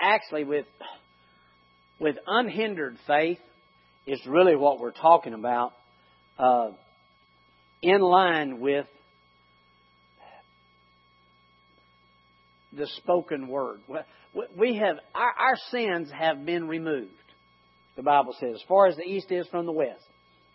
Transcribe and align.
actually 0.00 0.44
with 0.44 0.66
with 2.00 2.16
unhindered 2.26 2.96
faith 3.06 3.38
is 4.06 4.20
really 4.26 4.56
what 4.56 4.80
we're 4.80 4.90
talking 4.92 5.34
about, 5.34 5.72
uh, 6.38 6.70
in 7.82 8.00
line 8.00 8.60
with 8.60 8.86
the 12.72 12.86
spoken 12.96 13.48
word. 13.48 13.80
We 14.56 14.76
have 14.76 14.96
our, 15.14 15.32
our 15.38 15.56
sins 15.70 16.10
have 16.10 16.46
been 16.46 16.68
removed. 16.68 17.10
The 17.96 18.02
Bible 18.02 18.34
says, 18.40 18.54
as 18.54 18.62
far 18.66 18.86
as 18.86 18.96
the 18.96 19.02
east 19.02 19.30
is 19.30 19.46
from 19.48 19.66
the 19.66 19.72
west. 19.72 20.04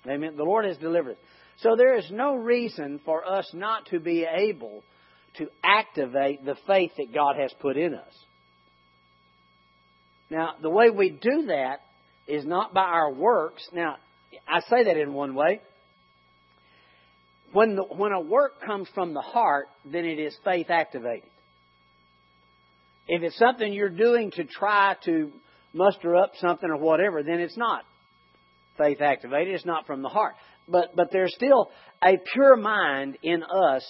Amen. 0.07 0.35
The 0.35 0.43
Lord 0.43 0.65
has 0.65 0.77
delivered 0.77 1.11
us. 1.11 1.17
So 1.57 1.75
there 1.77 1.97
is 1.97 2.09
no 2.11 2.35
reason 2.35 2.99
for 3.05 3.25
us 3.25 3.49
not 3.53 3.85
to 3.87 3.99
be 3.99 4.25
able 4.25 4.83
to 5.37 5.47
activate 5.63 6.43
the 6.45 6.55
faith 6.67 6.91
that 6.97 7.13
God 7.13 7.35
has 7.37 7.53
put 7.59 7.77
in 7.77 7.93
us. 7.93 8.13
Now, 10.29 10.53
the 10.61 10.69
way 10.69 10.89
we 10.89 11.09
do 11.09 11.45
that 11.47 11.81
is 12.27 12.45
not 12.45 12.73
by 12.73 12.81
our 12.81 13.13
works. 13.13 13.67
Now, 13.73 13.97
I 14.47 14.61
say 14.61 14.83
that 14.85 14.97
in 14.97 15.13
one 15.13 15.35
way. 15.35 15.61
When, 17.53 17.75
the, 17.75 17.83
when 17.83 18.11
a 18.11 18.19
work 18.19 18.61
comes 18.65 18.87
from 18.93 19.13
the 19.13 19.21
heart, 19.21 19.67
then 19.89 20.05
it 20.05 20.19
is 20.19 20.35
faith 20.43 20.69
activated. 20.69 21.29
If 23.07 23.21
it's 23.21 23.37
something 23.37 23.71
you're 23.71 23.89
doing 23.89 24.31
to 24.31 24.43
try 24.45 24.95
to 25.05 25.31
muster 25.73 26.15
up 26.15 26.31
something 26.39 26.69
or 26.69 26.77
whatever, 26.77 27.21
then 27.21 27.39
it's 27.39 27.57
not 27.57 27.83
faith 28.77 28.99
activated. 28.99 29.53
It's 29.53 29.65
not 29.65 29.85
from 29.85 30.01
the 30.01 30.09
heart. 30.09 30.33
But, 30.67 30.95
but 30.95 31.09
there's 31.11 31.33
still 31.35 31.69
a 32.03 32.13
pure 32.33 32.55
mind 32.55 33.17
in 33.21 33.43
us 33.43 33.85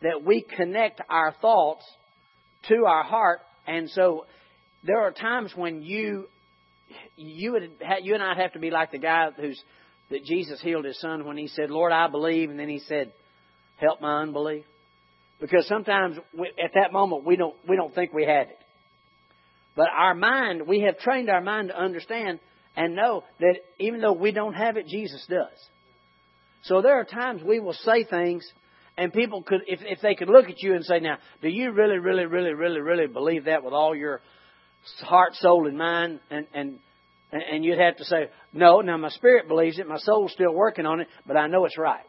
that 0.00 0.24
we 0.24 0.42
connect 0.56 1.00
our 1.08 1.34
thoughts 1.40 1.84
to 2.68 2.86
our 2.86 3.04
heart. 3.04 3.40
And 3.66 3.90
so 3.90 4.24
there 4.84 5.00
are 5.00 5.12
times 5.12 5.52
when 5.56 5.82
you, 5.82 6.26
you 7.16 7.52
would, 7.52 7.70
you 8.02 8.14
and 8.14 8.22
I'd 8.22 8.38
have 8.38 8.52
to 8.52 8.58
be 8.58 8.70
like 8.70 8.92
the 8.92 8.98
guy 8.98 9.30
who's, 9.34 9.60
that 10.10 10.24
Jesus 10.24 10.60
healed 10.60 10.84
his 10.84 11.00
son 11.00 11.24
when 11.24 11.36
he 11.36 11.48
said, 11.48 11.70
Lord, 11.70 11.92
I 11.92 12.08
believe. 12.08 12.50
And 12.50 12.58
then 12.58 12.68
he 12.68 12.80
said, 12.80 13.12
help 13.76 14.00
my 14.00 14.22
unbelief. 14.22 14.64
Because 15.40 15.66
sometimes 15.66 16.16
we, 16.38 16.48
at 16.62 16.72
that 16.74 16.92
moment 16.92 17.24
we 17.24 17.36
don't, 17.36 17.54
we 17.68 17.76
don't 17.76 17.94
think 17.94 18.12
we 18.12 18.24
have 18.24 18.48
it. 18.48 18.58
But 19.76 19.88
our 19.88 20.14
mind, 20.14 20.68
we 20.68 20.80
have 20.82 20.98
trained 20.98 21.28
our 21.28 21.40
mind 21.40 21.68
to 21.68 21.78
understand 21.78 22.38
and 22.76 22.94
know 22.94 23.24
that 23.40 23.56
even 23.78 24.00
though 24.00 24.12
we 24.12 24.30
don't 24.30 24.54
have 24.54 24.76
it, 24.76 24.86
Jesus 24.86 25.24
does. 25.28 25.58
So 26.64 26.80
there 26.82 27.00
are 27.00 27.04
times 27.04 27.42
we 27.42 27.60
will 27.60 27.72
say 27.72 28.04
things 28.04 28.46
and 28.96 29.12
people 29.12 29.42
could, 29.42 29.62
if, 29.66 29.80
if 29.82 30.00
they 30.00 30.14
could 30.14 30.28
look 30.28 30.48
at 30.48 30.62
you 30.62 30.74
and 30.74 30.84
say, 30.84 31.00
now, 31.00 31.18
do 31.42 31.48
you 31.48 31.72
really, 31.72 31.98
really, 31.98 32.26
really, 32.26 32.52
really, 32.52 32.80
really 32.80 33.06
believe 33.06 33.46
that 33.46 33.64
with 33.64 33.74
all 33.74 33.94
your 33.94 34.20
heart, 35.02 35.34
soul, 35.34 35.66
and 35.66 35.76
mind? 35.76 36.20
And, 36.30 36.46
and, 36.54 36.78
and 37.32 37.64
you'd 37.64 37.78
have 37.78 37.96
to 37.96 38.04
say, 38.04 38.28
no, 38.52 38.80
now 38.80 38.96
my 38.96 39.10
spirit 39.10 39.48
believes 39.48 39.78
it, 39.78 39.88
my 39.88 39.98
soul's 39.98 40.32
still 40.32 40.52
working 40.52 40.86
on 40.86 41.00
it, 41.00 41.08
but 41.26 41.36
I 41.36 41.46
know 41.46 41.64
it's 41.64 41.78
right. 41.78 42.04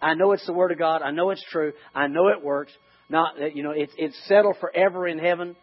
I 0.00 0.14
know 0.14 0.32
it's 0.32 0.46
the 0.46 0.52
Word 0.52 0.72
of 0.72 0.78
God. 0.78 1.02
I 1.02 1.12
know 1.12 1.30
it's 1.30 1.44
true. 1.50 1.72
I 1.94 2.08
know 2.08 2.28
it 2.28 2.42
works. 2.42 2.72
Not 3.08 3.34
that, 3.38 3.54
you 3.54 3.62
know, 3.62 3.70
it's, 3.70 3.92
it's 3.96 4.16
settled 4.26 4.56
forever 4.60 5.06
in 5.06 5.18
heaven. 5.18 5.54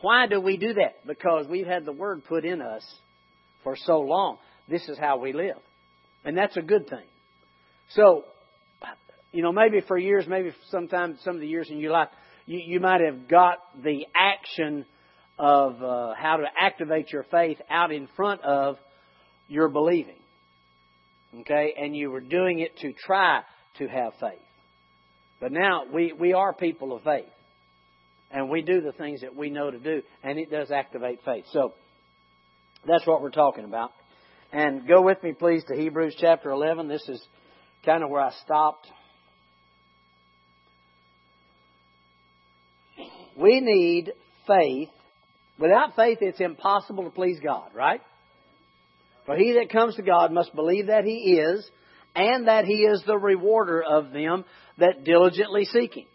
Why 0.00 0.26
do 0.26 0.40
we 0.40 0.56
do 0.56 0.74
that? 0.74 1.06
Because 1.06 1.46
we've 1.48 1.66
had 1.66 1.84
the 1.84 1.92
Word 1.92 2.24
put 2.24 2.44
in 2.44 2.62
us 2.62 2.82
for 3.64 3.76
so 3.76 4.00
long. 4.00 4.38
This 4.68 4.88
is 4.88 4.98
how 4.98 5.18
we 5.18 5.32
live. 5.32 5.56
And 6.24 6.36
that's 6.36 6.56
a 6.56 6.62
good 6.62 6.88
thing. 6.88 7.04
So, 7.90 8.24
you 9.32 9.42
know, 9.42 9.52
maybe 9.52 9.80
for 9.86 9.98
years, 9.98 10.24
maybe 10.26 10.52
sometimes 10.70 11.18
some 11.24 11.34
of 11.34 11.40
the 11.40 11.46
years 11.46 11.68
in 11.70 11.78
your 11.78 11.92
life, 11.92 12.08
you, 12.46 12.60
you 12.64 12.80
might 12.80 13.00
have 13.00 13.28
got 13.28 13.58
the 13.82 14.06
action 14.16 14.86
of 15.38 15.82
uh, 15.82 16.14
how 16.16 16.36
to 16.36 16.46
activate 16.60 17.12
your 17.12 17.24
faith 17.24 17.58
out 17.70 17.92
in 17.92 18.08
front 18.16 18.42
of 18.42 18.76
your 19.46 19.68
believing. 19.68 20.18
Okay? 21.40 21.74
And 21.78 21.94
you 21.96 22.10
were 22.10 22.20
doing 22.20 22.60
it 22.60 22.76
to 22.78 22.92
try 22.92 23.42
to 23.78 23.86
have 23.86 24.12
faith. 24.20 24.38
But 25.40 25.52
now 25.52 25.84
we, 25.92 26.12
we 26.12 26.32
are 26.32 26.52
people 26.52 26.94
of 26.94 27.02
faith. 27.02 27.26
And 28.30 28.50
we 28.50 28.62
do 28.62 28.80
the 28.80 28.92
things 28.92 29.22
that 29.22 29.34
we 29.34 29.48
know 29.48 29.70
to 29.70 29.78
do, 29.78 30.02
and 30.22 30.38
it 30.38 30.50
does 30.50 30.70
activate 30.70 31.20
faith. 31.24 31.44
So 31.52 31.72
that's 32.86 33.06
what 33.06 33.22
we're 33.22 33.30
talking 33.30 33.64
about. 33.64 33.90
And 34.52 34.86
go 34.86 35.00
with 35.02 35.22
me, 35.22 35.32
please, 35.32 35.64
to 35.68 35.74
Hebrews 35.74 36.16
chapter 36.18 36.50
11. 36.50 36.88
This 36.88 37.06
is 37.08 37.22
kind 37.86 38.02
of 38.02 38.10
where 38.10 38.22
I 38.22 38.32
stopped. 38.44 38.86
We 43.36 43.60
need 43.60 44.12
faith. 44.46 44.88
Without 45.58 45.96
faith, 45.96 46.18
it's 46.20 46.40
impossible 46.40 47.04
to 47.04 47.10
please 47.10 47.38
God, 47.42 47.70
right? 47.74 48.00
For 49.26 49.36
he 49.36 49.54
that 49.54 49.70
comes 49.70 49.96
to 49.96 50.02
God 50.02 50.32
must 50.32 50.54
believe 50.54 50.86
that 50.86 51.04
he 51.04 51.38
is, 51.38 51.68
and 52.14 52.48
that 52.48 52.64
he 52.64 52.82
is 52.82 53.02
the 53.06 53.18
rewarder 53.18 53.82
of 53.82 54.12
them 54.12 54.44
that 54.78 55.04
diligently 55.04 55.64
seek 55.64 55.96
him. 55.96 56.06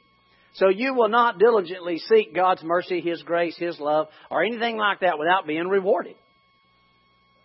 So 0.55 0.69
you 0.69 0.93
will 0.93 1.09
not 1.09 1.39
diligently 1.39 1.97
seek 1.97 2.35
God's 2.35 2.63
mercy, 2.63 3.01
His 3.01 3.23
grace, 3.23 3.57
His 3.57 3.79
love, 3.79 4.07
or 4.29 4.43
anything 4.43 4.77
like 4.77 4.99
that 4.99 5.17
without 5.17 5.47
being 5.47 5.67
rewarded. 5.67 6.15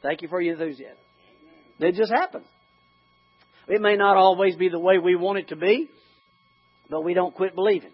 Thank 0.02 0.20
you 0.20 0.28
for 0.28 0.40
your 0.40 0.54
enthusiasm. 0.54 0.98
It 1.78 1.94
just 1.94 2.12
happens. 2.12 2.44
It 3.66 3.80
may 3.80 3.96
not 3.96 4.16
always 4.16 4.56
be 4.56 4.68
the 4.68 4.78
way 4.78 4.98
we 4.98 5.16
want 5.16 5.38
it 5.38 5.48
to 5.48 5.56
be, 5.56 5.88
but 6.90 7.02
we 7.02 7.14
don't 7.14 7.34
quit 7.34 7.54
believing. 7.54 7.92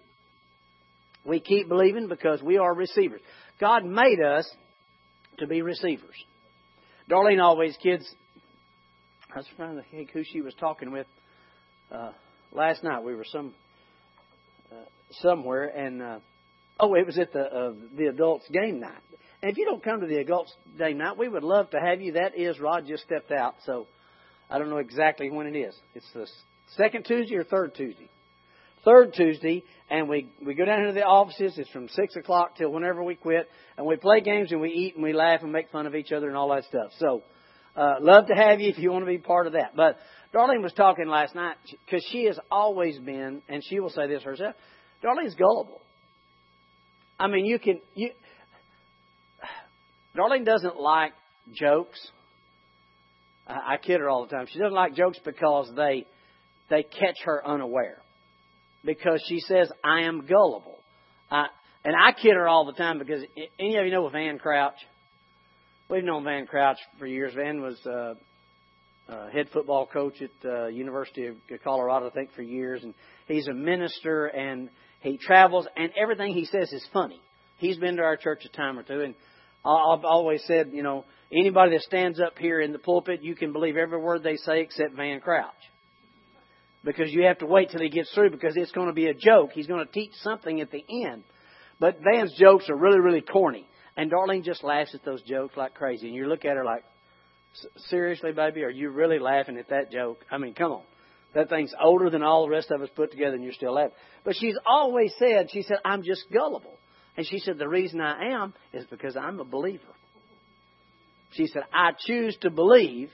We 1.25 1.41
keep 1.41 1.69
believing 1.69 2.09
because 2.09 2.43
we 2.43 2.59
are 2.59 2.75
receivers. 2.75 3.21
God 3.61 3.85
made 3.85 4.21
us 4.21 4.51
to 5.39 5.47
be 5.47 5.63
receivers. 5.63 6.15
Darlene 7.11 7.43
always, 7.43 7.77
kids, 7.83 8.09
I 9.33 9.39
was 9.39 9.47
trying 9.57 9.77
to 9.77 9.83
think 9.91 10.11
who 10.11 10.23
she 10.25 10.41
was 10.41 10.55
talking 10.55 10.91
with 10.91 11.07
uh, 11.91 12.13
last 12.53 12.83
night. 12.83 13.03
We 13.03 13.15
were 13.15 13.27
some 13.31 13.53
uh, 14.71 14.85
somewhere, 15.21 15.67
and 15.67 16.03
uh, 16.03 16.19
oh, 16.81 16.95
it 16.95 17.07
was 17.07 17.19
at 17.19 17.33
the 17.33 17.41
uh, 17.41 17.73
the 17.97 18.07
adults 18.07 18.47
game 18.53 18.81
night. 18.81 19.03
And 19.43 19.51
if 19.51 19.59
you 19.59 19.67
don't 19.67 19.83
come 19.83 20.01
to 20.01 20.07
the 20.07 20.19
adults 20.19 20.53
game 20.79 20.99
night, 20.99 21.19
we 21.19 21.29
would 21.29 21.43
love 21.43 21.71
to 21.71 21.81
have 21.81 22.01
you. 22.01 22.13
That 22.13 22.37
is, 22.37 22.59
Rod 22.59 22.87
just 22.87 23.03
stepped 23.05 23.33
out, 23.33 23.57
so 23.67 23.87
I 24.49 24.59
don't 24.59 24.71
know 24.71 24.79
exactly 24.79 25.31
when 25.31 25.47
it 25.47 25.57
is. 25.57 25.75
It's 25.95 26.11
the 26.15 26.27
second 26.77 27.05
Tuesday 27.05 27.37
or 27.37 27.45
third 27.45 27.75
Tuesday. 27.75 28.09
Third 28.85 29.15
Tuesday, 29.15 29.65
and 29.91 30.09
we 30.09 30.31
we 30.45 30.55
go 30.55 30.65
down 30.65 30.81
into 30.81 30.93
the 30.93 31.05
offices. 31.05 31.55
It's 31.57 31.71
from 31.71 31.89
six 31.89 32.17
o'clock 32.17 32.57
till 32.57 32.71
whenever 32.71 33.03
we 33.03 33.15
quit, 33.15 33.49
and 33.77 33.87
we 33.87 33.97
play 33.97 34.21
games 34.21 34.53
and 34.53 34.61
we 34.61 34.71
eat 34.71 34.95
and 34.95 35.03
we 35.03 35.13
laugh 35.13 35.43
and 35.43 35.53
make 35.53 35.71
fun 35.71 35.87
of 35.87 35.95
each 35.95 36.13
other 36.13 36.29
and 36.29 36.37
all 36.37 36.51
that 36.51 36.65
stuff. 36.65 36.91
So, 36.99 37.23
uh, 37.77 37.95
love 38.01 38.27
to 38.27 38.35
have 38.35 38.61
you 38.61 38.69
if 38.69 38.79
you 38.79 38.93
want 38.93 39.05
to 39.05 39.11
be 39.11 39.19
part 39.19 39.47
of 39.47 39.55
that. 39.55 39.75
But 39.75 39.97
Darlene 40.35 40.63
was 40.63 40.73
talking 40.75 41.07
last 41.07 41.35
night 41.35 41.57
because 41.87 42.07
she 42.11 42.25
has 42.27 42.39
always 42.51 42.99
been, 42.99 43.43
and 43.49 43.63
she 43.69 43.81
will 43.81 43.91
say 43.91 44.07
this 44.07 44.23
herself. 44.23 44.55
Darlene's 45.03 45.35
gullible. 45.35 45.81
I 47.19 47.29
mean, 47.29 47.47
you 47.47 47.59
can 47.59 47.81
you. 47.95 48.11
Darlene 50.17 50.45
doesn't 50.45 50.77
like 50.77 51.13
jokes. 51.53 52.01
I, 53.47 53.75
I 53.75 53.77
kid 53.79 54.01
her 54.01 54.09
all 54.09 54.27
the 54.27 54.35
time. 54.35 54.47
She 54.51 54.59
doesn't 54.59 54.75
like 54.75 54.95
jokes 54.95 55.19
because 55.25 55.71
they 55.75 56.07
they 56.71 56.83
catch 56.83 57.17
her 57.25 57.47
unaware. 57.47 58.04
Because 58.85 59.23
she 59.29 59.41
says 59.41 59.71
I 59.83 60.03
am 60.03 60.27
gullible. 60.27 60.79
I, 61.31 61.47
and 61.85 61.95
I 61.97 62.13
kid 62.13 62.35
her 62.35 62.49
all 62.49 62.65
the 62.65 62.73
time 62.73 62.99
because 62.99 63.23
any 63.59 63.77
of 63.77 63.87
you 63.87 63.93
know 63.93 64.09
Van 64.09 64.39
Crouch? 64.39 64.75
We've 65.89 66.05
known 66.05 66.25
Van 66.25 66.47
Crouch 66.47 66.79
for 66.99 67.07
years. 67.07 67.35
Van 67.35 67.61
was 67.61 67.79
uh, 67.87 68.15
uh, 69.13 69.29
head 69.31 69.49
football 69.53 69.87
coach 69.87 70.15
at 70.23 70.49
uh, 70.49 70.67
University 70.69 71.27
of 71.27 71.37
Colorado, 71.63 72.09
I 72.09 72.11
think, 72.11 72.33
for 72.35 72.43
years, 72.43 72.83
and 72.83 72.95
he's 73.29 73.47
a 73.49 73.53
minister 73.53 74.27
and 74.27 74.71
he 75.01 75.19
travels, 75.19 75.67
and 75.77 75.91
everything 76.01 76.33
he 76.33 76.47
says 76.47 76.73
is 76.73 76.87
funny. 76.93 77.21
He's 77.59 77.77
been 77.77 77.97
to 77.97 78.03
our 78.03 78.17
church 78.17 78.45
a 78.47 78.57
time 78.57 78.79
or 78.79 78.83
two, 78.83 79.03
and 79.03 79.15
I've 79.65 80.05
always 80.05 80.43
said, 80.47 80.71
you 80.73 80.83
know, 80.83 81.05
anybody 81.31 81.73
that 81.73 81.83
stands 81.83 82.19
up 82.21 82.39
here 82.39 82.61
in 82.61 82.73
the 82.73 82.79
pulpit, 82.79 83.23
you 83.23 83.35
can 83.35 83.53
believe 83.53 83.77
every 83.77 84.01
word 84.01 84.23
they 84.23 84.37
say 84.37 84.63
except 84.63 84.95
Van 84.97 85.21
Crouch. 85.21 85.53
Because 86.85 87.11
you 87.13 87.25
have 87.25 87.39
to 87.39 87.47
wait 87.47 87.71
till 87.71 87.81
he 87.81 87.89
gets 87.89 88.13
through 88.13 88.31
because 88.31 88.55
it's 88.57 88.73
going 88.73 88.89
to 88.89 88.93
be 88.93 89.07
a 89.07 89.15
joke. 89.15 89.51
He's 89.53 89.67
going 89.67 89.85
to 89.85 89.93
teach 89.93 90.13
something 90.23 90.61
at 90.61 90.71
the 90.71 90.85
end. 91.07 91.25
But 91.81 91.99
Van's 92.01 92.35
jokes 92.39 92.69
are 92.69 92.77
really, 92.77 93.01
really 93.01 93.23
corny. 93.23 93.67
And 93.97 94.11
Darlene 94.11 94.45
just 94.45 94.63
laughs 94.63 94.95
at 94.95 95.05
those 95.05 95.23
jokes 95.23 95.57
like 95.57 95.75
crazy. 95.75 96.09
And 96.09 96.15
you 96.15 96.27
look 96.27 96.45
at 96.45 96.57
her 96.57 96.65
like, 96.65 96.85
seriously, 97.89 98.33
baby, 98.33 98.63
are 98.65 98.71
you 98.71 98.91
really 98.91 99.19
laughing 99.19 99.57
at 99.59 99.71
that 99.71 99.91
joke? 99.91 100.19
I 100.31 100.39
mean, 100.39 100.55
come 100.55 100.73
on. 100.73 100.83
That 101.35 101.49
thing's 101.49 101.73
older 101.83 102.11
than 102.11 102.23
all 102.23 102.45
the 102.45 102.51
rest 102.51 102.71
of 102.71 102.81
us 102.81 102.89
put 102.95 103.11
together, 103.11 103.35
and 103.35 103.43
you're 103.43 103.53
still 103.53 103.75
laughing. 103.75 103.97
But 104.25 104.37
she's 104.37 104.57
always 104.67 105.13
said, 105.19 105.51
she 105.51 105.63
said, 105.63 105.79
I'm 105.85 106.03
just 106.03 106.25
gullible. 106.33 106.79
And 107.17 107.27
she 107.27 107.39
said, 107.39 107.59
the 107.59 107.69
reason 107.69 108.01
I 108.01 108.35
am 108.35 108.55
is 108.73 108.85
because 108.87 109.17
I'm 109.17 109.41
a 109.41 109.45
believer. 109.45 109.83
She 111.33 111.47
said, 111.49 111.63
I 111.73 111.91
choose 112.07 112.37
to 112.43 112.51
believe 112.51 113.11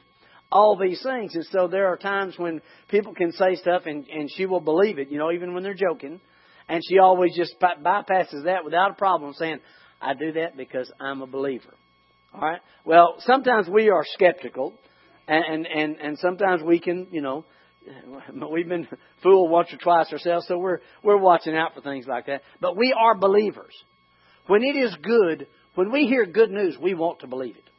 all 0.52 0.76
these 0.76 1.02
things. 1.02 1.34
And 1.34 1.44
so 1.52 1.68
there 1.68 1.86
are 1.86 1.96
times 1.96 2.34
when 2.36 2.60
people 2.88 3.14
can 3.14 3.32
say 3.32 3.54
stuff 3.56 3.82
and, 3.86 4.06
and 4.08 4.30
she 4.36 4.46
will 4.46 4.60
believe 4.60 4.98
it, 4.98 5.10
you 5.10 5.18
know, 5.18 5.30
even 5.32 5.54
when 5.54 5.62
they're 5.62 5.74
joking. 5.74 6.20
And 6.68 6.82
she 6.88 6.98
always 6.98 7.34
just 7.36 7.54
bypasses 7.60 8.44
that 8.44 8.64
without 8.64 8.92
a 8.92 8.94
problem 8.94 9.34
saying, 9.34 9.60
I 10.00 10.14
do 10.14 10.32
that 10.32 10.56
because 10.56 10.90
I'm 11.00 11.20
a 11.20 11.26
believer. 11.26 11.74
All 12.32 12.40
right. 12.40 12.60
Well, 12.84 13.16
sometimes 13.20 13.68
we 13.68 13.90
are 13.90 14.04
skeptical, 14.14 14.74
and 15.26 15.66
and 15.66 15.96
and 15.96 16.18
sometimes 16.18 16.62
we 16.62 16.78
can, 16.78 17.08
you 17.10 17.20
know, 17.20 17.44
we've 18.52 18.68
been 18.68 18.86
fooled 19.22 19.50
once 19.50 19.68
or 19.72 19.78
twice 19.78 20.12
ourselves, 20.12 20.46
so 20.46 20.56
we're 20.56 20.78
we're 21.02 21.18
watching 21.18 21.56
out 21.56 21.74
for 21.74 21.80
things 21.80 22.06
like 22.06 22.26
that. 22.26 22.42
But 22.60 22.76
we 22.76 22.94
are 22.96 23.16
believers. 23.16 23.74
When 24.46 24.62
it 24.62 24.76
is 24.76 24.94
good, 25.02 25.48
when 25.74 25.90
we 25.90 26.06
hear 26.06 26.24
good 26.24 26.50
news, 26.50 26.76
we 26.80 26.94
want 26.94 27.20
to 27.20 27.26
believe 27.26 27.56
it. 27.56 27.69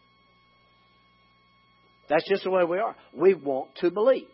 That's 2.11 2.27
just 2.27 2.43
the 2.43 2.51
way 2.51 2.65
we 2.65 2.77
are. 2.77 2.93
We 3.13 3.35
want 3.35 3.73
to 3.77 3.89
believe. 3.89 4.27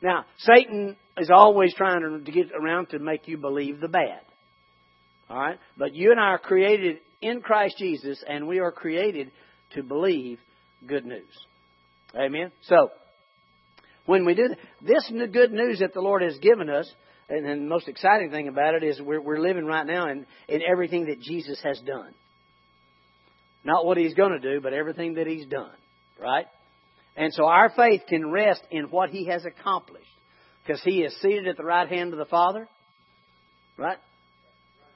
Now, 0.00 0.24
Satan 0.38 0.96
is 1.18 1.30
always 1.30 1.74
trying 1.74 2.00
to 2.00 2.32
get 2.32 2.46
around 2.58 2.88
to 2.90 2.98
make 2.98 3.28
you 3.28 3.36
believe 3.36 3.80
the 3.80 3.88
bad. 3.88 4.20
All 5.28 5.38
right? 5.38 5.58
But 5.76 5.94
you 5.94 6.10
and 6.10 6.18
I 6.18 6.28
are 6.28 6.38
created 6.38 6.96
in 7.20 7.42
Christ 7.42 7.76
Jesus, 7.78 8.24
and 8.26 8.48
we 8.48 8.60
are 8.60 8.72
created 8.72 9.30
to 9.74 9.82
believe 9.82 10.38
good 10.86 11.04
news. 11.04 11.28
Amen? 12.14 12.50
So, 12.62 12.88
when 14.06 14.24
we 14.24 14.34
do 14.34 14.48
that, 14.48 14.58
this 14.80 15.12
good 15.32 15.52
news 15.52 15.80
that 15.80 15.92
the 15.92 16.00
Lord 16.00 16.22
has 16.22 16.38
given 16.38 16.70
us, 16.70 16.90
and, 17.28 17.44
the 17.44 17.56
most 17.56 17.88
exciting 17.88 18.30
thing 18.30 18.48
about 18.48 18.74
it 18.74 18.82
is 18.82 19.02
we're, 19.02 19.20
we're 19.20 19.40
living 19.40 19.66
right 19.66 19.86
now 19.86 20.08
in, 20.08 20.24
in 20.48 20.62
everything 20.62 21.06
that 21.06 21.20
Jesus 21.20 21.60
has 21.62 21.78
done. 21.80 22.14
Not 23.64 23.84
what 23.84 23.98
He's 23.98 24.14
going 24.14 24.32
to 24.32 24.54
do, 24.54 24.62
but 24.62 24.72
everything 24.72 25.14
that 25.14 25.26
He's 25.26 25.46
done. 25.46 25.74
Right? 26.18 26.46
And 27.16 27.32
so 27.32 27.46
our 27.46 27.70
faith 27.70 28.02
can 28.08 28.30
rest 28.30 28.62
in 28.70 28.84
what 28.84 29.10
He 29.10 29.26
has 29.26 29.44
accomplished. 29.44 30.04
Because 30.62 30.82
He 30.82 31.02
is 31.02 31.14
seated 31.20 31.48
at 31.48 31.56
the 31.56 31.64
right 31.64 31.88
hand 31.88 32.12
of 32.12 32.18
the 32.18 32.26
Father. 32.26 32.68
Right? 33.78 33.98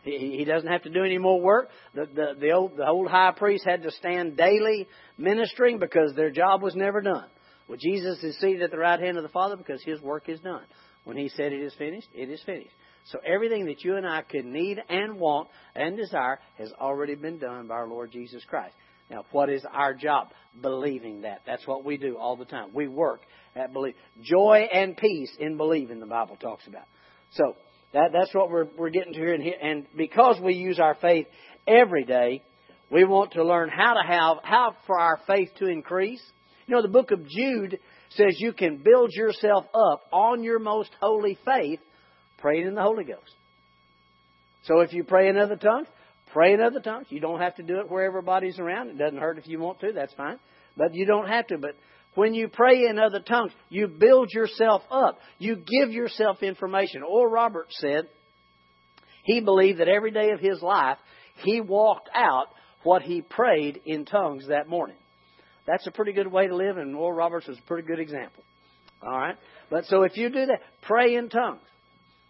He, 0.03 0.37
he 0.39 0.45
doesn't 0.45 0.69
have 0.69 0.83
to 0.83 0.91
do 0.91 1.05
any 1.05 1.19
more 1.19 1.41
work. 1.41 1.69
The, 1.95 2.07
the, 2.07 2.27
the, 2.39 2.51
old, 2.53 2.77
the 2.77 2.87
old 2.87 3.11
high 3.11 3.33
priest 3.37 3.65
had 3.67 3.83
to 3.83 3.91
stand 3.91 4.37
daily 4.37 4.89
ministering 5.19 5.79
because 5.79 6.15
their 6.15 6.31
job 6.31 6.63
was 6.63 6.75
never 6.75 7.01
done. 7.01 7.27
Well, 7.69 7.79
Jesus 7.81 8.23
is 8.23 8.39
seated 8.39 8.63
at 8.63 8.71
the 8.71 8.79
right 8.79 8.99
hand 8.99 9.17
of 9.17 9.23
the 9.23 9.29
Father 9.29 9.57
because 9.57 9.83
His 9.83 10.01
work 10.01 10.29
is 10.29 10.41
done. 10.41 10.65
When 11.05 11.17
He 11.17 11.29
said 11.29 11.53
it 11.53 11.63
is 11.63 11.75
finished, 11.75 12.09
it 12.15 12.31
is 12.31 12.43
finished. 12.45 12.75
So 13.07 13.19
everything 13.27 13.67
that 13.67 13.83
you 13.83 13.97
and 13.97 14.07
I 14.07 14.23
could 14.23 14.45
need 14.45 14.79
and 14.89 15.19
want 15.19 15.49
and 15.75 15.97
desire 15.97 16.39
has 16.59 16.73
already 16.81 17.15
been 17.15 17.39
done 17.39 17.67
by 17.67 17.75
our 17.75 17.89
Lord 17.89 18.13
Jesus 18.13 18.43
Christ. 18.45 18.75
Now, 19.11 19.25
what 19.33 19.51
is 19.51 19.65
our 19.73 19.95
job? 19.95 20.29
Believing 20.61 21.23
that. 21.23 21.43
That's 21.47 21.67
what 21.67 21.85
we 21.85 21.97
do 21.97 22.17
all 22.17 22.37
the 22.37 22.45
time. 22.45 22.71
We 22.73 22.89
work 22.89 23.21
at 23.57 23.73
believe. 23.73 23.95
Joy 24.23 24.69
and 24.73 24.97
peace 24.97 25.31
in 25.39 25.57
believing, 25.57 26.01
the 26.01 26.07
Bible 26.07 26.37
talks 26.37 26.67
about. 26.67 26.85
So, 27.33 27.55
that, 27.93 28.11
that's 28.13 28.33
what 28.35 28.51
we're, 28.51 28.69
we're 28.79 28.91
getting 28.91 29.13
to 29.13 29.19
here. 29.19 29.35
And, 29.35 29.45
and 29.45 29.87
because 29.97 30.41
we 30.41 30.55
use 30.55 30.79
our 30.79 30.97
faith 31.01 31.27
every 31.67 32.05
day, 32.05 32.43
we 32.91 33.05
want 33.05 33.33
to 33.33 33.45
learn 33.45 33.69
how 33.69 33.95
to 33.95 34.07
have, 34.07 34.37
how 34.43 34.77
for 34.87 34.99
our 34.99 35.19
faith 35.27 35.51
to 35.59 35.67
increase. 35.67 36.23
You 36.67 36.77
know, 36.77 36.83
the 36.83 36.89
book 36.89 37.11
of 37.11 37.27
Jude 37.29 37.79
says 38.11 38.37
you 38.39 38.53
can 38.53 38.83
build 38.83 39.13
yourself 39.13 39.65
up 39.75 40.03
on 40.13 40.43
your 40.43 40.59
most 40.59 40.91
holy 41.01 41.39
faith 41.45 41.81
praying 42.39 42.67
in 42.67 42.75
the 42.75 42.83
Holy 42.83 43.05
Ghost. 43.05 43.35
So 44.65 44.81
if 44.81 44.93
you 44.93 45.05
pray 45.05 45.29
in 45.29 45.37
other 45.37 45.57
tongues, 45.57 45.87
Pray 46.33 46.53
in 46.53 46.61
other 46.61 46.81
tongues. 46.81 47.07
You 47.11 47.21
don't 47.21 47.41
have 47.41 47.57
to 47.57 47.63
do 47.63 47.81
it 47.81 47.91
where 47.91 48.05
everybody's 48.05 48.59
around. 48.59 48.89
It 48.89 48.99
doesn't 48.99 49.19
hurt 49.19 49.39
if 49.39 49.49
you 49.49 49.59
want 49.59 49.81
to. 49.81 49.93
That's 49.93 50.15
fine. 50.15 50.39
But 50.77 50.95
you 50.95 51.07
don't 51.07 51.29
have 51.29 51.47
to. 51.49 51.59
But 51.59 51.75
when 52.15 52.35
you 52.35 52.49
pray 52.49 52.87
in 52.87 52.99
other 52.99 53.21
tongues, 53.21 53.53
you 53.69 53.89
build 53.89 54.31
yourself 54.33 54.83
up. 54.91 55.19
You 55.39 55.57
give 55.57 55.93
yourself 55.93 56.43
information. 56.43 57.03
Oral 57.03 57.31
Roberts 57.31 57.75
said 57.79 58.09
he 59.25 59.41
believed 59.41 59.81
that 59.81 59.89
every 59.89 60.11
day 60.11 60.31
of 60.31 60.41
his 60.41 60.63
life 60.63 60.99
he 61.45 61.61
walked 61.61 62.09
out 62.15 62.47
what 62.83 63.03
he 63.03 63.23
prayed 63.23 63.81
in 63.85 64.05
tongues 64.05 64.47
that 64.49 64.69
morning. 64.69 64.97
That's 65.67 65.87
a 65.87 65.91
pretty 65.91 66.13
good 66.13 66.27
way 66.27 66.47
to 66.47 66.57
live, 66.57 66.79
and 66.79 66.95
Oral 66.97 67.13
Roberts 67.13 67.49
is 67.49 67.59
a 67.59 67.67
pretty 67.67 67.87
good 67.87 68.01
example. 68.01 68.43
All 69.03 69.17
right? 69.17 69.37
But 69.71 69.85
so 69.87 70.03
if 70.03 70.17
you 70.17 70.31
do 70.31 70.47
that, 70.47 70.61
pray 70.83 71.15
in 71.15 71.29
tongues. 71.29 71.61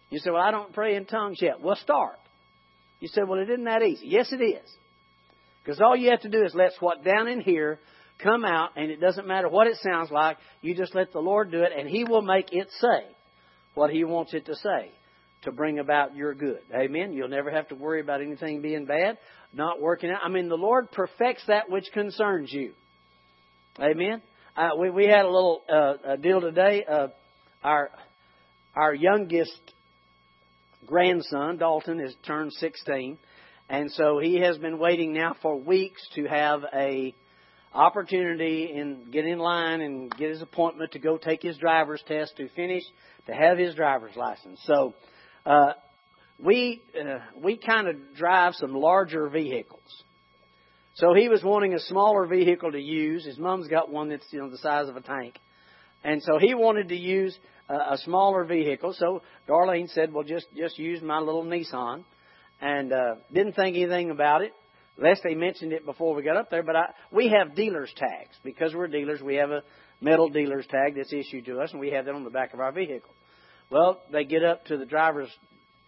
You 0.09 0.19
say, 0.19 0.31
Well, 0.31 0.41
I 0.41 0.51
don't 0.51 0.73
pray 0.73 0.95
in 0.95 1.05
tongues 1.05 1.37
yet. 1.41 1.61
Well, 1.61 1.77
start. 1.77 2.17
You 3.01 3.09
say, 3.09 3.21
well, 3.27 3.39
it 3.39 3.49
isn't 3.49 3.65
that 3.65 3.81
easy. 3.81 4.07
Yes, 4.07 4.31
it 4.31 4.41
is. 4.41 4.69
Because 5.63 5.81
all 5.81 5.95
you 5.95 6.11
have 6.11 6.21
to 6.21 6.29
do 6.29 6.43
is 6.45 6.55
let 6.55 6.71
what's 6.79 7.03
down 7.03 7.27
in 7.27 7.41
here 7.41 7.79
come 8.23 8.45
out, 8.45 8.69
and 8.75 8.89
it 8.89 9.01
doesn't 9.01 9.27
matter 9.27 9.49
what 9.49 9.67
it 9.67 9.77
sounds 9.83 10.11
like. 10.11 10.37
You 10.61 10.75
just 10.75 10.95
let 10.95 11.11
the 11.11 11.19
Lord 11.19 11.51
do 11.51 11.61
it, 11.63 11.71
and 11.77 11.89
He 11.89 12.03
will 12.03 12.21
make 12.21 12.53
it 12.53 12.69
say 12.79 13.05
what 13.73 13.89
He 13.89 14.03
wants 14.03 14.33
it 14.33 14.45
to 14.45 14.55
say 14.55 14.91
to 15.43 15.51
bring 15.51 15.79
about 15.79 16.15
your 16.15 16.35
good. 16.35 16.59
Amen. 16.73 17.13
You'll 17.13 17.27
never 17.27 17.51
have 17.51 17.67
to 17.69 17.75
worry 17.75 18.01
about 18.01 18.21
anything 18.21 18.61
being 18.61 18.85
bad, 18.85 19.17
not 19.53 19.81
working 19.81 20.11
out. 20.11 20.19
I 20.23 20.29
mean, 20.29 20.49
the 20.49 20.55
Lord 20.55 20.91
perfects 20.91 21.43
that 21.47 21.69
which 21.69 21.85
concerns 21.93 22.51
you. 22.51 22.73
Amen. 23.79 24.21
Uh, 24.55 24.69
we 24.77 24.89
we 24.91 25.05
had 25.05 25.25
a 25.25 25.29
little 25.31 25.61
uh, 25.67 25.93
a 26.05 26.17
deal 26.17 26.41
today. 26.41 26.83
Uh, 26.87 27.07
our 27.63 27.89
our 28.75 28.93
youngest 28.93 29.57
grandson, 30.85 31.57
Dalton, 31.57 31.99
has 31.99 32.15
turned 32.25 32.53
16. 32.53 33.17
And 33.69 33.91
so 33.91 34.19
he 34.19 34.41
has 34.41 34.57
been 34.57 34.79
waiting 34.79 35.13
now 35.13 35.35
for 35.41 35.55
weeks 35.55 36.01
to 36.15 36.25
have 36.25 36.63
a 36.73 37.15
opportunity 37.73 38.73
and 38.75 39.11
get 39.11 39.25
in 39.25 39.39
line 39.39 39.81
and 39.81 40.11
get 40.17 40.29
his 40.29 40.41
appointment 40.41 40.91
to 40.91 40.99
go 40.99 41.17
take 41.17 41.41
his 41.41 41.57
driver's 41.57 42.03
test 42.05 42.35
to 42.37 42.49
finish 42.49 42.83
to 43.27 43.33
have 43.33 43.57
his 43.57 43.75
driver's 43.75 44.15
license. 44.15 44.59
So 44.65 44.93
uh, 45.45 45.73
we 46.37 46.81
uh, 46.99 47.19
we 47.41 47.57
kind 47.57 47.87
of 47.87 47.95
drive 48.15 48.55
some 48.55 48.73
larger 48.73 49.29
vehicles. 49.29 49.79
So 50.95 51.13
he 51.13 51.29
was 51.29 51.41
wanting 51.43 51.73
a 51.73 51.79
smaller 51.79 52.25
vehicle 52.25 52.71
to 52.73 52.81
use. 52.81 53.25
His 53.25 53.39
mom's 53.39 53.67
got 53.67 53.89
one 53.89 54.09
that's 54.09 54.25
you 54.31 54.41
know 54.41 54.49
the 54.49 54.57
size 54.57 54.89
of 54.89 54.97
a 54.97 55.01
tank, 55.01 55.39
and 56.03 56.21
so 56.21 56.39
he 56.39 56.53
wanted 56.53 56.89
to 56.89 56.97
use 56.97 57.37
a, 57.73 57.97
smaller 57.97 58.43
vehicle. 58.43 58.93
So 58.97 59.21
Darlene 59.47 59.89
said, 59.89 60.13
"Well, 60.13 60.23
just 60.23 60.47
just 60.55 60.77
use 60.77 61.01
my 61.01 61.19
little 61.19 61.43
Nissan," 61.43 62.03
and 62.61 62.91
uh, 62.91 63.15
didn't 63.33 63.53
think 63.53 63.75
anything 63.77 64.11
about 64.11 64.41
it. 64.41 64.53
Leslie 64.97 65.35
mentioned 65.35 65.73
it 65.73 65.85
before 65.85 66.13
we 66.13 66.21
got 66.21 66.37
up 66.37 66.49
there, 66.49 66.63
but 66.63 66.75
I, 66.75 66.85
we 67.11 67.29
have 67.29 67.55
dealers 67.55 67.91
tags 67.95 68.35
because 68.43 68.75
we're 68.75 68.87
dealers. 68.87 69.21
We 69.21 69.35
have 69.35 69.51
a 69.51 69.63
metal 70.01 70.29
dealer's 70.29 70.67
tag 70.67 70.95
that's 70.95 71.13
issued 71.13 71.45
to 71.45 71.59
us, 71.59 71.71
and 71.71 71.79
we 71.79 71.91
have 71.91 72.05
that 72.05 72.13
on 72.13 72.23
the 72.23 72.29
back 72.29 72.53
of 72.53 72.59
our 72.59 72.71
vehicle. 72.71 73.13
Well, 73.69 74.01
they 74.11 74.25
get 74.25 74.43
up 74.43 74.65
to 74.65 74.77
the 74.77 74.85
driver's 74.85 75.29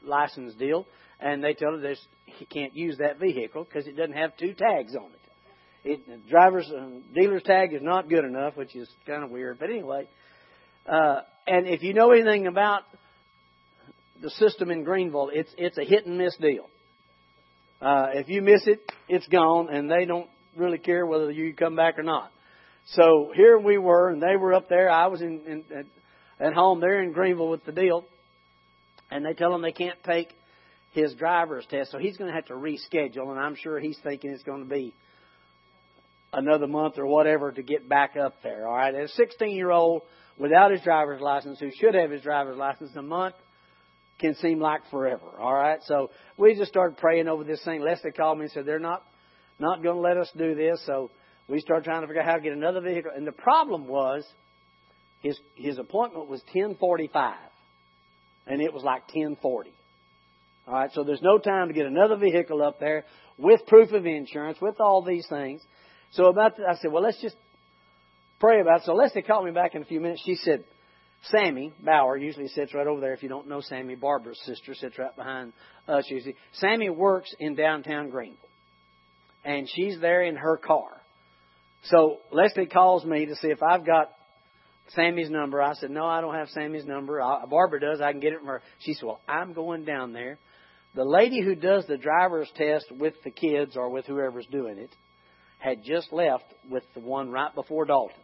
license 0.03 0.55
deal, 0.55 0.87
and 1.19 1.43
they 1.43 1.53
tell 1.53 1.75
us 1.75 1.97
he 2.25 2.45
can't 2.45 2.75
use 2.75 2.97
that 2.99 3.19
vehicle 3.19 3.65
because 3.65 3.87
it 3.87 3.97
doesn't 3.97 4.15
have 4.15 4.35
two 4.37 4.53
tags 4.53 4.95
on 4.95 5.11
it. 5.11 5.19
It 5.85 6.07
the 6.07 6.29
driver's 6.29 6.69
uh, 6.71 6.99
dealer's 7.13 7.43
tag 7.43 7.73
is 7.73 7.81
not 7.81 8.09
good 8.09 8.23
enough, 8.23 8.55
which 8.55 8.75
is 8.75 8.89
kind 9.05 9.23
of 9.23 9.29
weird. 9.29 9.59
But 9.59 9.69
anyway, 9.69 10.07
uh, 10.87 11.21
and 11.47 11.67
if 11.67 11.83
you 11.83 11.93
know 11.93 12.11
anything 12.11 12.47
about 12.47 12.83
the 14.21 14.29
system 14.31 14.71
in 14.71 14.83
Greenville, 14.83 15.29
it's 15.33 15.53
it's 15.57 15.77
a 15.77 15.83
hit 15.83 16.05
and 16.05 16.17
miss 16.17 16.35
deal. 16.37 16.69
Uh, 17.81 18.07
if 18.13 18.29
you 18.29 18.41
miss 18.41 18.65
it, 18.65 18.79
it's 19.09 19.27
gone, 19.27 19.67
and 19.69 19.91
they 19.91 20.05
don't 20.05 20.29
really 20.55 20.77
care 20.77 21.05
whether 21.05 21.29
you 21.31 21.53
come 21.53 21.75
back 21.75 21.99
or 21.99 22.03
not. 22.03 22.31
So 22.91 23.31
here 23.35 23.57
we 23.57 23.77
were, 23.77 24.09
and 24.09 24.21
they 24.21 24.37
were 24.37 24.53
up 24.53 24.69
there. 24.69 24.89
I 24.89 25.07
was 25.07 25.21
in, 25.21 25.41
in 25.45 25.63
at, 25.75 25.85
at 26.47 26.53
home 26.53 26.79
there 26.79 27.01
in 27.01 27.11
Greenville 27.11 27.49
with 27.49 27.65
the 27.65 27.71
deal, 27.71 28.05
and 29.11 29.25
they 29.25 29.33
tell 29.33 29.53
him 29.53 29.61
they 29.61 29.71
can't 29.71 30.01
take 30.03 30.29
his 30.93 31.13
driver's 31.15 31.65
test, 31.69 31.91
so 31.91 31.97
he's 31.97 32.17
going 32.17 32.29
to 32.29 32.35
have 32.35 32.45
to 32.45 32.53
reschedule. 32.53 33.31
And 33.31 33.39
I'm 33.39 33.55
sure 33.55 33.79
he's 33.79 33.97
thinking 34.03 34.31
it's 34.31 34.43
going 34.43 34.63
to 34.63 34.69
be 34.69 34.93
another 36.31 36.67
month 36.67 36.97
or 36.97 37.05
whatever 37.05 37.51
to 37.51 37.63
get 37.63 37.89
back 37.89 38.15
up 38.15 38.35
there. 38.43 38.67
All 38.67 38.75
right, 38.75 38.93
a 38.93 39.07
16 39.07 39.55
year 39.55 39.71
old 39.71 40.03
without 40.37 40.71
his 40.71 40.81
driver's 40.81 41.21
license 41.21 41.59
who 41.59 41.69
should 41.79 41.93
have 41.95 42.11
his 42.11 42.21
driver's 42.21 42.57
license 42.57 42.91
a 42.95 43.01
month 43.01 43.35
can 44.19 44.35
seem 44.35 44.59
like 44.59 44.81
forever. 44.89 45.39
All 45.39 45.53
right, 45.53 45.79
so 45.85 46.11
we 46.37 46.55
just 46.55 46.71
started 46.71 46.97
praying 46.97 47.27
over 47.27 47.43
this 47.43 47.63
thing. 47.63 47.81
Leslie 47.81 48.11
called 48.11 48.37
me 48.37 48.45
and 48.45 48.51
said 48.51 48.65
they're 48.65 48.79
not 48.79 49.03
not 49.59 49.83
going 49.83 49.95
to 49.95 50.01
let 50.01 50.17
us 50.17 50.29
do 50.35 50.55
this, 50.55 50.81
so 50.85 51.11
we 51.47 51.59
started 51.59 51.85
trying 51.85 52.01
to 52.01 52.07
figure 52.07 52.21
out 52.21 52.27
how 52.27 52.35
to 52.35 52.41
get 52.41 52.53
another 52.53 52.81
vehicle. 52.81 53.11
And 53.15 53.25
the 53.25 53.31
problem 53.31 53.87
was 53.87 54.25
his 55.21 55.39
his 55.55 55.77
appointment 55.77 56.27
was 56.29 56.41
10:45, 56.55 57.35
and 58.47 58.61
it 58.61 58.73
was 58.73 58.83
like 58.83 59.07
10:40. 59.09 59.71
All 60.65 60.73
right, 60.73 60.89
so 60.93 61.03
there's 61.03 61.21
no 61.21 61.39
time 61.39 61.67
to 61.67 61.73
get 61.73 61.85
another 61.85 62.15
vehicle 62.15 62.63
up 62.63 62.79
there 62.79 63.03
with 63.37 63.65
proof 63.67 63.91
of 63.91 64.05
insurance, 64.05 64.59
with 64.61 64.79
all 64.79 65.01
these 65.01 65.27
things. 65.27 65.61
So 66.11 66.27
about 66.27 66.55
the, 66.55 66.63
I 66.63 66.75
said, 66.75 66.91
well, 66.91 67.03
let's 67.03 67.21
just 67.21 67.35
pray 68.39 68.61
about 68.61 68.81
it. 68.81 68.85
So 68.85 68.93
Leslie 68.93 69.21
called 69.21 69.45
me 69.45 69.51
back 69.51 69.75
in 69.75 69.81
a 69.81 69.85
few 69.85 69.99
minutes. 69.99 70.21
She 70.25 70.35
said, 70.35 70.63
Sammy 71.29 71.71
Bauer 71.83 72.17
usually 72.17 72.49
sits 72.49 72.73
right 72.73 72.85
over 72.85 72.99
there. 72.99 73.13
If 73.13 73.23
you 73.23 73.29
don't 73.29 73.47
know 73.47 73.61
Sammy, 73.61 73.95
Barbara's 73.95 74.41
sister 74.45 74.75
sits 74.75 74.97
right 74.99 75.15
behind 75.15 75.53
us 75.87 76.05
usually. 76.09 76.35
Sammy 76.53 76.89
works 76.89 77.33
in 77.39 77.55
downtown 77.55 78.09
Greenville, 78.09 78.37
and 79.45 79.69
she's 79.69 79.99
there 80.01 80.23
in 80.23 80.35
her 80.35 80.57
car. 80.57 80.89
So 81.85 82.17
Leslie 82.31 82.65
calls 82.65 83.05
me 83.05 83.25
to 83.27 83.35
see 83.37 83.47
if 83.47 83.63
I've 83.63 83.85
got 83.85 84.09
Sammy's 84.89 85.29
number. 85.29 85.61
I 85.61 85.75
said, 85.75 85.91
no, 85.91 86.05
I 86.05 86.19
don't 86.19 86.35
have 86.35 86.49
Sammy's 86.49 86.85
number. 86.85 87.21
I, 87.21 87.45
Barbara 87.45 87.79
does. 87.79 88.01
I 88.01 88.11
can 88.11 88.19
get 88.19 88.33
it 88.33 88.39
from 88.39 88.47
her. 88.47 88.61
She 88.79 88.93
said, 88.93 89.05
well, 89.05 89.21
I'm 89.27 89.53
going 89.53 89.85
down 89.85 90.11
there 90.11 90.37
The 90.95 91.03
lady 91.03 91.41
who 91.41 91.55
does 91.55 91.85
the 91.87 91.97
driver's 91.97 92.49
test 92.55 92.85
with 92.91 93.15
the 93.23 93.31
kids 93.31 93.75
or 93.75 93.89
with 93.89 94.05
whoever's 94.05 94.45
doing 94.51 94.77
it 94.77 94.95
had 95.63 95.81
just 95.81 96.11
left 96.11 96.43
with 96.69 96.83
the 96.93 96.99
one 96.99 97.31
right 97.31 97.55
before 97.55 97.85
Dalton. 97.85 98.17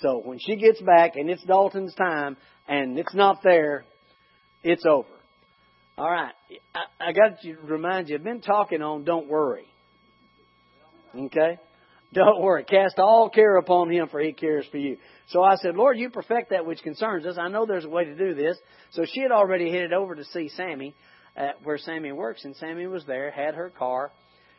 So 0.00 0.20
when 0.24 0.40
she 0.40 0.56
gets 0.56 0.80
back 0.82 1.14
and 1.14 1.30
it's 1.30 1.42
Dalton's 1.44 1.94
time 1.94 2.36
and 2.66 2.98
it's 2.98 3.14
not 3.14 3.42
there, 3.44 3.84
it's 4.64 4.84
over. 4.84 5.08
All 5.96 6.10
right. 6.10 6.34
I, 6.74 7.08
I 7.08 7.12
got 7.12 7.40
to 7.42 7.54
remind 7.62 8.08
you, 8.08 8.16
I've 8.16 8.24
been 8.24 8.40
talking 8.40 8.82
on 8.82 9.04
don't 9.04 9.28
worry. 9.28 9.66
Okay? 11.16 11.58
Don't 12.12 12.42
worry. 12.42 12.64
Cast 12.64 12.98
all 12.98 13.30
care 13.30 13.56
upon 13.56 13.90
him, 13.90 14.08
for 14.08 14.20
he 14.20 14.32
cares 14.32 14.66
for 14.70 14.78
you. 14.78 14.96
So 15.28 15.42
I 15.42 15.56
said, 15.56 15.76
Lord, 15.76 15.96
you 15.96 16.10
perfect 16.10 16.50
that 16.50 16.66
which 16.66 16.82
concerns 16.82 17.24
us. 17.24 17.36
I 17.38 17.48
know 17.48 17.66
there's 17.66 17.84
a 17.84 17.88
way 17.88 18.04
to 18.04 18.16
do 18.16 18.34
this. 18.34 18.56
So 18.90 19.04
she 19.04 19.20
had 19.20 19.30
already 19.30 19.70
headed 19.70 19.92
over 19.92 20.16
to 20.16 20.24
see 20.24 20.48
Sammy, 20.48 20.94
at 21.36 21.62
where 21.62 21.78
Sammy 21.78 22.10
works, 22.10 22.44
and 22.44 22.56
Sammy 22.56 22.86
was 22.88 23.04
there, 23.06 23.30
had 23.30 23.54
her 23.54 23.70
car. 23.70 24.10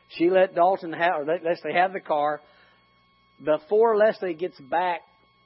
She 0.09 0.29
let 0.29 0.55
Dalton 0.55 0.93
have, 0.93 1.21
or 1.21 1.25
Leslie 1.25 1.73
have 1.73 1.93
the 1.93 1.99
car. 1.99 2.41
Before 3.43 3.95
Leslie 3.95 4.33
gets 4.33 4.59
back 4.59 5.01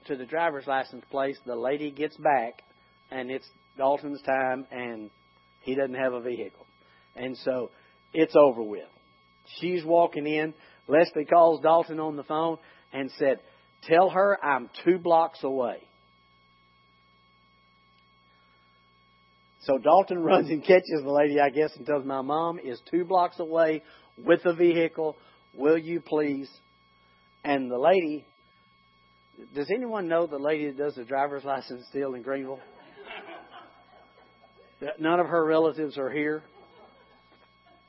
to 0.08 0.16
the 0.16 0.26
driver's 0.26 0.68
license 0.68 1.04
place, 1.12 1.38
the 1.46 1.56
lady 1.56 1.92
gets 1.92 2.16
back, 2.18 2.62
and 3.12 3.30
it's 3.30 3.48
Dalton's 3.78 4.22
time, 4.22 4.66
and 4.72 5.10
he 5.62 5.76
doesn't 5.76 5.96
have 5.96 6.14
a 6.14 6.22
vehicle. 6.22 6.66
And 7.16 7.38
so 7.40 7.72
it's 8.14 8.36
over 8.36 8.64
with. 8.64 8.88
She's 9.60 9.84
walking 9.84 10.26
in. 10.26 10.54
Leslie 10.88 11.26
calls 11.26 11.62
Dalton 11.62 12.00
on 12.00 12.16
the 12.16 12.24
phone 12.24 12.58
and 12.92 13.12
said, 13.18 13.40
Tell 13.88 14.10
her 14.10 14.38
I'm 14.44 14.70
two 14.86 14.98
blocks 14.98 15.44
away. 15.44 15.78
So 19.62 19.78
Dalton 19.78 20.20
runs 20.24 20.50
and 20.50 20.64
catches 20.64 21.02
the 21.04 21.12
lady, 21.12 21.40
I 21.40 21.50
guess, 21.50 21.76
and 21.76 21.86
tells 21.86 22.06
my 22.06 22.22
mom 22.22 22.60
is 22.60 22.80
two 22.90 23.06
blocks 23.06 23.40
away 23.40 23.82
with 24.18 24.46
a 24.46 24.54
vehicle. 24.54 25.16
Will 25.56 25.78
you 25.78 26.02
please? 26.02 26.50
And 27.44 27.70
the 27.70 27.78
lady, 27.78 28.26
does 29.56 29.70
anyone 29.74 30.08
know 30.08 30.28
the 30.28 30.38
lady 30.38 30.68
that 30.68 30.78
does 30.78 30.96
the 30.96 31.04
driver's 31.04 31.44
license 31.44 31.86
deal 31.92 32.14
in 32.14 32.22
Greenville? 32.22 32.60
None 35.00 35.20
of 35.20 35.28
her 35.28 35.46
relatives 35.46 35.98
are 35.98 36.10
here. 36.10 36.44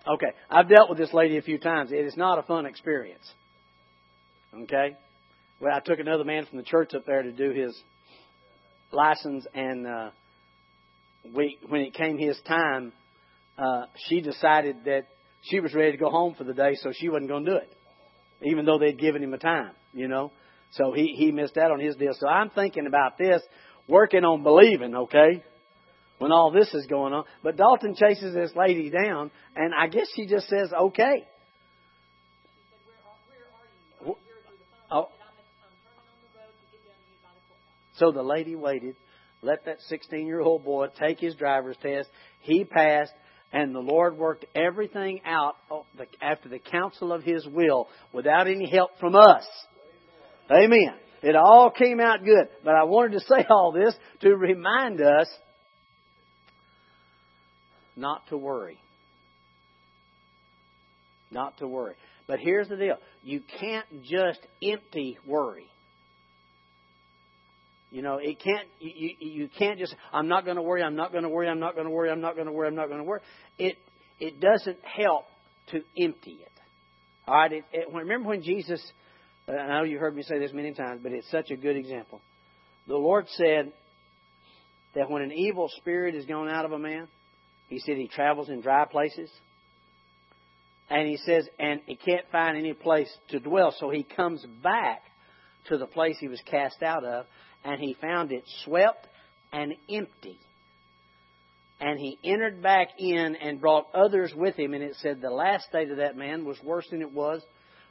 Okay, 0.07 0.26
I've 0.50 0.69
dealt 0.69 0.90
with 0.90 0.99
this 0.99 1.14
lady 1.14 1.38
a 1.38 1.43
few 1.43 1.59
times. 1.59 1.90
It 1.90 2.04
is 2.04 2.16
not 2.16 2.38
a 2.38 2.43
fun 2.43 2.66
experience. 2.66 3.25
Okay, 4.54 4.97
well, 5.61 5.75
I 5.75 5.81
took 5.81 5.99
another 5.99 6.25
man 6.25 6.47
from 6.47 6.59
the 6.59 6.64
church 6.64 6.95
up 6.95 7.07
there 7.07 7.23
to 7.23 7.33
do 7.33 7.50
his 7.52 7.76
license, 8.93 9.47
and 9.54 9.87
uh, 9.87 10.11
we, 11.35 11.59
when 11.69 11.81
it 11.81 11.95
came 11.95 12.19
his 12.19 12.38
time, 12.47 12.93
uh, 13.57 13.87
she 14.09 14.21
decided 14.21 14.85
that 14.85 15.07
she 15.44 15.60
was 15.60 15.74
ready 15.74 15.92
to 15.92 15.98
go 15.98 16.10
home 16.10 16.34
for 16.36 16.44
the 16.44 16.54
day, 16.54 16.74
so 16.76 16.90
she 16.92 17.08
wasn't 17.08 17.28
going 17.28 17.44
to 17.44 17.50
do 17.52 17.56
it, 17.56 17.72
even 18.42 18.64
though 18.64 18.78
they'd 18.78 18.98
given 18.98 19.22
him 19.22 19.34
a 19.34 19.38
time, 19.38 19.72
you 19.92 20.08
know. 20.08 20.32
So 20.72 20.92
he 20.92 21.14
he 21.16 21.30
missed 21.30 21.56
out 21.56 21.70
on 21.70 21.80
his 21.80 21.96
deal. 21.96 22.12
So 22.18 22.26
I'm 22.26 22.50
thinking 22.50 22.86
about 22.86 23.16
this, 23.18 23.42
working 23.88 24.24
on 24.24 24.42
believing, 24.42 24.94
okay 24.94 25.42
when 26.18 26.32
all 26.32 26.50
this 26.50 26.72
is 26.74 26.86
going 26.86 27.12
on. 27.12 27.24
But 27.42 27.56
Dalton 27.56 27.94
chases 27.94 28.34
this 28.34 28.50
lady 28.56 28.90
down, 28.90 29.30
and 29.56 29.74
I 29.74 29.88
guess 29.88 30.06
she 30.14 30.26
just 30.26 30.48
says, 30.48 30.72
okay. 30.72 31.26
Oh. 34.90 35.08
So 37.96 38.12
the 38.12 38.22
lady 38.22 38.54
waited, 38.54 38.96
let 39.42 39.64
that 39.66 39.80
16 39.88 40.26
year 40.26 40.40
old 40.40 40.64
boy 40.64 40.86
take 40.98 41.20
his 41.20 41.34
driver's 41.34 41.76
test. 41.82 42.08
He 42.40 42.64
passed, 42.64 43.12
and 43.54 43.73
the 43.73 43.80
Lord 43.80 44.18
worked 44.18 44.44
everything 44.56 45.20
out 45.25 45.54
after 46.20 46.49
the 46.49 46.58
counsel 46.58 47.12
of 47.12 47.23
His 47.23 47.46
will 47.46 47.87
without 48.12 48.49
any 48.49 48.68
help 48.68 48.90
from 48.99 49.14
us. 49.14 49.46
Amen. 50.50 50.94
It 51.23 51.37
all 51.37 51.70
came 51.70 52.00
out 52.00 52.25
good. 52.25 52.49
But 52.64 52.75
I 52.75 52.82
wanted 52.82 53.12
to 53.12 53.20
say 53.20 53.46
all 53.49 53.73
this 53.73 53.94
to 54.23 54.34
remind 54.34 55.00
us 55.00 55.28
not 57.96 58.26
to 58.28 58.37
worry. 58.37 58.76
Not 61.30 61.56
to 61.58 61.68
worry. 61.68 61.94
But 62.26 62.40
here's 62.40 62.68
the 62.68 62.76
deal 62.76 62.96
you 63.23 63.40
can't 63.61 63.87
just 64.02 64.40
empty 64.62 65.16
worry. 65.25 65.66
You 67.94 68.02
know, 68.02 68.18
it 68.20 68.40
can't. 68.42 68.66
You, 68.80 69.10
you 69.20 69.48
can't 69.56 69.78
just. 69.78 69.94
I'm 70.12 70.26
not 70.26 70.44
going 70.44 70.56
to 70.56 70.62
worry. 70.62 70.82
I'm 70.82 70.96
not 70.96 71.12
going 71.12 71.22
to 71.22 71.28
worry. 71.28 71.48
I'm 71.48 71.60
not 71.60 71.76
going 71.76 71.86
to 71.86 71.92
worry. 71.92 72.10
I'm 72.10 72.20
not 72.20 72.34
going 72.34 72.48
to 72.48 72.52
worry. 72.52 72.66
I'm 72.66 72.74
not 72.74 72.88
going 72.88 72.98
to 72.98 73.04
worry. 73.04 73.20
It 73.56 73.76
it 74.18 74.40
doesn't 74.40 74.78
help 74.82 75.26
to 75.70 75.80
empty 75.96 76.40
it. 76.42 76.50
All 77.28 77.36
right. 77.36 77.52
It, 77.52 77.64
it, 77.72 77.86
remember 77.94 78.30
when 78.30 78.42
Jesus. 78.42 78.84
I 79.46 79.78
know 79.78 79.84
you've 79.84 80.00
heard 80.00 80.16
me 80.16 80.24
say 80.24 80.40
this 80.40 80.52
many 80.52 80.74
times, 80.74 81.02
but 81.04 81.12
it's 81.12 81.30
such 81.30 81.52
a 81.52 81.56
good 81.56 81.76
example. 81.76 82.20
The 82.88 82.96
Lord 82.96 83.26
said 83.28 83.72
that 84.96 85.08
when 85.08 85.22
an 85.22 85.30
evil 85.30 85.70
spirit 85.76 86.16
is 86.16 86.24
gone 86.24 86.48
out 86.48 86.64
of 86.64 86.72
a 86.72 86.78
man, 86.80 87.06
he 87.68 87.78
said 87.78 87.96
he 87.96 88.08
travels 88.08 88.48
in 88.48 88.60
dry 88.60 88.86
places. 88.86 89.30
And 90.90 91.06
he 91.06 91.16
says, 91.18 91.46
and 91.60 91.80
he 91.86 91.94
can't 91.94 92.24
find 92.32 92.56
any 92.56 92.72
place 92.72 93.08
to 93.28 93.38
dwell. 93.38 93.72
So 93.78 93.90
he 93.90 94.02
comes 94.02 94.44
back 94.64 95.02
to 95.68 95.78
the 95.78 95.86
place 95.86 96.16
he 96.18 96.28
was 96.28 96.40
cast 96.50 96.82
out 96.82 97.04
of, 97.04 97.26
and 97.64 97.80
he 97.80 97.97
found 98.00 98.33
it 98.33 98.44
swept 98.64 99.06
and 99.52 99.75
empty. 99.90 100.38
And 101.80 101.99
he 101.99 102.18
entered 102.23 102.62
back 102.62 102.88
in 102.99 103.37
and 103.37 103.61
brought 103.61 103.87
others 103.94 104.33
with 104.35 104.56
him. 104.56 104.75
And 104.75 104.83
it 104.83 104.97
said 105.00 105.21
the 105.21 105.30
last 105.30 105.66
state 105.66 105.90
of 105.90 105.97
that 105.99 106.16
man 106.16 106.44
was 106.44 106.56
worse 106.62 106.87
than 106.90 107.02
it 107.02 107.12
was 107.12 107.42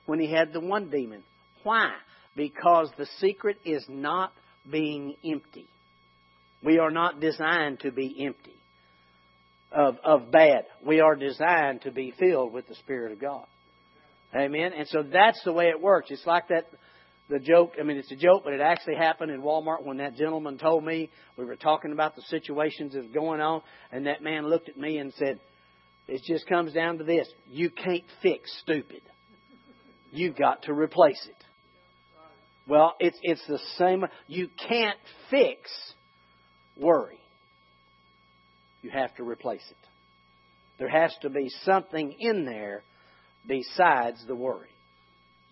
when 0.05 0.19
he 0.19 0.31
had 0.31 0.53
the 0.53 0.59
one 0.59 0.89
demon. 0.89 1.23
Why? 1.63 1.91
Because 2.35 2.89
the 2.97 3.07
secret 3.19 3.57
is 3.65 3.85
not 3.89 4.31
being 4.69 5.15
empty. 5.25 5.67
We 6.63 6.79
are 6.79 6.91
not 6.91 7.19
designed 7.19 7.81
to 7.81 7.91
be 7.91 8.25
empty 8.25 8.55
of, 9.71 9.97
of 10.03 10.31
bad. 10.31 10.65
We 10.85 11.01
are 11.01 11.15
designed 11.15 11.81
to 11.81 11.91
be 11.91 12.13
filled 12.17 12.53
with 12.53 12.67
the 12.67 12.75
Spirit 12.75 13.11
of 13.11 13.19
God. 13.19 13.45
Amen. 14.35 14.71
And 14.75 14.87
so 14.87 15.03
that's 15.03 15.41
the 15.43 15.53
way 15.53 15.65
it 15.65 15.81
works. 15.81 16.09
It's 16.09 16.25
like 16.25 16.47
that 16.47 16.65
the 17.33 17.39
joke, 17.39 17.73
I 17.79 17.83
mean, 17.83 17.97
it's 17.97 18.11
a 18.11 18.15
joke, 18.15 18.43
but 18.43 18.53
it 18.53 18.61
actually 18.61 18.95
happened 18.95 19.31
in 19.31 19.41
Walmart 19.41 19.83
when 19.83 19.97
that 19.97 20.15
gentleman 20.15 20.59
told 20.59 20.85
me 20.85 21.09
we 21.35 21.45
were 21.45 21.55
talking 21.55 21.91
about 21.91 22.15
the 22.15 22.21
situations 22.23 22.93
that's 22.93 23.11
going 23.11 23.41
on, 23.41 23.61
and 23.91 24.05
that 24.05 24.21
man 24.21 24.47
looked 24.47 24.69
at 24.69 24.77
me 24.77 24.99
and 24.99 25.11
said, 25.17 25.39
It 26.07 26.21
just 26.23 26.47
comes 26.47 26.73
down 26.73 26.99
to 26.99 27.03
this 27.03 27.27
you 27.47 27.71
can't 27.71 28.03
fix 28.21 28.51
stupid. 28.61 29.01
You've 30.11 30.37
got 30.37 30.61
to 30.63 30.73
replace 30.73 31.25
it. 31.27 31.35
Well, 32.67 32.93
it's, 32.99 33.17
it's 33.23 33.45
the 33.47 33.59
same. 33.77 34.05
You 34.27 34.47
can't 34.69 34.99
fix 35.31 35.71
worry 36.77 37.19
you 38.83 38.91
have 38.91 39.15
to 39.15 39.23
replace 39.23 39.65
it. 39.71 39.77
There 40.77 40.89
has 40.89 41.15
to 41.21 41.29
be 41.29 41.49
something 41.63 42.15
in 42.19 42.45
there 42.45 42.83
besides 43.47 44.23
the 44.27 44.35
worry. 44.35 44.72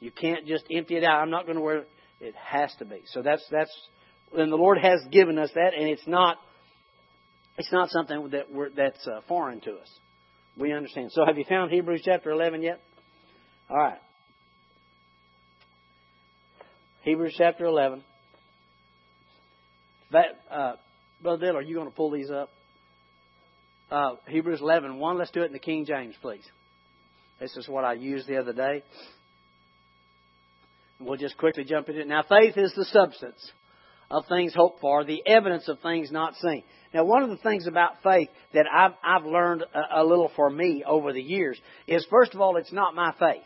You 0.01 0.11
can't 0.11 0.45
just 0.45 0.65
empty 0.69 0.97
it 0.97 1.05
out. 1.05 1.21
I'm 1.21 1.29
not 1.29 1.45
going 1.45 1.55
to 1.55 1.61
worry. 1.61 1.79
It 1.79 1.87
It 2.19 2.35
has 2.35 2.73
to 2.79 2.85
be. 2.85 3.03
So 3.07 3.21
that's 3.21 3.43
that's. 3.49 3.71
And 4.35 4.51
the 4.51 4.57
Lord 4.57 4.77
has 4.81 4.99
given 5.11 5.37
us 5.37 5.49
that, 5.55 5.71
and 5.77 5.87
it's 5.87 6.05
not. 6.05 6.35
It's 7.57 7.71
not 7.71 7.89
something 7.89 8.29
that 8.31 8.51
we're, 8.51 8.69
that's 8.69 9.07
uh, 9.07 9.21
foreign 9.29 9.61
to 9.61 9.71
us. 9.71 9.89
We 10.57 10.73
understand. 10.73 11.11
So 11.13 11.23
have 11.25 11.37
you 11.37 11.45
found 11.47 11.71
Hebrews 11.71 12.01
chapter 12.03 12.31
11 12.31 12.61
yet? 12.61 12.81
All 13.69 13.77
right. 13.77 13.99
Hebrews 17.03 17.35
chapter 17.37 17.65
11. 17.65 18.03
That, 20.11 20.25
uh, 20.49 20.73
Brother 21.21 21.39
Bill, 21.39 21.57
are 21.57 21.61
you 21.61 21.75
going 21.75 21.89
to 21.89 21.95
pull 21.95 22.11
these 22.11 22.29
up? 22.29 22.49
uh, 23.91 24.15
Hebrews 24.27 24.61
11, 24.61 24.97
1. 24.97 25.17
Let's 25.17 25.31
do 25.31 25.41
it 25.43 25.47
in 25.47 25.53
the 25.53 25.59
King 25.59 25.85
James, 25.85 26.15
please. 26.21 26.45
This 27.39 27.55
is 27.57 27.67
what 27.67 27.83
I 27.83 27.93
used 27.93 28.27
the 28.27 28.37
other 28.37 28.53
day. 28.53 28.83
We'll 31.01 31.17
just 31.17 31.37
quickly 31.37 31.63
jump 31.63 31.89
into 31.89 32.01
it. 32.01 32.07
Now, 32.07 32.23
faith 32.27 32.57
is 32.57 32.73
the 32.75 32.85
substance 32.85 33.51
of 34.09 34.25
things 34.27 34.53
hoped 34.53 34.81
for, 34.81 35.03
the 35.03 35.23
evidence 35.25 35.67
of 35.67 35.79
things 35.79 36.11
not 36.11 36.35
seen. 36.35 36.63
Now, 36.93 37.05
one 37.05 37.23
of 37.23 37.29
the 37.29 37.37
things 37.37 37.65
about 37.67 38.03
faith 38.03 38.29
that 38.53 38.65
I've, 38.71 38.91
I've 39.03 39.25
learned 39.25 39.63
a, 39.73 40.01
a 40.01 40.03
little 40.03 40.31
for 40.35 40.49
me 40.49 40.83
over 40.85 41.13
the 41.13 41.21
years 41.21 41.59
is, 41.87 42.05
first 42.09 42.33
of 42.33 42.41
all, 42.41 42.57
it's 42.57 42.73
not 42.73 42.93
my 42.93 43.13
faith. 43.17 43.43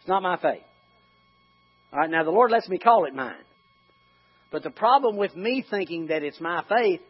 It's 0.00 0.08
not 0.08 0.22
my 0.22 0.36
faith. 0.36 0.62
All 1.92 2.00
right, 2.00 2.10
now 2.10 2.24
the 2.24 2.30
Lord 2.30 2.50
lets 2.50 2.68
me 2.68 2.78
call 2.78 3.06
it 3.06 3.14
mine. 3.14 3.34
But 4.50 4.62
the 4.62 4.70
problem 4.70 5.16
with 5.16 5.36
me 5.36 5.64
thinking 5.70 6.08
that 6.08 6.22
it's 6.22 6.40
my 6.40 6.64
faith 6.68 7.00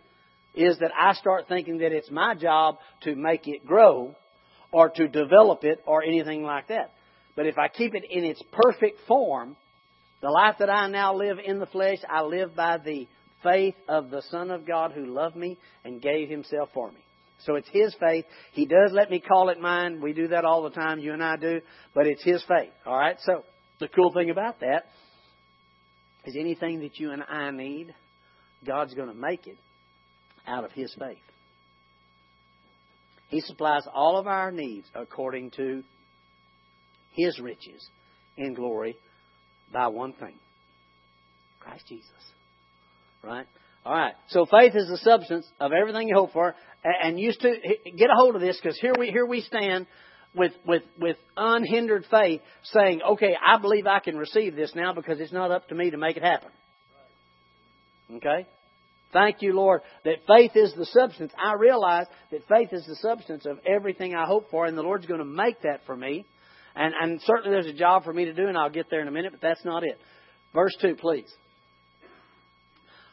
is 0.55 0.79
that 0.81 0.91
I 0.99 1.15
start 1.15 1.47
thinking 1.49 1.79
that 1.79 1.93
it's 1.93 2.11
my 2.11 2.35
job 2.35 2.79
to 3.03 3.15
make 3.15 3.47
it 3.47 3.65
grow 3.65 4.15
or 4.73 4.91
to 4.91 5.09
develop 5.09 5.65
it 5.65 5.81
or 5.87 6.03
anything 6.03 6.43
like 6.43 6.69
that. 6.69 6.93
But 7.39 7.47
if 7.47 7.57
I 7.57 7.69
keep 7.69 7.95
it 7.95 8.03
in 8.11 8.25
its 8.25 8.43
perfect 8.51 8.99
form, 9.07 9.57
the 10.21 10.29
life 10.29 10.57
that 10.59 10.69
I 10.69 10.89
now 10.89 11.15
live 11.15 11.37
in 11.39 11.61
the 11.61 11.67
flesh, 11.67 11.99
I 12.11 12.23
live 12.23 12.57
by 12.57 12.79
the 12.79 13.07
faith 13.45 13.77
of 13.89 14.11
the 14.11 14.23
Son 14.33 14.51
of 14.51 14.67
God 14.67 14.91
who 14.91 15.07
loved 15.07 15.37
me 15.37 15.57
and 15.85 16.03
gave 16.03 16.29
himself 16.29 16.71
for 16.75 16.91
me. 16.91 16.99
So 17.45 17.55
it's 17.55 17.69
his 17.69 17.95
faith. 18.01 18.25
He 18.55 18.67
does 18.67 18.91
let 18.91 19.09
me 19.09 19.21
call 19.21 19.51
it 19.51 19.61
mine. 19.61 20.01
We 20.01 20.15
do 20.15 20.27
that 20.27 20.45
all 20.45 20.65
the 20.65 20.71
time, 20.71 20.99
you 20.99 21.13
and 21.13 21.23
I 21.23 21.37
do, 21.37 21.61
but 21.95 22.09
it's 22.09 22.25
his 22.25 22.43
faith. 22.49 22.73
All 22.85 22.99
right? 22.99 23.17
So 23.21 23.45
the 23.79 23.87
cool 23.87 24.13
thing 24.13 24.31
about 24.31 24.59
that 24.59 24.87
is 26.25 26.35
anything 26.37 26.81
that 26.81 26.99
you 26.99 27.13
and 27.13 27.23
I 27.23 27.53
need, 27.53 27.95
God's 28.67 28.95
going 28.95 29.11
to 29.11 29.15
make 29.15 29.47
it 29.47 29.59
out 30.45 30.65
of 30.65 30.73
his 30.73 30.93
faith. 30.99 31.19
He 33.29 33.43
supplies 33.43 33.83
all 33.95 34.19
of 34.19 34.27
our 34.27 34.51
needs 34.51 34.89
according 34.93 35.53
to 35.53 35.85
his 37.19 37.39
riches 37.41 37.87
in 38.37 38.55
glory 38.55 38.97
by 39.73 39.89
one 39.89 40.13
thing 40.15 40.35
Christ 41.61 41.85
Jesus. 41.89 42.11
Right? 43.23 43.47
All 43.85 43.93
right. 43.93 44.15
So 44.29 44.47
faith 44.47 44.75
is 44.75 44.89
the 44.89 44.99
substance 44.99 45.47
of 45.61 45.73
everything 45.73 46.09
you 46.09 46.15
hope 46.15 46.33
for. 46.33 46.55
And 46.85 47.19
used 47.19 47.41
to 47.41 47.55
get 47.97 48.11
a 48.11 48.15
hold 48.15 48.37
of 48.37 48.41
this 48.41 48.59
because 48.63 48.79
here 48.81 48.95
we 48.99 49.09
here 49.09 49.27
we 49.27 49.41
stand 49.41 49.87
with 50.35 50.53
with 50.65 50.83
with 50.99 51.17
unhindered 51.37 52.05
faith, 52.11 52.41
saying, 52.63 53.03
"Okay, 53.03 53.35
I 53.45 53.59
believe 53.59 53.87
I 53.87 53.99
can 53.99 54.17
receive 54.17 54.55
this 54.55 54.75
now 54.75 54.93
because 54.95 55.19
it's 55.19 55.33
not 55.33 55.51
up 55.51 55.69
to 55.69 55.75
me 55.75 55.91
to 55.91 55.97
make 55.97 56.17
it 56.17 56.23
happen." 56.23 56.51
Okay. 58.15 58.47
Thank 59.13 59.41
you, 59.41 59.55
Lord, 59.55 59.81
that 60.05 60.27
faith 60.27 60.53
is 60.55 60.75
the 60.75 60.85
substance. 60.87 61.33
I 61.43 61.55
realize 61.55 62.07
that 62.31 62.47
faith 62.47 62.69
is 62.73 62.85
the 62.87 62.97
substance 62.97 63.47
of 63.47 63.59
everything 63.67 64.15
I 64.15 64.27
hope 64.27 64.51
for, 64.51 64.67
and 64.67 64.77
the 64.77 64.83
Lord's 64.83 65.07
going 65.07 65.21
to 65.21 65.27
make 65.27 65.63
that 65.63 65.81
for 65.87 65.97
me. 65.97 66.27
And, 66.79 66.95
and 66.99 67.21
certainly 67.23 67.51
there's 67.51 67.75
a 67.75 67.77
job 67.77 68.05
for 68.05 68.13
me 68.13 68.27
to 68.27 68.33
do, 68.33 68.47
and 68.47 68.57
I'll 68.57 68.71
get 68.71 68.87
there 68.89 69.01
in 69.03 69.09
a 69.09 69.11
minute, 69.11 69.33
but 69.33 69.41
that's 69.41 69.65
not 69.65 69.83
it. 69.83 69.99
Verse 70.55 70.75
2, 70.81 70.95
please. 70.95 71.29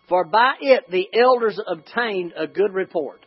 For 0.07 0.23
by 0.23 0.53
it 0.61 0.83
the 0.91 1.07
elders 1.19 1.59
obtained 1.67 2.33
a 2.37 2.45
good 2.45 2.73
report. 2.73 3.25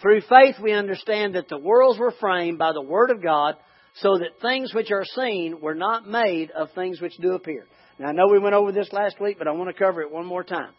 Through 0.00 0.20
faith 0.20 0.54
we 0.62 0.72
understand 0.72 1.34
that 1.34 1.48
the 1.48 1.58
worlds 1.58 1.98
were 1.98 2.14
framed 2.20 2.58
by 2.58 2.72
the 2.72 2.80
Word 2.80 3.10
of 3.10 3.20
God, 3.20 3.56
so 3.96 4.18
that 4.18 4.40
things 4.40 4.72
which 4.72 4.92
are 4.92 5.04
seen 5.04 5.60
were 5.60 5.74
not 5.74 6.06
made 6.06 6.52
of 6.52 6.68
things 6.76 7.00
which 7.00 7.16
do 7.20 7.32
appear. 7.32 7.66
Now 7.98 8.10
I 8.10 8.12
know 8.12 8.28
we 8.30 8.38
went 8.38 8.54
over 8.54 8.70
this 8.70 8.92
last 8.92 9.20
week, 9.20 9.36
but 9.36 9.48
I 9.48 9.50
want 9.50 9.68
to 9.68 9.84
cover 9.84 10.00
it 10.00 10.12
one 10.12 10.26
more 10.26 10.44
time. 10.44 10.70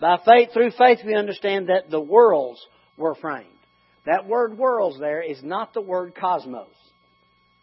By 0.00 0.18
faith, 0.24 0.50
through 0.52 0.70
faith 0.78 1.00
we 1.04 1.16
understand 1.16 1.68
that 1.70 1.90
the 1.90 2.00
worlds 2.00 2.60
were 2.96 3.16
framed. 3.16 3.48
That 4.06 4.28
word 4.28 4.56
worlds 4.56 5.00
there 5.00 5.22
is 5.22 5.42
not 5.42 5.74
the 5.74 5.80
word 5.80 6.14
cosmos. 6.14 6.68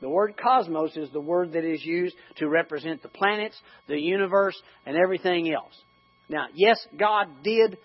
The 0.02 0.10
word 0.10 0.36
cosmos 0.42 0.98
is 0.98 1.12
the 1.12 1.22
word 1.22 1.54
that 1.54 1.64
is 1.64 1.84
used 1.86 2.16
to 2.38 2.50
represent 2.50 3.04
the 3.04 3.10
planets, 3.10 3.56
the 3.88 4.00
universe, 4.00 4.60
and 4.86 4.98
everything 4.98 5.54
else. 5.54 5.74
Now, 6.28 6.48
yes, 6.54 6.78
God 6.98 7.28
did 7.44 7.78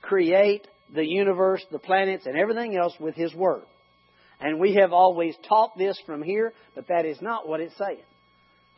create 0.00 0.66
the 0.94 1.04
universe, 1.04 1.64
the 1.72 1.78
planets, 1.78 2.26
and 2.26 2.38
everything 2.38 2.76
else 2.76 2.94
with 3.00 3.16
His 3.16 3.34
Word. 3.34 3.64
And 4.40 4.60
we 4.60 4.74
have 4.74 4.92
always 4.92 5.34
taught 5.48 5.76
this 5.76 5.98
from 6.06 6.22
here, 6.22 6.52
but 6.74 6.88
that 6.88 7.06
is 7.06 7.20
not 7.20 7.48
what 7.48 7.60
it's 7.60 7.76
saying. 7.76 8.02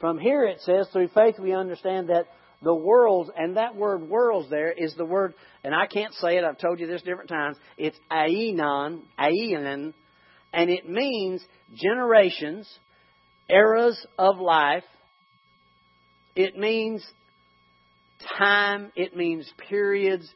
From 0.00 0.18
here 0.18 0.44
it 0.44 0.60
says, 0.60 0.88
through 0.92 1.08
faith 1.08 1.36
we 1.38 1.52
understand 1.52 2.08
that 2.08 2.26
the 2.62 2.74
worlds, 2.74 3.30
and 3.36 3.56
that 3.56 3.76
word 3.76 4.08
worlds 4.08 4.48
there 4.48 4.72
is 4.72 4.94
the 4.94 5.04
word, 5.04 5.34
and 5.64 5.74
I 5.74 5.86
can't 5.86 6.14
say 6.14 6.36
it, 6.36 6.44
I've 6.44 6.58
told 6.58 6.80
you 6.80 6.86
this 6.86 7.02
different 7.02 7.28
times, 7.28 7.56
it's 7.76 7.98
aeon, 8.12 9.02
aeon, 9.20 9.94
and 10.52 10.70
it 10.70 10.88
means 10.88 11.42
generations, 11.74 12.68
eras 13.48 14.04
of 14.18 14.38
life. 14.38 14.84
It 16.34 16.56
means 16.56 17.06
time, 18.38 18.92
it 18.94 19.16
means 19.16 19.50
periods, 19.68 20.28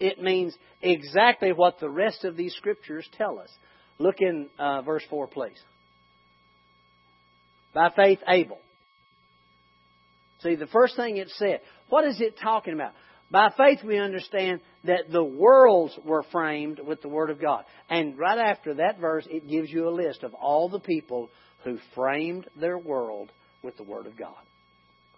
it 0.00 0.20
means 0.20 0.54
exactly 0.82 1.52
what 1.52 1.80
the 1.80 1.88
rest 1.88 2.24
of 2.24 2.36
these 2.36 2.54
scriptures 2.54 3.08
tell 3.16 3.38
us. 3.38 3.50
Look 3.98 4.16
in 4.20 4.48
uh, 4.58 4.82
verse 4.82 5.04
4, 5.08 5.26
please. 5.28 5.58
By 7.72 7.90
faith, 7.94 8.18
Abel. 8.28 8.58
See, 10.40 10.54
the 10.54 10.66
first 10.66 10.96
thing 10.96 11.16
it 11.16 11.30
said, 11.36 11.60
what 11.88 12.04
is 12.04 12.20
it 12.20 12.38
talking 12.42 12.74
about? 12.74 12.92
By 13.30 13.50
faith, 13.56 13.80
we 13.84 13.98
understand 13.98 14.60
that 14.84 15.10
the 15.10 15.24
worlds 15.24 15.98
were 16.04 16.24
framed 16.30 16.78
with 16.78 17.02
the 17.02 17.08
Word 17.08 17.30
of 17.30 17.40
God. 17.40 17.64
And 17.90 18.18
right 18.18 18.38
after 18.38 18.74
that 18.74 19.00
verse, 19.00 19.26
it 19.28 19.48
gives 19.48 19.70
you 19.70 19.88
a 19.88 19.90
list 19.90 20.22
of 20.22 20.34
all 20.34 20.68
the 20.68 20.78
people 20.78 21.30
who 21.66 21.78
framed 21.96 22.46
their 22.58 22.78
world 22.78 23.30
with 23.62 23.76
the 23.76 23.82
Word 23.82 24.06
of 24.06 24.16
God. 24.16 24.36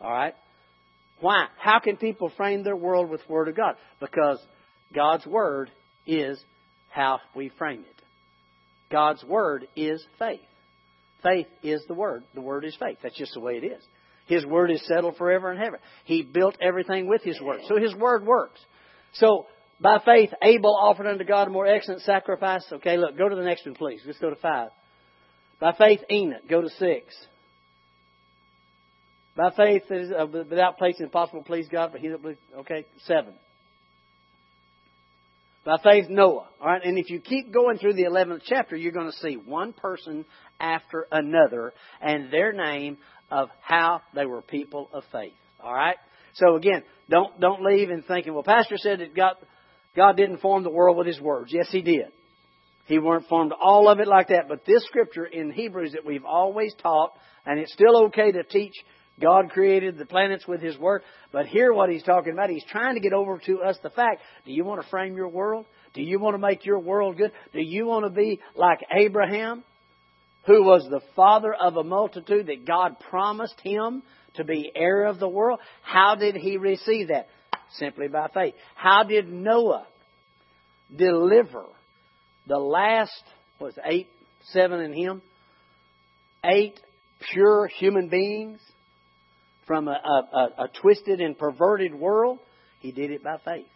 All 0.01 0.11
right? 0.11 0.35
Why? 1.21 1.47
How 1.59 1.79
can 1.79 1.99
people 1.99 2.33
frame 2.37 2.65
their 2.65 2.75
world 2.75 3.11
with 3.11 3.21
the 3.27 3.33
Word 3.33 3.49
of 3.49 3.57
God? 3.57 3.75
Because 4.01 4.39
God's 4.95 5.27
Word 5.27 5.71
is 6.07 6.43
how 6.91 7.21
we 7.37 7.51
frame 7.59 7.81
it. 7.81 8.03
God's 8.91 9.23
Word 9.23 9.69
is 9.77 10.03
faith. 10.19 10.41
Faith 11.23 11.49
is 11.63 11.85
the 11.87 11.95
Word. 11.95 12.25
The 12.35 12.41
Word 12.41 12.65
is 12.65 12.75
faith. 12.81 12.97
That's 13.03 13.19
just 13.19 13.35
the 13.35 13.41
way 13.41 13.59
it 13.59 13.65
is. 13.65 13.83
His 14.27 14.47
Word 14.47 14.71
is 14.71 14.87
settled 14.87 15.17
forever 15.19 15.53
in 15.53 15.59
heaven. 15.59 15.81
He 16.05 16.23
built 16.23 16.57
everything 16.63 17.09
with 17.09 17.23
His 17.23 17.39
Word. 17.43 17.61
So 17.69 17.77
His 17.77 17.95
Word 17.95 18.25
works. 18.25 18.61
So, 19.15 19.47
by 19.81 19.99
faith, 20.03 20.31
Abel 20.43 20.75
offered 20.75 21.07
unto 21.07 21.25
God 21.25 21.49
a 21.49 21.51
more 21.51 21.67
excellent 21.67 22.03
sacrifice. 22.03 22.65
Okay, 22.73 22.97
look, 22.97 23.19
go 23.19 23.29
to 23.29 23.37
the 23.37 23.45
next 23.45 23.67
one, 23.67 23.75
please. 23.75 24.01
Let's 24.07 24.19
go 24.19 24.31
to 24.31 24.37
five. 24.37 24.71
By 25.61 25.73
faith, 25.73 26.01
Enoch. 26.11 26.49
Go 26.49 26.61
to 26.61 26.71
six. 26.71 27.15
By 29.37 29.51
faith, 29.57 29.83
uh, 29.91 30.27
without 30.27 30.79
placing 30.79 31.05
impossible 31.05 31.45
please 31.45 31.69
God, 31.71 31.91
but 31.93 32.01
he 32.01 32.09
that 32.09 32.21
believes. 32.21 32.41
Okay, 32.59 32.87
seven. 33.05 33.35
By 35.65 35.77
faith, 35.83 36.07
Noah. 36.09 36.49
All 36.61 36.67
right, 36.67 36.83
and 36.85 36.99
if 36.99 37.11
you 37.11 37.21
keep 37.21 37.53
going 37.53 37.79
through 37.79 37.95
the 37.95 38.05
11th 38.05 38.41
chapter, 38.47 38.75
you're 38.75 38.93
going 38.93 39.11
to 39.11 39.17
see 39.19 39.35
one 39.35 39.73
person 39.73 40.25
after 40.59 41.07
another 41.13 41.73
and 42.01 42.33
their 42.33 42.53
name 42.53 42.99
of 43.31 43.49
how 43.61 44.01
they 44.15 44.25
were 44.25 44.43
people 44.43 44.89
of 44.93 45.05
faith. 45.13 45.35
All 45.63 45.75
right. 45.75 45.97
So 46.35 46.57
again, 46.57 46.83
don't 47.11 47.39
don't 47.41 47.63
leave 47.63 47.91
and 47.91 48.05
thinking, 48.05 48.33
well, 48.33 48.43
Pastor 48.43 48.77
said 48.77 49.01
that 49.01 49.15
God 49.15 49.35
God 49.97 50.17
didn't 50.17 50.39
form 50.39 50.63
the 50.63 50.71
world 50.71 50.97
with 50.97 51.07
His 51.07 51.21
words. 51.21 51.53
Yes, 51.53 51.69
He 51.71 51.83
did. 51.83 52.07
He 52.89 52.99
weren't 52.99 53.29
formed 53.29 53.53
all 53.53 53.91
of 53.91 54.01
it 54.01 54.09
like 54.09 54.29
that. 54.29 54.49
But 54.49 54.65
this 54.65 54.83
scripture 54.87 55.27
in 55.27 55.51
Hebrews 55.51 55.93
that 55.93 56.07
we've 56.07 56.25
always 56.25 56.75
taught, 56.83 57.13
and 57.45 57.61
it's 57.61 57.73
still 57.73 58.07
okay 58.07 58.33
to 58.33 58.43
teach 58.43 58.73
God 59.21 59.51
created 59.51 59.99
the 59.99 60.07
planets 60.07 60.47
with 60.49 60.63
His 60.63 60.79
Word. 60.79 61.03
But 61.31 61.47
here 61.47 61.73
what 61.73 61.91
He's 61.91 62.03
talking 62.03 62.33
about, 62.33 62.49
He's 62.49 62.65
trying 62.71 62.95
to 62.95 63.01
get 63.01 63.13
over 63.13 63.39
to 63.45 63.61
us 63.61 63.77
the 63.83 63.91
fact, 63.91 64.23
do 64.47 64.53
you 64.53 64.65
want 64.65 64.81
to 64.83 64.89
frame 64.89 65.17
your 65.17 65.29
world? 65.29 65.67
Do 65.93 66.03
you 66.03 66.19
want 66.19 66.35
to 66.35 66.39
make 66.39 66.65
your 66.65 66.79
world 66.79 67.19
good? 67.19 67.33
Do 67.53 67.61
you 67.61 67.85
want 67.85 68.07
to 68.07 68.11
be 68.11 68.41
like 68.55 68.79
Abraham, 68.91 69.65
who 70.47 70.65
was 70.65 70.87
the 70.89 71.03
father 71.15 71.53
of 71.53 71.77
a 71.77 71.85
multitude 71.85 72.47
that 72.47 72.67
God 72.67 72.99
promised 73.11 73.61
him 73.63 74.03
to 74.37 74.45
be 74.45 74.73
heir 74.75 75.05
of 75.05 75.19
the 75.19 75.29
world? 75.29 75.59
How 75.83 76.15
did 76.15 76.37
he 76.37 76.57
receive 76.57 77.09
that? 77.09 77.29
Simply 77.73 78.09
by 78.09 78.29
faith. 78.33 78.55
How 78.77 79.03
did 79.03 79.29
Noah 79.29 79.87
deliver 80.97 81.67
the 82.49 82.59
last, 82.59 83.23
was 83.61 83.75
eight, 83.85 84.09
seven 84.53 84.81
in 84.81 84.93
him? 84.93 85.23
Eight 86.45 86.81
pure 87.33 87.69
human 87.79 88.09
beings 88.09 88.61
from 89.67 89.89
a, 89.89 90.01
a, 90.33 90.65
a 90.65 90.69
twisted 90.81 91.21
and 91.21 91.39
perverted 91.39 91.95
world? 91.95 92.39
He 92.81 92.93
did 92.93 93.11
it 93.11 93.23
by 93.23 93.37
faith. 93.45 93.67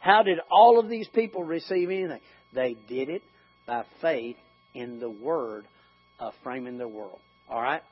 How 0.00 0.22
did 0.22 0.38
all 0.50 0.78
of 0.78 0.88
these 0.88 1.08
people 1.08 1.42
receive 1.42 1.90
anything? 1.90 2.20
They 2.54 2.76
did 2.88 3.08
it 3.08 3.22
by 3.66 3.84
faith 4.00 4.36
in 4.74 5.00
the 5.00 5.10
Word 5.10 5.64
of 6.20 6.32
framing 6.44 6.78
their 6.78 6.88
world. 6.88 7.18
All 7.48 7.60
right? 7.60 7.82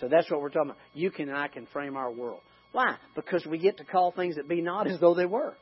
So 0.00 0.08
that's 0.08 0.30
what 0.30 0.40
we're 0.40 0.50
talking 0.50 0.70
about. 0.70 0.80
You 0.94 1.10
can 1.10 1.28
and 1.28 1.36
I 1.36 1.48
can 1.48 1.66
frame 1.66 1.96
our 1.96 2.10
world. 2.10 2.40
Why? 2.72 2.96
Because 3.14 3.46
we 3.46 3.58
get 3.58 3.78
to 3.78 3.84
call 3.84 4.12
things 4.12 4.36
that 4.36 4.48
be 4.48 4.60
not 4.60 4.86
as 4.86 5.00
though 5.00 5.14
they 5.14 5.26
were. 5.26 5.54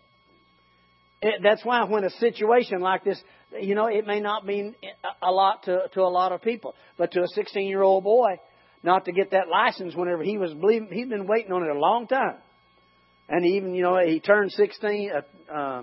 That's 1.43 1.65
why 1.65 1.85
when 1.85 2.05
a 2.05 2.11
situation 2.11 2.81
like 2.81 3.05
this, 3.05 3.21
you 3.61 3.75
know, 3.75 3.87
it 3.87 4.07
may 4.07 4.21
not 4.21 4.47
mean 4.47 4.75
a 5.23 5.31
lot 5.31 5.65
to, 5.65 5.89
to 5.95 6.01
a 6.01 6.09
lot 6.09 6.33
of 6.33 6.43
people, 6.43 6.75
but 6.99 7.13
to 7.13 7.23
a 7.23 7.29
16 7.29 7.69
year 7.69 7.83
old 7.83 8.05
boy, 8.05 8.39
not 8.83 9.05
to 9.07 9.13
get 9.13 9.33
that 9.33 9.49
license 9.49 9.95
whenever 9.95 10.23
he 10.23 10.39
was 10.39 10.53
believing. 10.55 10.89
He's 10.93 11.09
been 11.09 11.27
waiting 11.27 11.53
on 11.53 11.63
it 11.63 11.71
a 11.71 11.79
long 11.79 12.07
time. 12.07 12.37
And 13.29 13.45
even, 13.45 13.75
you 13.75 13.83
know, 13.83 13.99
he 14.05 14.21
turned 14.21 14.53
16 14.53 15.11
uh, 15.11 15.53
uh, 15.53 15.83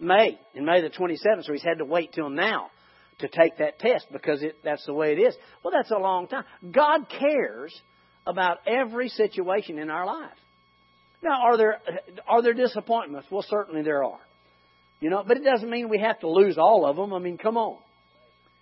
May, 0.00 0.38
in 0.54 0.64
May 0.64 0.80
the 0.80 0.88
27th, 0.88 1.44
so 1.44 1.52
he's 1.52 1.62
had 1.62 1.78
to 1.78 1.84
wait 1.84 2.12
till 2.12 2.30
now 2.30 2.70
to 3.18 3.28
take 3.28 3.58
that 3.58 3.78
test 3.78 4.06
because 4.10 4.42
it, 4.42 4.56
that's 4.64 4.84
the 4.86 4.94
way 4.94 5.12
it 5.12 5.18
is. 5.18 5.36
Well, 5.62 5.72
that's 5.76 5.90
a 5.90 5.98
long 5.98 6.26
time. 6.26 6.44
God 6.72 7.06
cares 7.08 7.78
about 8.26 8.58
every 8.66 9.08
situation 9.10 9.78
in 9.78 9.90
our 9.90 10.06
life. 10.06 10.36
Now, 11.22 11.42
are 11.42 11.56
there 11.56 11.80
are 12.26 12.42
there 12.42 12.54
disappointments? 12.54 13.28
Well, 13.30 13.44
certainly 13.48 13.82
there 13.82 14.04
are. 14.04 14.20
You 15.00 15.08
know, 15.08 15.24
but 15.26 15.38
it 15.38 15.44
doesn't 15.44 15.68
mean 15.68 15.88
we 15.88 15.98
have 15.98 16.20
to 16.20 16.28
lose 16.28 16.58
all 16.58 16.86
of 16.86 16.96
them. 16.96 17.12
I 17.12 17.18
mean, 17.18 17.38
come 17.38 17.56
on. 17.56 17.78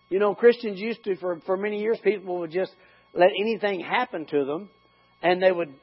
You 0.08 0.18
know, 0.18 0.34
Christians 0.34 0.78
used 0.78 1.04
to, 1.04 1.16
for, 1.16 1.40
for 1.44 1.56
many 1.56 1.80
years, 1.80 1.98
people 2.02 2.38
would 2.38 2.52
just 2.52 2.72
let 3.12 3.28
anything 3.38 3.80
happen 3.80 4.24
to 4.26 4.44
them 4.44 4.70
and 5.20 5.42
they 5.42 5.52
would 5.52 5.74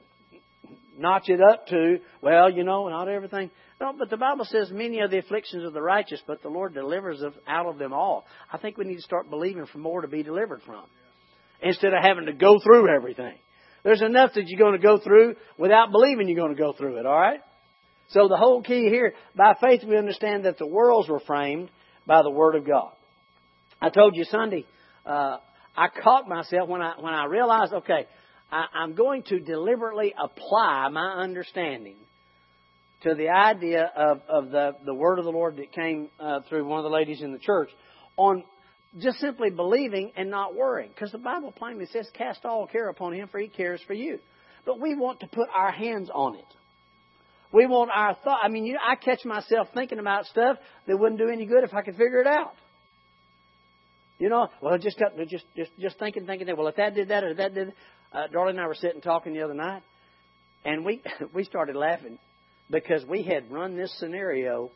notch 0.98 1.28
it 1.28 1.42
up 1.42 1.68
to, 1.68 1.98
well, 2.22 2.50
you 2.50 2.64
know, 2.64 2.88
not 2.88 3.10
everything. 3.10 3.52
No, 3.80 3.94
but 3.98 4.10
the 4.10 4.18
Bible 4.18 4.46
says 4.46 4.72
many 4.72 5.02
are 5.02 5.10
the 5.10 5.20
afflictions 5.20 5.66
of 5.66 5.74
the 5.74 5.82
righteous, 5.82 6.22
but 6.26 6.42
the 6.42 6.48
Lord 6.48 6.74
delivers 6.74 7.22
us 7.22 7.34
out 7.46 7.66
of 7.66 7.78
them 7.78 7.92
all. 7.92 8.26
I 8.52 8.58
think 8.58 8.78
we 8.78 8.86
need 8.86 8.96
to 8.96 9.02
start 9.02 9.30
believing 9.30 9.66
for 9.66 9.78
more 9.80 10.02
to 10.02 10.08
be 10.08 10.24
delivered 10.24 10.62
from 10.66 10.86
instead 11.62 11.94
of 11.94 12.02
having 12.02 12.28
to 12.28 12.34
go 12.34 12.58
through 12.64 12.88
everything. 12.96 13.36
There's 13.86 14.02
enough 14.02 14.32
that 14.34 14.48
you're 14.48 14.60
going 14.60 14.82
to 14.82 14.86
go 14.86 14.98
through 14.98 15.36
without 15.60 15.92
believing 15.92 16.28
you're 16.28 16.44
going 16.44 16.56
to 16.56 16.62
go 16.62 16.74
through 16.74 16.98
it, 16.98 17.06
all 17.06 17.20
right? 17.20 17.40
So 18.10 18.28
the 18.28 18.36
whole 18.36 18.64
key 18.64 18.90
here, 18.90 19.14
by 19.36 19.54
faith 19.64 19.82
we 19.88 19.96
understand 19.96 20.46
that 20.46 20.58
the 20.58 20.66
worlds 20.66 21.08
were 21.08 21.20
framed 21.20 21.70
by 22.08 22.24
the 22.24 22.32
Word 22.32 22.56
of 22.56 22.66
God. 22.66 22.94
I 23.80 23.92
told 23.92 24.16
you 24.16 24.24
Sunday, 24.26 24.66
uh, 25.06 25.38
I 25.78 25.90
caught 26.04 26.28
myself 26.28 26.68
when 26.68 26.82
I, 26.82 26.94
when 27.00 27.14
I 27.14 27.26
realized, 27.26 27.74
okay, 27.74 28.08
I, 28.52 28.66
I'm 28.74 28.96
going 28.96 29.22
to 29.28 29.40
deliberately 29.40 30.16
apply 30.18 30.90
my 30.90 31.22
understanding 31.22 31.98
to 33.04 33.14
the 33.14 33.30
idea 33.30 33.92
of, 33.96 34.22
of 34.28 34.50
the, 34.50 34.72
the 34.84 34.96
word 34.96 35.20
of 35.20 35.26
the 35.26 35.32
Lord 35.32 35.58
that 35.58 35.72
came 35.72 36.10
uh, 36.20 36.40
through 36.50 36.66
one 36.66 36.80
of 36.80 36.84
the 36.86 36.96
ladies 36.96 37.22
in 37.22 37.34
the 37.34 37.40
church 37.40 37.70
on 38.18 38.44
just 39.00 39.20
simply 39.20 39.50
believing 39.50 40.12
and 40.16 40.30
not 40.30 40.56
worrying. 40.56 40.90
Because 40.90 41.12
the 41.12 41.18
Bible 41.18 41.52
plainly 41.52 41.86
says, 41.88 42.08
cast 42.14 42.46
all 42.46 42.68
care 42.68 42.90
upon 42.90 43.14
him, 43.14 43.28
for 43.28 43.40
he 43.40 43.48
cares 43.48 43.82
for 43.86 43.94
you. 43.94 44.20
But 44.66 44.80
we 44.80 44.96
want 44.96 45.20
to 45.20 45.28
put 45.28 45.48
our 45.54 45.72
hands 45.72 46.10
on 46.14 46.36
it. 46.36 46.46
We 47.52 47.68
want 47.68 47.92
our 47.94 48.16
thought. 48.24 48.40
I 48.44 48.50
mean, 48.50 48.66
you 48.66 48.74
know, 48.74 48.80
I 48.86 48.96
catch 48.96 49.24
myself 49.24 49.68
thinking 49.74 50.00
about 50.00 50.26
stuff 50.26 50.58
that 50.88 50.98
wouldn't 50.98 51.20
do 51.20 51.30
any 51.30 51.46
good 51.46 51.64
if 51.64 51.74
I 51.74 51.82
could 51.84 51.96
figure 51.96 52.20
it 52.20 52.28
out. 52.28 52.54
You 54.18 54.30
know, 54.30 54.48
well, 54.62 54.78
just 54.78 54.98
just 55.30 55.46
just 55.56 55.72
just 55.80 56.00
thinking, 56.00 56.26
thinking 56.26 56.48
that. 56.48 56.58
Well, 56.58 56.68
if 56.68 56.78
that 56.78 56.96
did 56.96 57.10
that 57.10 57.24
or 57.24 57.34
that 57.34 57.54
did, 57.54 57.74
uh, 58.14 58.28
Darlene 58.34 58.52
and 58.52 58.62
I 58.62 58.68
were 58.68 58.76
sitting 58.76 59.02
talking 59.02 59.34
the 59.34 59.42
other 59.42 59.54
night, 59.54 59.84
and 60.64 60.86
we 60.86 61.04
we 61.34 61.44
started 61.44 61.76
laughing 61.76 62.18
because 62.70 63.06
we 63.06 63.24
had 63.24 63.52
run 63.52 63.76
this 63.76 63.94
scenario 64.00 64.72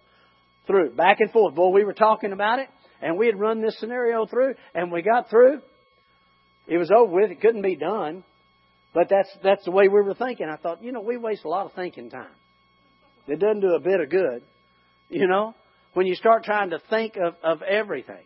through 0.68 0.92
back 0.92 1.18
and 1.20 1.32
forth. 1.32 1.56
Boy, 1.56 1.70
we 1.70 1.86
were 1.86 1.94
talking 1.94 2.34
about 2.34 2.60
it, 2.60 2.68
and 3.02 3.18
we 3.18 3.28
had 3.28 3.40
run 3.40 3.62
this 3.62 3.78
scenario 3.80 4.26
through, 4.26 4.56
and 4.74 4.92
we 4.92 5.02
got 5.02 5.30
through. 5.30 5.62
It 6.68 6.78
was 6.78 6.92
over 6.92 7.12
with. 7.12 7.32
It 7.32 7.42
couldn't 7.42 7.62
be 7.62 7.76
done, 7.76 8.24
but 8.94 9.08
that's 9.10 9.30
that's 9.44 9.66
the 9.66 9.72
way 9.72 9.88
we 9.88 10.02
were 10.02 10.14
thinking. 10.14 10.48
I 10.48 10.58
thought, 10.58 10.84
you 10.84 10.92
know, 10.92 11.02
we 11.02 11.18
waste 11.18 11.46
a 11.46 11.50
lot 11.50 11.66
of 11.66 11.74
thinking 11.74 12.10
time. 12.10 12.28
It 13.28 13.40
doesn't 13.40 13.62
do 13.62 13.76
a 13.76 13.80
bit 13.80 14.00
of 14.00 14.10
good, 14.10 14.44
you 15.10 15.28
know, 15.28 15.54
when 15.94 16.08
you 16.08 16.16
start 16.16 16.44
trying 16.44 16.72
to 16.72 16.80
think 16.90 17.16
of 17.16 17.36
of 17.44 17.62
everything. 17.62 18.26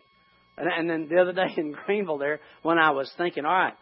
And, 0.56 0.68
and 0.68 0.88
then 0.88 1.08
the 1.08 1.20
other 1.20 1.32
day 1.34 1.54
in 1.56 1.72
Greenville, 1.72 2.18
there, 2.18 2.40
when 2.62 2.78
I 2.78 2.90
was 2.90 3.12
thinking, 3.16 3.44
all 3.44 3.52
right, 3.52 3.74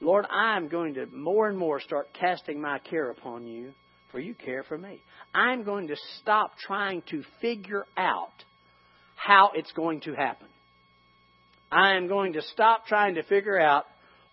Lord, 0.00 0.26
I'm 0.30 0.68
going 0.68 0.94
to 0.94 1.06
more 1.06 1.48
and 1.48 1.56
more 1.56 1.80
start 1.80 2.08
casting 2.18 2.60
my 2.60 2.78
care 2.78 3.10
upon 3.10 3.46
you 3.46 3.72
for 4.12 4.20
you 4.20 4.34
care 4.34 4.62
for 4.62 4.76
me. 4.76 5.00
I'm 5.34 5.64
going 5.64 5.88
to 5.88 5.96
stop 6.20 6.58
trying 6.58 7.02
to 7.10 7.22
figure 7.40 7.84
out 7.96 8.32
how 9.16 9.50
it's 9.54 9.72
going 9.72 10.00
to 10.02 10.14
happen. 10.14 10.46
I 11.70 11.96
am 11.96 12.06
going 12.06 12.34
to 12.34 12.42
stop 12.42 12.86
trying 12.86 13.16
to 13.16 13.24
figure 13.24 13.60
out 13.60 13.84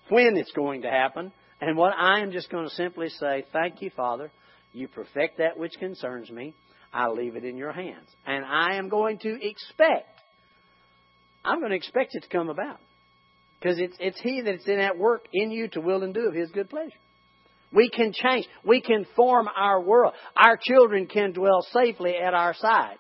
when 0.10 0.38
it's 0.38 0.52
going 0.52 0.84
to 0.84 0.90
happen. 0.90 1.32
And 1.60 1.78
what 1.78 1.94
I 1.98 2.20
am 2.20 2.32
just 2.32 2.50
going 2.52 2.68
to 2.68 2.76
simply 2.76 3.10
say, 3.10 3.46
thank 3.52 3.82
you, 3.82 3.90
Father. 3.96 4.30
You 4.72 4.88
perfect 4.88 5.38
that 5.38 5.58
which 5.58 5.74
concerns 5.80 6.30
me. 6.30 6.54
I 6.94 7.08
leave 7.08 7.36
it 7.36 7.44
in 7.44 7.58
your 7.58 7.72
hands. 7.72 8.08
And 8.26 8.46
I 8.46 8.76
am 8.76 8.90
going 8.90 9.18
to 9.20 9.38
expect, 9.42 10.08
I'm 11.44 11.60
going 11.60 11.72
to 11.72 11.78
expect 11.78 12.14
it 12.14 12.24
to 12.24 12.30
come 12.30 12.50
about. 12.50 12.78
Because 13.60 13.80
it's, 13.80 13.96
it's 14.00 14.20
He 14.20 14.42
that's 14.42 14.68
in 14.68 14.78
that 14.78 14.98
work 14.98 15.26
in 15.32 15.50
you 15.50 15.70
to 15.70 15.82
will 15.82 16.04
and 16.04 16.14
do 16.14 16.28
of 16.28 16.36
His 16.36 16.52
good 16.52 16.70
pleasure. 16.70 16.92
We 17.72 17.90
can 17.90 18.14
change. 18.14 18.46
We 18.64 18.82
can 18.82 19.06
form 19.16 19.48
our 19.56 19.82
world. 19.82 20.14
Our 20.36 20.60
children 20.62 21.08
can 21.08 21.32
dwell 21.32 21.66
safely 21.72 22.16
at 22.16 22.34
our 22.34 22.54
side. 22.54 22.98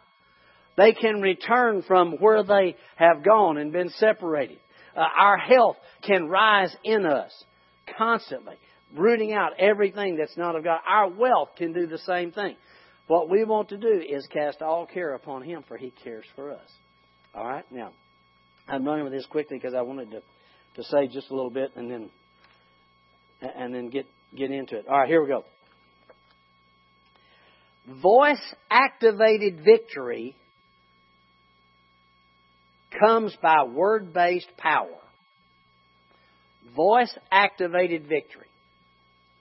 They 0.75 0.93
can 0.93 1.21
return 1.21 1.83
from 1.83 2.13
where 2.13 2.43
they 2.43 2.75
have 2.95 3.23
gone 3.23 3.57
and 3.57 3.71
been 3.71 3.89
separated. 3.89 4.57
Uh, 4.95 5.01
our 5.01 5.37
health 5.37 5.77
can 6.03 6.27
rise 6.27 6.75
in 6.83 7.05
us 7.05 7.31
constantly, 7.97 8.55
rooting 8.95 9.33
out 9.33 9.59
everything 9.59 10.17
that's 10.17 10.37
not 10.37 10.55
of 10.55 10.63
God. 10.63 10.79
Our 10.87 11.09
wealth 11.09 11.49
can 11.57 11.73
do 11.73 11.87
the 11.87 11.99
same 11.99 12.31
thing. 12.31 12.55
What 13.07 13.29
we 13.29 13.43
want 13.43 13.69
to 13.69 13.77
do 13.77 14.01
is 14.07 14.25
cast 14.31 14.61
all 14.61 14.85
care 14.85 15.13
upon 15.13 15.43
Him, 15.43 15.63
for 15.67 15.77
He 15.77 15.91
cares 16.03 16.25
for 16.35 16.51
us. 16.51 16.69
All 17.35 17.47
right? 17.47 17.65
Now, 17.71 17.91
I'm 18.67 18.85
running 18.85 19.03
with 19.03 19.13
this 19.13 19.25
quickly 19.25 19.57
because 19.57 19.73
I 19.73 19.81
wanted 19.81 20.11
to, 20.11 20.21
to 20.75 20.83
say 20.83 21.07
just 21.07 21.29
a 21.29 21.35
little 21.35 21.51
bit 21.51 21.71
and 21.75 21.91
then 21.91 22.09
and 23.41 23.73
then 23.73 23.89
get 23.89 24.05
get 24.35 24.51
into 24.51 24.77
it. 24.77 24.85
All 24.87 24.99
right, 24.99 25.07
here 25.07 25.21
we 25.21 25.27
go. 25.27 25.43
Voice 28.01 28.53
activated 28.69 29.65
victory 29.65 30.35
comes 32.99 33.35
by 33.41 33.63
word 33.63 34.13
based 34.13 34.49
power. 34.57 34.87
Voice 36.75 37.13
activated 37.31 38.07
victory. 38.07 38.47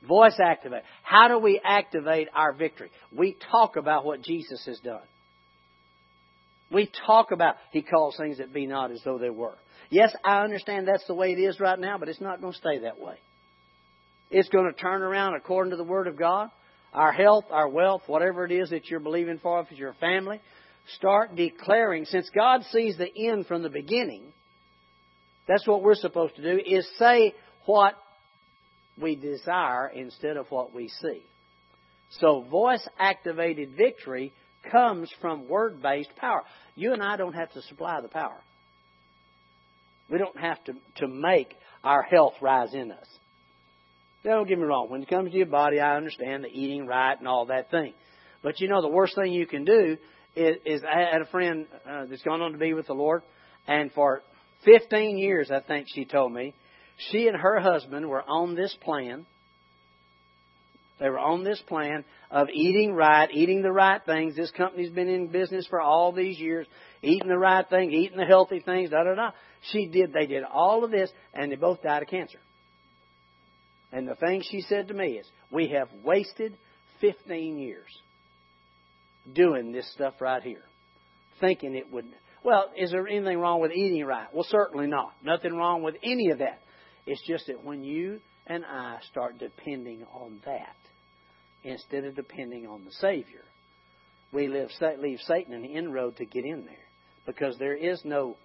Voice 0.06 0.38
activate. 0.42 0.82
How 1.02 1.28
do 1.28 1.38
we 1.38 1.60
activate 1.62 2.28
our 2.34 2.52
victory? 2.52 2.90
We 3.16 3.36
talk 3.50 3.76
about 3.76 4.04
what 4.04 4.22
Jesus 4.22 4.64
has 4.66 4.78
done. 4.80 5.02
We 6.72 6.90
talk 7.06 7.30
about 7.30 7.56
He 7.70 7.82
calls 7.82 8.16
things 8.16 8.38
that 8.38 8.52
be 8.52 8.66
not 8.66 8.90
as 8.90 9.00
though 9.04 9.18
they 9.18 9.30
were. 9.30 9.54
Yes, 9.90 10.14
I 10.24 10.42
understand 10.42 10.88
that's 10.88 11.06
the 11.06 11.14
way 11.14 11.32
it 11.32 11.38
is 11.38 11.60
right 11.60 11.78
now, 11.78 11.98
but 11.98 12.08
it's 12.08 12.20
not 12.20 12.40
going 12.40 12.54
to 12.54 12.58
stay 12.58 12.78
that 12.80 12.98
way. 12.98 13.16
It's 14.30 14.48
going 14.48 14.64
to 14.64 14.72
turn 14.72 15.02
around 15.02 15.34
according 15.34 15.72
to 15.72 15.76
the 15.76 15.84
Word 15.84 16.06
of 16.06 16.18
God. 16.18 16.48
Our 16.94 17.12
health, 17.12 17.44
our 17.50 17.68
wealth, 17.68 18.02
whatever 18.06 18.44
it 18.44 18.52
is 18.52 18.70
that 18.70 18.88
you're 18.88 19.00
believing 19.00 19.38
for, 19.38 19.60
if 19.60 19.68
it's 19.70 19.78
your 19.78 19.94
family, 19.94 20.40
start 20.96 21.36
declaring. 21.36 22.04
Since 22.04 22.30
God 22.34 22.62
sees 22.70 22.96
the 22.96 23.10
end 23.28 23.46
from 23.46 23.62
the 23.62 23.70
beginning, 23.70 24.32
that's 25.48 25.66
what 25.66 25.82
we're 25.82 25.94
supposed 25.94 26.36
to 26.36 26.42
do, 26.42 26.60
is 26.64 26.86
say 26.98 27.34
what 27.66 27.94
we 29.00 29.16
desire 29.16 29.88
instead 29.88 30.36
of 30.36 30.46
what 30.50 30.74
we 30.74 30.88
see. 30.88 31.22
So 32.20 32.42
voice 32.50 32.86
activated 32.98 33.76
victory 33.76 34.32
comes 34.70 35.10
from 35.20 35.48
word 35.48 35.82
based 35.82 36.14
power. 36.16 36.42
You 36.74 36.92
and 36.92 37.02
I 37.02 37.16
don't 37.16 37.32
have 37.32 37.52
to 37.52 37.62
supply 37.62 38.00
the 38.00 38.08
power. 38.08 38.40
We 40.10 40.18
don't 40.18 40.38
have 40.38 40.62
to, 40.64 40.74
to 40.96 41.08
make 41.08 41.54
our 41.82 42.02
health 42.02 42.34
rise 42.40 42.74
in 42.74 42.92
us. 42.92 43.06
Don't 44.24 44.46
get 44.46 44.58
me 44.58 44.64
wrong. 44.64 44.88
When 44.90 45.02
it 45.02 45.08
comes 45.08 45.32
to 45.32 45.36
your 45.36 45.46
body, 45.46 45.80
I 45.80 45.96
understand 45.96 46.44
the 46.44 46.48
eating 46.48 46.86
right 46.86 47.18
and 47.18 47.26
all 47.26 47.46
that 47.46 47.70
thing. 47.70 47.94
But 48.42 48.60
you 48.60 48.68
know, 48.68 48.82
the 48.82 48.88
worst 48.88 49.14
thing 49.16 49.32
you 49.32 49.46
can 49.46 49.64
do 49.64 49.96
is, 50.34 50.56
is 50.64 50.82
I 50.84 51.00
had 51.12 51.22
a 51.22 51.26
friend 51.26 51.66
uh, 51.88 52.06
that's 52.06 52.22
gone 52.22 52.40
on 52.40 52.52
to 52.52 52.58
be 52.58 52.74
with 52.74 52.86
the 52.86 52.94
Lord, 52.94 53.22
and 53.66 53.92
for 53.92 54.22
15 54.64 55.18
years, 55.18 55.50
I 55.50 55.60
think 55.60 55.86
she 55.92 56.04
told 56.04 56.32
me, 56.32 56.54
she 57.10 57.26
and 57.26 57.36
her 57.36 57.60
husband 57.60 58.08
were 58.08 58.22
on 58.22 58.54
this 58.54 58.76
plan. 58.82 59.26
They 61.00 61.08
were 61.08 61.18
on 61.18 61.42
this 61.42 61.60
plan 61.66 62.04
of 62.30 62.48
eating 62.52 62.92
right, 62.92 63.28
eating 63.32 63.62
the 63.62 63.72
right 63.72 64.00
things. 64.04 64.36
This 64.36 64.52
company's 64.52 64.90
been 64.90 65.08
in 65.08 65.28
business 65.28 65.66
for 65.68 65.80
all 65.80 66.12
these 66.12 66.38
years, 66.38 66.66
eating 67.02 67.28
the 67.28 67.38
right 67.38 67.68
things, 67.68 67.92
eating 67.92 68.18
the 68.18 68.24
healthy 68.24 68.60
things, 68.60 68.90
da 68.90 69.02
da 69.02 69.14
da. 69.14 69.30
She 69.72 69.86
did, 69.86 70.12
they 70.12 70.26
did 70.26 70.44
all 70.44 70.84
of 70.84 70.90
this, 70.90 71.10
and 71.34 71.50
they 71.50 71.56
both 71.56 71.82
died 71.82 72.02
of 72.02 72.08
cancer. 72.08 72.38
And 73.90 74.06
the 74.08 74.14
thing 74.14 74.42
she 74.48 74.62
said 74.62 74.88
to 74.88 74.94
me 74.94 75.14
is, 75.14 75.26
we 75.50 75.68
have 75.68 75.88
wasted 76.04 76.56
15 77.00 77.58
years 77.58 77.88
doing 79.30 79.72
this 79.72 79.90
stuff 79.92 80.14
right 80.20 80.42
here, 80.42 80.62
thinking 81.40 81.74
it 81.74 81.92
would. 81.92 82.06
Well, 82.44 82.70
is 82.76 82.90
there 82.90 83.06
anything 83.06 83.38
wrong 83.38 83.60
with 83.60 83.72
eating 83.72 84.04
right? 84.04 84.26
Well, 84.32 84.46
certainly 84.48 84.86
not. 84.86 85.12
Nothing 85.24 85.54
wrong 85.54 85.82
with 85.82 85.94
any 86.02 86.30
of 86.30 86.38
that. 86.38 86.60
It's 87.06 87.22
just 87.26 87.46
that 87.46 87.64
when 87.64 87.84
you 87.84 88.20
and 88.46 88.64
I 88.64 88.98
start 89.10 89.38
depending 89.38 90.04
on 90.12 90.40
that 90.44 90.76
instead 91.64 92.04
of 92.04 92.16
depending 92.16 92.66
on 92.66 92.84
the 92.84 92.92
Savior, 92.92 93.42
we 94.32 94.48
leave 94.48 95.18
Satan 95.26 95.54
an 95.54 95.64
inroad 95.64 96.16
to 96.16 96.24
get 96.24 96.44
in 96.44 96.64
there 96.64 96.74
because 97.26 97.56
there 97.58 97.76
is 97.76 98.00
no 98.04 98.36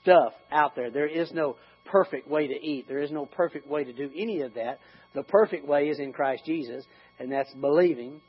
stuff 0.00 0.32
out 0.50 0.74
there. 0.74 0.90
There 0.90 1.06
is 1.06 1.30
no 1.32 1.56
perfect 1.84 2.28
way 2.28 2.46
to 2.46 2.54
eat. 2.54 2.86
There 2.88 3.00
is 3.00 3.10
no 3.10 3.26
perfect 3.26 3.66
way 3.66 3.84
to 3.84 3.92
do 3.92 4.10
any 4.16 4.40
of 4.42 4.54
that. 4.54 4.78
The 5.14 5.22
perfect 5.22 5.66
way 5.66 5.88
is 5.88 5.98
in 5.98 6.12
Christ 6.12 6.44
Jesus, 6.46 6.84
and 7.18 7.30
that's 7.30 7.52
believing. 7.54 8.20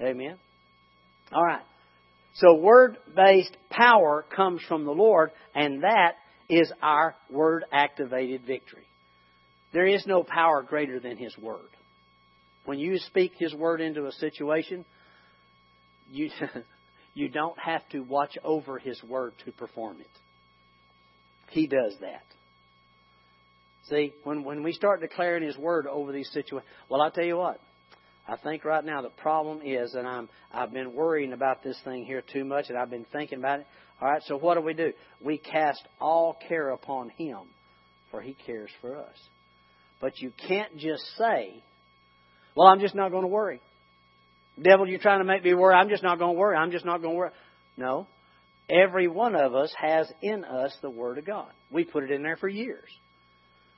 Amen. 0.00 0.38
All 1.32 1.44
right. 1.44 1.62
So 2.34 2.54
word 2.54 2.98
based 3.14 3.56
power 3.70 4.24
comes 4.34 4.62
from 4.68 4.84
the 4.84 4.92
Lord, 4.92 5.30
and 5.54 5.82
that 5.82 6.12
is 6.48 6.72
our 6.82 7.14
word 7.30 7.64
activated 7.72 8.42
victory. 8.46 8.86
There 9.72 9.86
is 9.86 10.06
no 10.06 10.22
power 10.22 10.62
greater 10.62 11.00
than 11.00 11.16
His 11.16 11.36
word. 11.36 11.68
When 12.64 12.78
you 12.78 12.98
speak 12.98 13.32
His 13.38 13.54
word 13.54 13.80
into 13.80 14.06
a 14.06 14.12
situation, 14.12 14.84
you, 16.10 16.30
you 17.14 17.28
don't 17.28 17.58
have 17.58 17.86
to 17.90 18.00
watch 18.00 18.38
over 18.44 18.78
His 18.78 19.02
word 19.02 19.34
to 19.44 19.52
perform 19.52 20.00
it. 20.00 20.06
He 21.50 21.66
does 21.66 21.94
that. 22.00 22.22
See, 23.88 24.12
when, 24.24 24.44
when 24.44 24.62
we 24.62 24.72
start 24.72 25.00
declaring 25.00 25.42
His 25.42 25.56
Word 25.56 25.86
over 25.86 26.12
these 26.12 26.30
situations, 26.32 26.68
well, 26.90 27.00
I'll 27.00 27.10
tell 27.10 27.24
you 27.24 27.38
what. 27.38 27.58
I 28.28 28.36
think 28.36 28.64
right 28.64 28.84
now 28.84 29.00
the 29.00 29.08
problem 29.08 29.60
is, 29.64 29.94
and 29.94 30.06
I'm 30.06 30.28
I've 30.52 30.72
been 30.72 30.92
worrying 30.92 31.32
about 31.32 31.62
this 31.62 31.78
thing 31.84 32.04
here 32.04 32.22
too 32.22 32.44
much, 32.44 32.66
and 32.68 32.76
I've 32.76 32.90
been 32.90 33.06
thinking 33.10 33.38
about 33.38 33.60
it. 33.60 33.66
All 34.00 34.08
right, 34.08 34.22
so 34.26 34.36
what 34.36 34.54
do 34.54 34.60
we 34.60 34.74
do? 34.74 34.92
We 35.24 35.38
cast 35.38 35.82
all 35.98 36.36
care 36.46 36.70
upon 36.70 37.08
Him, 37.10 37.40
for 38.10 38.20
He 38.20 38.36
cares 38.46 38.70
for 38.82 38.96
us. 38.96 39.16
But 40.00 40.20
you 40.20 40.30
can't 40.46 40.76
just 40.76 41.02
say, 41.16 41.62
"Well, 42.54 42.68
I'm 42.68 42.80
just 42.80 42.94
not 42.94 43.10
going 43.10 43.22
to 43.22 43.28
worry." 43.28 43.62
Devil, 44.62 44.88
you're 44.88 44.98
trying 44.98 45.20
to 45.20 45.24
make 45.24 45.42
me 45.42 45.54
worry. 45.54 45.74
I'm 45.74 45.88
just 45.88 46.02
not 46.02 46.18
going 46.18 46.34
to 46.34 46.38
worry. 46.38 46.56
I'm 46.56 46.70
just 46.70 46.84
not 46.84 47.00
going 47.00 47.14
to 47.14 47.18
worry. 47.18 47.30
No, 47.78 48.06
every 48.68 49.08
one 49.08 49.36
of 49.36 49.54
us 49.54 49.72
has 49.80 50.06
in 50.20 50.44
us 50.44 50.76
the 50.82 50.90
Word 50.90 51.16
of 51.16 51.24
God. 51.24 51.50
We 51.70 51.84
put 51.84 52.04
it 52.04 52.10
in 52.10 52.22
there 52.22 52.36
for 52.36 52.48
years. 52.48 52.90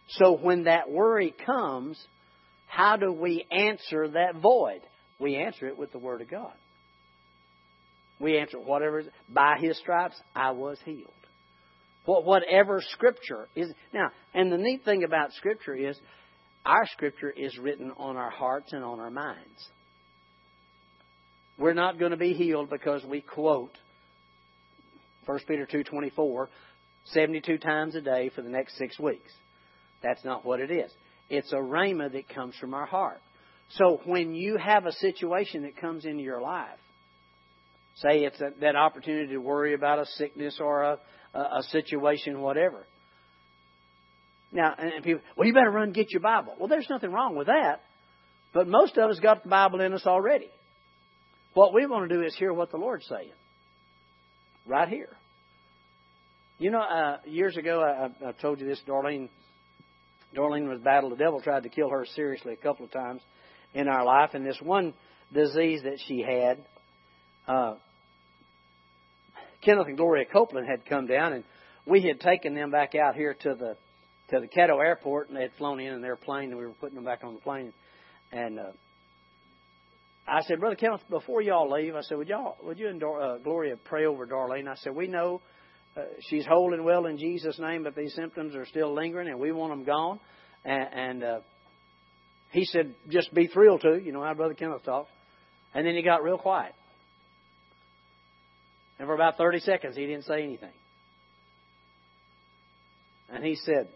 So 0.09 0.37
when 0.37 0.65
that 0.65 0.91
worry 0.91 1.33
comes, 1.47 2.05
how 2.71 2.97
do 2.97 3.13
we 3.13 3.45
answer 3.51 4.09
that 4.11 4.37
void? 4.41 4.81
We 5.19 5.35
answer 5.35 5.67
it 5.67 5.77
with 5.77 5.91
the 5.91 5.99
Word 5.99 6.21
of 6.21 6.31
God. 6.31 6.55
We 8.21 8.39
answer 8.39 8.59
whatever 8.59 9.01
is 9.01 9.07
by 9.29 9.57
His 9.61 9.77
stripes 9.79 10.15
I 10.37 10.53
was 10.53 10.79
healed. 10.85 11.11
What 12.05 12.25
Whatever 12.25 12.81
Scripture 12.93 13.49
is 13.57 13.73
now, 13.93 14.11
and 14.35 14.53
the 14.53 14.57
neat 14.57 14.85
thing 14.85 15.03
about 15.03 15.33
Scripture 15.33 15.75
is 15.75 15.99
our 16.65 16.87
Scripture 16.93 17.31
is 17.31 17.59
written 17.59 17.91
on 17.97 18.17
our 18.17 18.31
hearts 18.31 18.73
and 18.73 18.85
on 18.85 19.01
our 19.01 19.11
minds. 19.11 19.69
We're 21.59 21.75
not 21.75 21.99
going 21.99 22.13
to 22.13 22.17
be 22.17 22.35
healed 22.35 22.71
because 22.71 23.05
we 23.05 23.21
quote 23.21 23.77
1 25.27 25.41
Peter 25.49 25.67
two 25.67 25.83
twenty 25.83 26.11
four 26.11 26.49
72 27.07 27.59
times 27.59 27.97
a 27.97 28.01
day 28.01 28.31
for 28.35 28.43
the 28.43 28.49
next 28.49 28.79
six 28.79 28.97
weeks. 28.99 29.33
That's 30.03 30.25
not 30.25 30.45
what 30.45 30.61
it 30.61 30.71
is. 30.71 30.93
It's 31.31 31.53
a 31.53 31.57
rhema 31.57 32.12
that 32.12 32.29
comes 32.29 32.55
from 32.61 32.75
our 32.75 32.87
heart. 32.87 33.21
So 33.77 34.01
when 34.05 34.35
you 34.35 34.57
have 34.57 34.85
a 34.85 34.93
situation 34.93 35.62
that 35.62 35.77
comes 35.77 36.05
into 36.05 36.23
your 36.23 36.40
life, 36.40 36.69
say 37.95 38.25
it's 38.25 38.40
a, 38.40 38.51
that 38.61 38.75
opportunity 38.75 39.33
to 39.33 39.38
worry 39.38 39.75
about 39.75 40.01
a 40.01 40.07
sickness 40.16 40.59
or 40.61 40.83
a, 40.83 40.99
a, 41.35 41.38
a 41.38 41.62
situation, 41.71 42.40
whatever. 42.40 42.85
Now, 44.53 44.75
and 44.77 45.05
people, 45.05 45.23
well, 45.37 45.47
you 45.47 45.55
better 45.55 45.71
run 45.71 45.93
get 45.93 46.11
your 46.11 46.21
Bible. 46.21 46.55
Well, 46.59 46.69
there's 46.69 46.90
nothing 46.90 47.12
wrong 47.12 47.37
with 47.37 47.47
that, 47.47 47.83
but 48.53 48.66
most 48.66 48.99
of 48.99 49.09
us 49.09 49.21
got 49.21 49.45
the 49.45 49.49
Bible 49.49 49.81
in 49.81 49.93
us 49.93 50.07
already. 50.07 50.49
What 51.55 51.73
we 51.73 51.87
want 51.87 52.09
to 52.09 52.16
do 52.16 52.25
is 52.25 52.35
hear 52.35 52.53
what 52.53 52.73
the 52.73 52.77
Lord's 52.77 53.07
saying, 53.09 53.31
right 54.66 54.88
here. 54.88 55.11
You 56.59 56.73
know, 56.73 56.81
uh, 56.81 57.19
years 57.25 57.57
ago, 57.57 57.83
I, 57.83 58.29
I 58.29 58.33
told 58.33 58.61
you 58.61 58.66
this, 58.66 58.81
Darlene 58.87 59.29
Darlene 60.35 60.69
was 60.69 60.81
battled. 60.81 61.12
The 61.12 61.16
devil 61.16 61.40
tried 61.40 61.64
to 61.64 61.69
kill 61.69 61.90
her 61.90 62.07
seriously 62.14 62.53
a 62.53 62.57
couple 62.57 62.85
of 62.85 62.93
times 62.93 63.21
in 63.75 63.88
our 63.88 64.05
life. 64.05 64.31
And 64.35 64.45
this 64.47 64.61
one 64.62 64.95
disease 65.33 65.83
that 65.85 65.99
she 66.07 66.23
had, 66.23 66.59
uh, 67.47 67.75
Kenneth 69.62 69.87
and 69.88 69.97
Gloria 69.97 70.25
Copeland 70.25 70.66
had 70.69 70.87
come 70.87 71.07
down, 71.07 71.33
and 71.33 71.45
we 71.87 72.03
had 72.03 72.21
taken 72.21 72.55
them 72.55 72.71
back 72.71 72.95
out 72.95 73.14
here 73.14 73.35
to 73.35 73.55
the 73.55 73.77
to 74.31 74.38
the 74.38 74.47
Caddo 74.47 74.81
Airport, 74.83 75.29
and 75.29 75.37
they 75.37 75.43
had 75.43 75.53
flown 75.59 75.81
in 75.81 75.93
in 75.93 76.03
their 76.03 76.16
plane, 76.16 76.51
and 76.51 76.59
we 76.59 76.64
were 76.64 76.73
putting 76.73 76.95
them 76.95 77.05
back 77.05 77.25
on 77.25 77.35
the 77.35 77.40
plane. 77.40 77.73
And 78.31 78.61
uh, 78.61 78.71
I 80.27 80.43
said, 80.43 80.61
Brother 80.61 80.77
Kenneth, 80.77 81.01
before 81.11 81.43
y'all 81.43 81.69
leave, 81.69 81.97
I 81.97 82.03
said, 82.03 82.16
would 82.16 82.29
y'all, 82.29 82.57
would 82.62 82.79
you 82.79 82.88
and 82.88 83.03
uh, 83.03 83.38
Gloria 83.38 83.77
pray 83.85 84.07
over 84.07 84.27
Darlene? 84.27 84.69
I 84.69 84.77
said, 84.77 84.95
we 84.95 85.09
know 85.09 85.40
uh, 85.96 86.03
she's 86.29 86.46
holding 86.46 86.85
well 86.85 87.07
in 87.07 87.18
Jesus' 87.18 87.59
name, 87.59 87.83
but 87.83 87.96
these 87.96 88.14
symptoms 88.14 88.55
are 88.55 88.66
still 88.66 88.94
lingering, 88.94 89.29
and 89.29 89.40
we 89.40 89.53
want 89.53 89.72
them 89.72 89.85
gone. 89.85 90.20
And, 90.64 90.88
and 90.92 91.24
uh, 91.24 91.40
he 92.53 92.64
said, 92.64 92.94
just 93.09 93.33
be 93.35 93.46
thrilled 93.48 93.83
to, 93.83 93.98
you 93.98 94.12
know 94.12 94.22
how 94.22 94.35
Brother 94.35 94.55
Kenneth 94.55 94.85
talks. 94.85 95.11
And 95.74 95.87
then 95.87 95.94
he 95.94 96.03
got 96.03 96.22
real 96.22 96.38
quiet. 96.38 96.74
And 98.98 99.07
for 99.07 99.14
about 99.14 99.38
30 99.38 99.61
seconds, 99.61 99.96
he 99.96 100.07
didn't 100.07 100.24
say 100.24 100.42
anything. 100.42 100.72
And 103.33 103.44
he 103.44 103.55
said, 103.55 103.88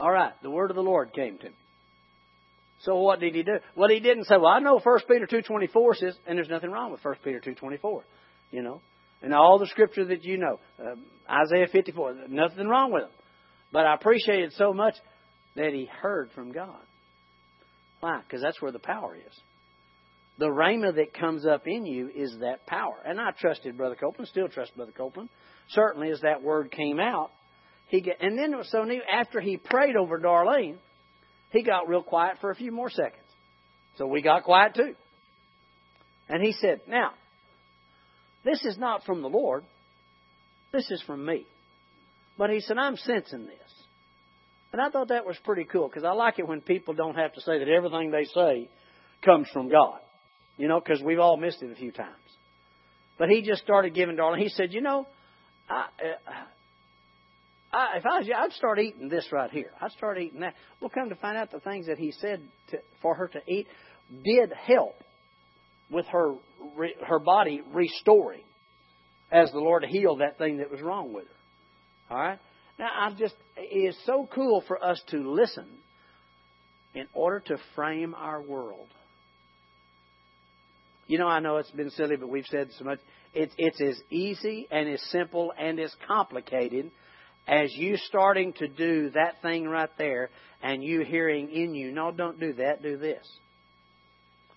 All 0.00 0.12
right, 0.12 0.32
the 0.42 0.50
word 0.50 0.70
of 0.70 0.76
the 0.76 0.82
Lord 0.82 1.12
came 1.12 1.38
to 1.38 1.48
me. 1.48 1.54
So 2.80 2.96
what 2.96 3.20
did 3.20 3.34
he 3.34 3.42
do? 3.42 3.58
Well, 3.74 3.88
he 3.88 4.00
didn't 4.00 4.24
say, 4.24 4.36
"Well, 4.36 4.52
I 4.52 4.60
know 4.60 4.78
1 4.78 5.06
Peter 5.08 5.26
2:24 5.26 5.94
says," 5.94 6.18
and 6.26 6.38
there's 6.38 6.48
nothing 6.48 6.70
wrong 6.70 6.92
with 6.92 7.00
1 7.00 7.16
Peter 7.24 7.40
2:24, 7.40 8.04
you 8.50 8.62
know, 8.62 8.80
and 9.20 9.34
all 9.34 9.58
the 9.58 9.66
scripture 9.66 10.04
that 10.06 10.22
you 10.24 10.38
know, 10.38 10.60
uh, 10.78 10.94
Isaiah 11.28 11.66
54, 11.66 12.14
nothing 12.28 12.68
wrong 12.68 12.92
with 12.92 13.02
them. 13.02 13.12
But 13.72 13.86
I 13.86 13.94
appreciate 13.94 14.44
it 14.44 14.52
so 14.52 14.72
much 14.72 14.94
that 15.56 15.72
he 15.72 15.86
heard 15.86 16.30
from 16.32 16.52
God. 16.52 16.80
Why? 18.00 18.20
Because 18.20 18.42
that's 18.42 18.62
where 18.62 18.72
the 18.72 18.78
power 18.78 19.16
is. 19.16 19.40
The 20.38 20.46
rhema 20.46 20.94
that 20.94 21.12
comes 21.14 21.44
up 21.44 21.66
in 21.66 21.84
you 21.84 22.08
is 22.14 22.38
that 22.40 22.64
power. 22.66 22.94
And 23.04 23.20
I 23.20 23.32
trusted 23.32 23.76
Brother 23.76 23.96
Copeland, 23.96 24.28
still 24.28 24.48
trust 24.48 24.76
Brother 24.76 24.92
Copeland. 24.96 25.30
Certainly, 25.70 26.10
as 26.12 26.20
that 26.20 26.42
word 26.42 26.70
came 26.70 27.00
out, 27.00 27.32
he 27.88 28.00
get, 28.00 28.18
and 28.20 28.38
then 28.38 28.52
it 28.52 28.56
was 28.56 28.70
so 28.70 28.84
neat. 28.84 29.02
After 29.10 29.40
he 29.40 29.56
prayed 29.56 29.96
over 29.96 30.18
Darlene, 30.20 30.76
he 31.50 31.62
got 31.62 31.88
real 31.88 32.02
quiet 32.02 32.38
for 32.40 32.50
a 32.50 32.54
few 32.54 32.72
more 32.72 32.90
seconds. 32.90 33.24
So 33.96 34.06
we 34.06 34.22
got 34.22 34.44
quiet 34.44 34.74
too. 34.74 34.94
And 36.28 36.42
he 36.42 36.52
said, 36.52 36.82
Now, 36.86 37.12
this 38.44 38.64
is 38.64 38.78
not 38.78 39.04
from 39.04 39.22
the 39.22 39.28
Lord. 39.28 39.64
This 40.72 40.90
is 40.90 41.02
from 41.06 41.24
me. 41.24 41.46
But 42.36 42.50
he 42.50 42.60
said, 42.60 42.78
I'm 42.78 42.96
sensing 42.96 43.46
this. 43.46 43.56
And 44.72 44.82
I 44.82 44.90
thought 44.90 45.08
that 45.08 45.26
was 45.26 45.36
pretty 45.44 45.64
cool 45.64 45.88
because 45.88 46.04
I 46.04 46.12
like 46.12 46.38
it 46.38 46.46
when 46.46 46.60
people 46.60 46.94
don't 46.94 47.16
have 47.16 47.32
to 47.34 47.40
say 47.40 47.58
that 47.58 47.68
everything 47.68 48.10
they 48.10 48.24
say 48.24 48.68
comes 49.24 49.48
from 49.52 49.70
God. 49.70 49.98
You 50.58 50.68
know, 50.68 50.80
because 50.80 51.02
we've 51.02 51.18
all 51.18 51.36
missed 51.36 51.62
it 51.62 51.72
a 51.72 51.74
few 51.74 51.92
times. 51.92 52.14
But 53.18 53.28
he 53.28 53.42
just 53.42 53.62
started 53.62 53.94
giving 53.94 54.16
Darlene. 54.16 54.38
He 54.38 54.48
said, 54.50 54.72
You 54.72 54.82
know, 54.82 55.06
I, 55.68 55.80
uh, 55.80 56.32
I, 57.72 57.98
if 57.98 58.06
I 58.06 58.18
was 58.18 58.26
you, 58.26 58.34
I'd 58.34 58.52
start 58.52 58.78
eating 58.78 59.08
this 59.08 59.26
right 59.30 59.50
here. 59.50 59.70
I'd 59.80 59.92
start 59.92 60.18
eating 60.18 60.40
that. 60.40 60.54
We'll 60.80 60.90
come 60.90 61.10
to 61.10 61.16
find 61.16 61.36
out 61.36 61.50
the 61.50 61.60
things 61.60 61.86
that 61.86 61.98
he 61.98 62.12
said 62.12 62.42
to, 62.70 62.78
for 63.02 63.14
her 63.14 63.28
to 63.28 63.40
eat 63.46 63.66
did 64.24 64.52
help 64.52 64.94
with 65.90 66.06
her 66.06 66.34
her 67.06 67.18
body 67.18 67.62
restoring 67.72 68.42
as 69.30 69.50
the 69.52 69.58
Lord 69.58 69.84
healed 69.84 70.20
that 70.20 70.38
thing 70.38 70.58
that 70.58 70.70
was 70.70 70.80
wrong 70.80 71.12
with 71.12 71.24
her. 71.24 72.16
All 72.16 72.22
right. 72.22 72.38
Now 72.78 72.88
I'm 72.98 73.16
just 73.16 73.34
it 73.56 73.90
is 73.90 73.96
so 74.06 74.28
cool 74.34 74.62
for 74.66 74.82
us 74.82 75.00
to 75.08 75.18
listen 75.18 75.66
in 76.94 77.06
order 77.12 77.40
to 77.40 77.58
frame 77.74 78.14
our 78.14 78.40
world. 78.40 78.88
You 81.06 81.18
know, 81.18 81.26
I 81.26 81.40
know 81.40 81.56
it's 81.56 81.70
been 81.70 81.90
silly, 81.90 82.16
but 82.16 82.28
we've 82.28 82.46
said 82.46 82.68
so 82.78 82.84
much. 82.84 82.98
It's 83.34 83.54
it's 83.58 83.80
as 83.80 84.00
easy 84.10 84.66
and 84.70 84.88
as 84.88 85.02
simple 85.10 85.52
and 85.58 85.78
as 85.78 85.94
complicated 86.06 86.90
as 87.48 87.74
you 87.74 87.96
starting 87.96 88.52
to 88.54 88.68
do 88.68 89.10
that 89.10 89.40
thing 89.42 89.66
right 89.66 89.88
there 89.96 90.28
and 90.62 90.84
you 90.84 91.00
hearing 91.00 91.50
in 91.50 91.74
you, 91.74 91.90
no, 91.90 92.12
don't 92.12 92.38
do 92.38 92.52
that, 92.54 92.82
do 92.82 92.98
this. 92.98 93.26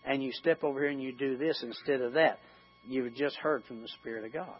And 0.03 0.21
you 0.21 0.31
step 0.33 0.63
over 0.63 0.79
here 0.79 0.89
and 0.89 1.01
you 1.01 1.13
do 1.13 1.37
this 1.37 1.63
instead 1.63 2.01
of 2.01 2.13
that. 2.13 2.39
You've 2.85 3.13
just 3.15 3.37
heard 3.37 3.63
from 3.65 3.81
the 3.81 3.87
Spirit 3.99 4.25
of 4.25 4.33
God. 4.33 4.57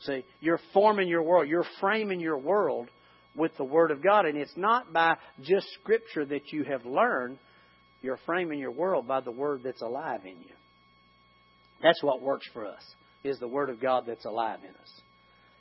See, 0.00 0.24
you're 0.40 0.60
forming 0.72 1.08
your 1.08 1.22
world, 1.22 1.48
you're 1.48 1.66
framing 1.80 2.20
your 2.20 2.38
world 2.38 2.88
with 3.34 3.56
the 3.56 3.64
Word 3.64 3.90
of 3.90 4.02
God, 4.02 4.24
and 4.24 4.36
it's 4.36 4.56
not 4.56 4.92
by 4.92 5.16
just 5.42 5.66
Scripture 5.80 6.24
that 6.24 6.52
you 6.52 6.64
have 6.64 6.84
learned. 6.84 7.38
You're 8.02 8.18
framing 8.26 8.58
your 8.58 8.72
world 8.72 9.06
by 9.06 9.20
the 9.20 9.30
Word 9.30 9.60
that's 9.62 9.82
alive 9.82 10.20
in 10.24 10.38
you. 10.40 10.54
That's 11.82 12.02
what 12.02 12.22
works 12.22 12.46
for 12.52 12.66
us, 12.66 12.82
is 13.24 13.38
the 13.38 13.48
Word 13.48 13.70
of 13.70 13.80
God 13.80 14.04
that's 14.06 14.24
alive 14.24 14.60
in 14.62 14.70
us. 14.70 15.00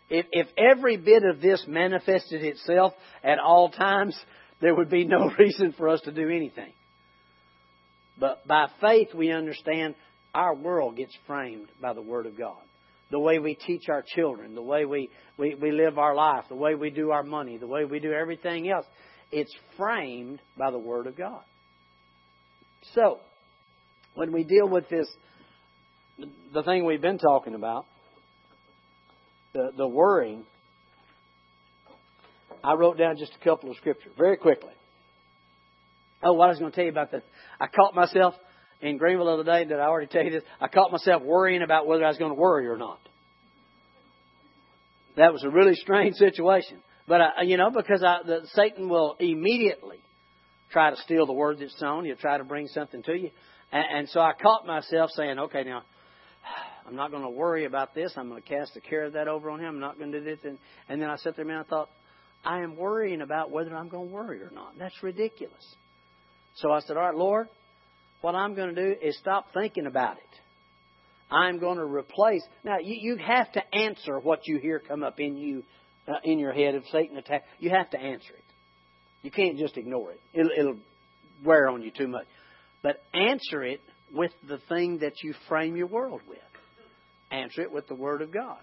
If, 0.09 0.25
if 0.31 0.47
every 0.57 0.97
bit 0.97 1.23
of 1.23 1.41
this 1.41 1.63
manifested 1.67 2.43
itself 2.43 2.93
at 3.23 3.39
all 3.39 3.69
times, 3.69 4.15
there 4.61 4.75
would 4.75 4.89
be 4.89 5.05
no 5.05 5.31
reason 5.39 5.73
for 5.77 5.89
us 5.89 6.01
to 6.01 6.11
do 6.11 6.29
anything. 6.29 6.73
But 8.19 8.47
by 8.47 8.67
faith, 8.79 9.09
we 9.13 9.31
understand 9.31 9.95
our 10.33 10.55
world 10.55 10.97
gets 10.97 11.15
framed 11.27 11.67
by 11.81 11.93
the 11.93 12.01
Word 12.01 12.25
of 12.25 12.37
God. 12.37 12.61
The 13.11 13.19
way 13.19 13.39
we 13.39 13.55
teach 13.55 13.87
our 13.89 14.03
children, 14.15 14.55
the 14.55 14.61
way 14.61 14.85
we, 14.85 15.09
we, 15.37 15.55
we 15.55 15.71
live 15.71 15.97
our 15.97 16.15
life, 16.15 16.45
the 16.49 16.55
way 16.55 16.75
we 16.75 16.89
do 16.89 17.11
our 17.11 17.23
money, 17.23 17.57
the 17.57 17.67
way 17.67 17.85
we 17.85 17.99
do 17.99 18.11
everything 18.11 18.69
else, 18.69 18.85
it's 19.31 19.53
framed 19.77 20.39
by 20.57 20.71
the 20.71 20.79
Word 20.79 21.07
of 21.07 21.17
God. 21.17 21.41
So, 22.93 23.19
when 24.15 24.31
we 24.31 24.43
deal 24.43 24.67
with 24.67 24.87
this, 24.89 25.07
the 26.53 26.63
thing 26.63 26.85
we've 26.85 27.01
been 27.01 27.17
talking 27.17 27.53
about, 27.55 27.85
the, 29.55 29.71
the 29.77 29.87
worrying, 29.87 30.43
I 32.63 32.73
wrote 32.73 32.97
down 32.97 33.15
just 33.17 33.31
a 33.39 33.43
couple 33.43 33.71
of 33.71 33.77
scriptures 33.77 34.11
very 34.17 34.35
quickly. 34.35 34.73
Oh, 36.21 36.33
what 36.33 36.45
I 36.45 36.49
was 36.49 36.59
going 36.59 36.71
to 36.71 36.75
tell 36.75 36.85
you 36.85 36.91
about 36.91 37.11
that. 37.11 37.23
I 37.59 37.67
caught 37.67 37.95
myself 37.95 38.35
in 38.81 38.97
Greenville 38.97 39.25
the 39.25 39.31
other 39.31 39.43
day. 39.43 39.63
Did 39.65 39.79
I 39.79 39.85
already 39.85 40.07
tell 40.07 40.23
you 40.23 40.31
this? 40.31 40.43
I 40.59 40.67
caught 40.67 40.91
myself 40.91 41.23
worrying 41.23 41.61
about 41.61 41.87
whether 41.87 42.03
I 42.03 42.09
was 42.09 42.17
going 42.17 42.31
to 42.31 42.39
worry 42.39 42.67
or 42.67 42.77
not. 42.77 42.99
That 45.15 45.31
was 45.31 45.43
a 45.43 45.49
really 45.49 45.75
strange 45.75 46.15
situation. 46.15 46.79
But 47.07 47.21
uh, 47.21 47.29
you 47.43 47.55
know, 47.55 47.71
because 47.71 48.03
I, 48.03 48.17
the, 48.25 48.41
Satan 48.55 48.89
will 48.89 49.15
immediately 49.19 49.99
try 50.71 50.89
to 50.89 50.97
steal 50.97 51.25
the 51.25 51.33
word 51.33 51.59
that's 51.59 51.79
sown. 51.79 52.03
He'll 52.03 52.17
try 52.17 52.37
to 52.37 52.43
bring 52.43 52.67
something 52.67 53.03
to 53.03 53.13
you, 53.13 53.29
and, 53.71 53.85
and 53.99 54.09
so 54.09 54.19
I 54.19 54.33
caught 54.33 54.65
myself 54.65 55.11
saying, 55.15 55.37
"Okay, 55.37 55.63
now 55.63 55.83
I'm 56.87 56.95
not 56.95 57.11
going 57.11 57.23
to 57.23 57.29
worry 57.29 57.65
about 57.65 57.95
this. 57.95 58.13
I'm 58.15 58.29
going 58.29 58.41
to 58.41 58.47
cast 58.47 58.73
the 58.73 58.81
care 58.81 59.05
of 59.05 59.13
that 59.13 59.27
over 59.27 59.49
on 59.49 59.59
him. 59.59 59.67
I'm 59.67 59.79
not 59.79 59.97
going 59.97 60.11
to 60.11 60.19
do 60.19 60.25
this." 60.25 60.39
And, 60.43 60.57
and 60.87 61.01
then 61.01 61.09
I 61.09 61.17
sat 61.17 61.35
there 61.35 61.47
and 61.47 61.57
I 61.57 61.63
thought, 61.63 61.89
"I 62.43 62.61
am 62.61 62.75
worrying 62.75 63.21
about 63.21 63.51
whether 63.51 63.75
I'm 63.75 63.89
going 63.89 64.09
to 64.09 64.13
worry 64.13 64.41
or 64.41 64.51
not. 64.51 64.73
That's 64.77 65.01
ridiculous." 65.01 65.75
So 66.55 66.71
I 66.71 66.79
said, 66.81 66.97
"All 66.97 67.03
right, 67.03 67.15
Lord, 67.15 67.47
what 68.21 68.35
I'm 68.35 68.55
going 68.55 68.75
to 68.75 68.93
do 68.93 68.99
is 69.01 69.17
stop 69.17 69.47
thinking 69.53 69.87
about 69.87 70.17
it." 70.17 70.23
I'm 71.31 71.59
going 71.59 71.77
to 71.77 71.85
replace. 71.85 72.43
Now, 72.63 72.77
you, 72.79 72.95
you 72.99 73.17
have 73.17 73.51
to 73.53 73.75
answer 73.75 74.19
what 74.19 74.41
you 74.45 74.59
hear 74.59 74.79
come 74.79 75.03
up 75.03 75.19
in 75.19 75.37
you, 75.37 75.63
uh, 76.07 76.13
in 76.23 76.39
your 76.39 76.53
head 76.53 76.75
if 76.75 76.83
Satan 76.91 77.17
attack. 77.17 77.43
You 77.59 77.71
have 77.71 77.89
to 77.91 77.99
answer 77.99 78.33
it. 78.33 78.43
You 79.23 79.31
can't 79.31 79.57
just 79.57 79.75
ignore 79.75 80.11
it. 80.11 80.19
It'll, 80.33 80.51
it'll 80.57 80.79
wear 81.43 81.67
on 81.67 81.81
you 81.81 81.91
too 81.91 82.07
much. 82.07 82.27
But 82.83 83.01
answer 83.13 83.63
it 83.63 83.81
with 84.13 84.31
the 84.47 84.59
thing 84.69 84.99
that 84.99 85.23
you 85.23 85.33
frame 85.49 85.75
your 85.75 85.87
world 85.87 86.21
with. 86.29 86.37
Answer 87.31 87.61
it 87.61 87.71
with 87.71 87.88
the 87.88 87.95
Word 87.95 88.21
of 88.21 88.31
God. 88.31 88.57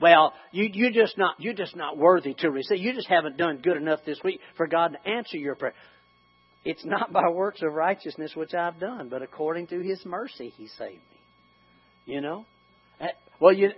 Well, 0.00 0.32
you 0.52 0.68
you're 0.72 0.92
just 0.92 1.18
not 1.18 1.34
you're 1.38 1.54
just 1.54 1.74
not 1.74 1.96
worthy 1.96 2.34
to 2.38 2.50
receive. 2.50 2.78
You 2.78 2.92
just 2.92 3.08
haven't 3.08 3.36
done 3.36 3.58
good 3.62 3.76
enough 3.76 4.00
this 4.06 4.18
week 4.22 4.40
for 4.56 4.66
God 4.66 4.92
to 4.92 5.10
answer 5.10 5.36
your 5.36 5.56
prayer. 5.56 5.74
It's 6.64 6.84
not 6.84 7.12
by 7.12 7.28
works 7.30 7.62
of 7.62 7.72
righteousness 7.72 8.32
which 8.34 8.54
I've 8.54 8.78
done, 8.78 9.08
but 9.08 9.22
according 9.22 9.68
to 9.68 9.80
His 9.80 10.04
mercy 10.04 10.52
He 10.56 10.68
saved 10.68 11.02
me. 11.10 12.12
You 12.14 12.20
know? 12.20 12.44
Eh, 13.00 13.08
well, 13.40 13.52
you. 13.52 13.70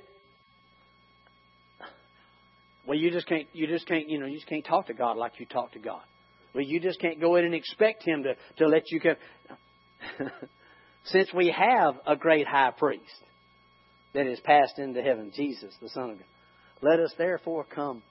Well, 2.87 2.98
you 2.98 3.11
just 3.11 3.26
can't. 3.26 3.46
You 3.53 3.66
just 3.66 3.87
can't. 3.87 4.09
You 4.09 4.18
know, 4.18 4.26
you 4.26 4.37
just 4.37 4.48
can't 4.48 4.64
talk 4.64 4.88
to 4.88 4.94
God 4.94 5.16
like 5.16 5.33
you 5.38 5.46
talk 5.46 5.72
to 5.72 5.79
God. 5.79 6.03
Well, 6.55 6.64
you 6.64 6.81
just 6.81 7.00
can't 7.00 7.20
go 7.20 7.37
in 7.37 7.44
and 7.44 7.55
expect 7.55 8.03
Him 8.03 8.24
to 8.24 8.35
to 8.59 8.66
let 8.68 8.90
you 8.90 9.00
come. 9.00 9.16
Since 11.05 11.33
we 11.33 11.55
have 11.57 11.94
a 12.07 12.16
great 12.16 12.46
High 12.46 12.72
Priest 12.76 13.24
that 14.14 14.27
is 14.27 14.40
passed 14.40 14.79
into 14.79 15.03
heaven, 15.03 15.33
Jesus, 15.35 15.75
the 15.81 15.88
Son 15.90 16.11
of 16.11 16.18
God, 16.18 16.27
let 16.83 17.01
us 17.01 17.12
therefore 17.18 17.64
come 17.64 18.03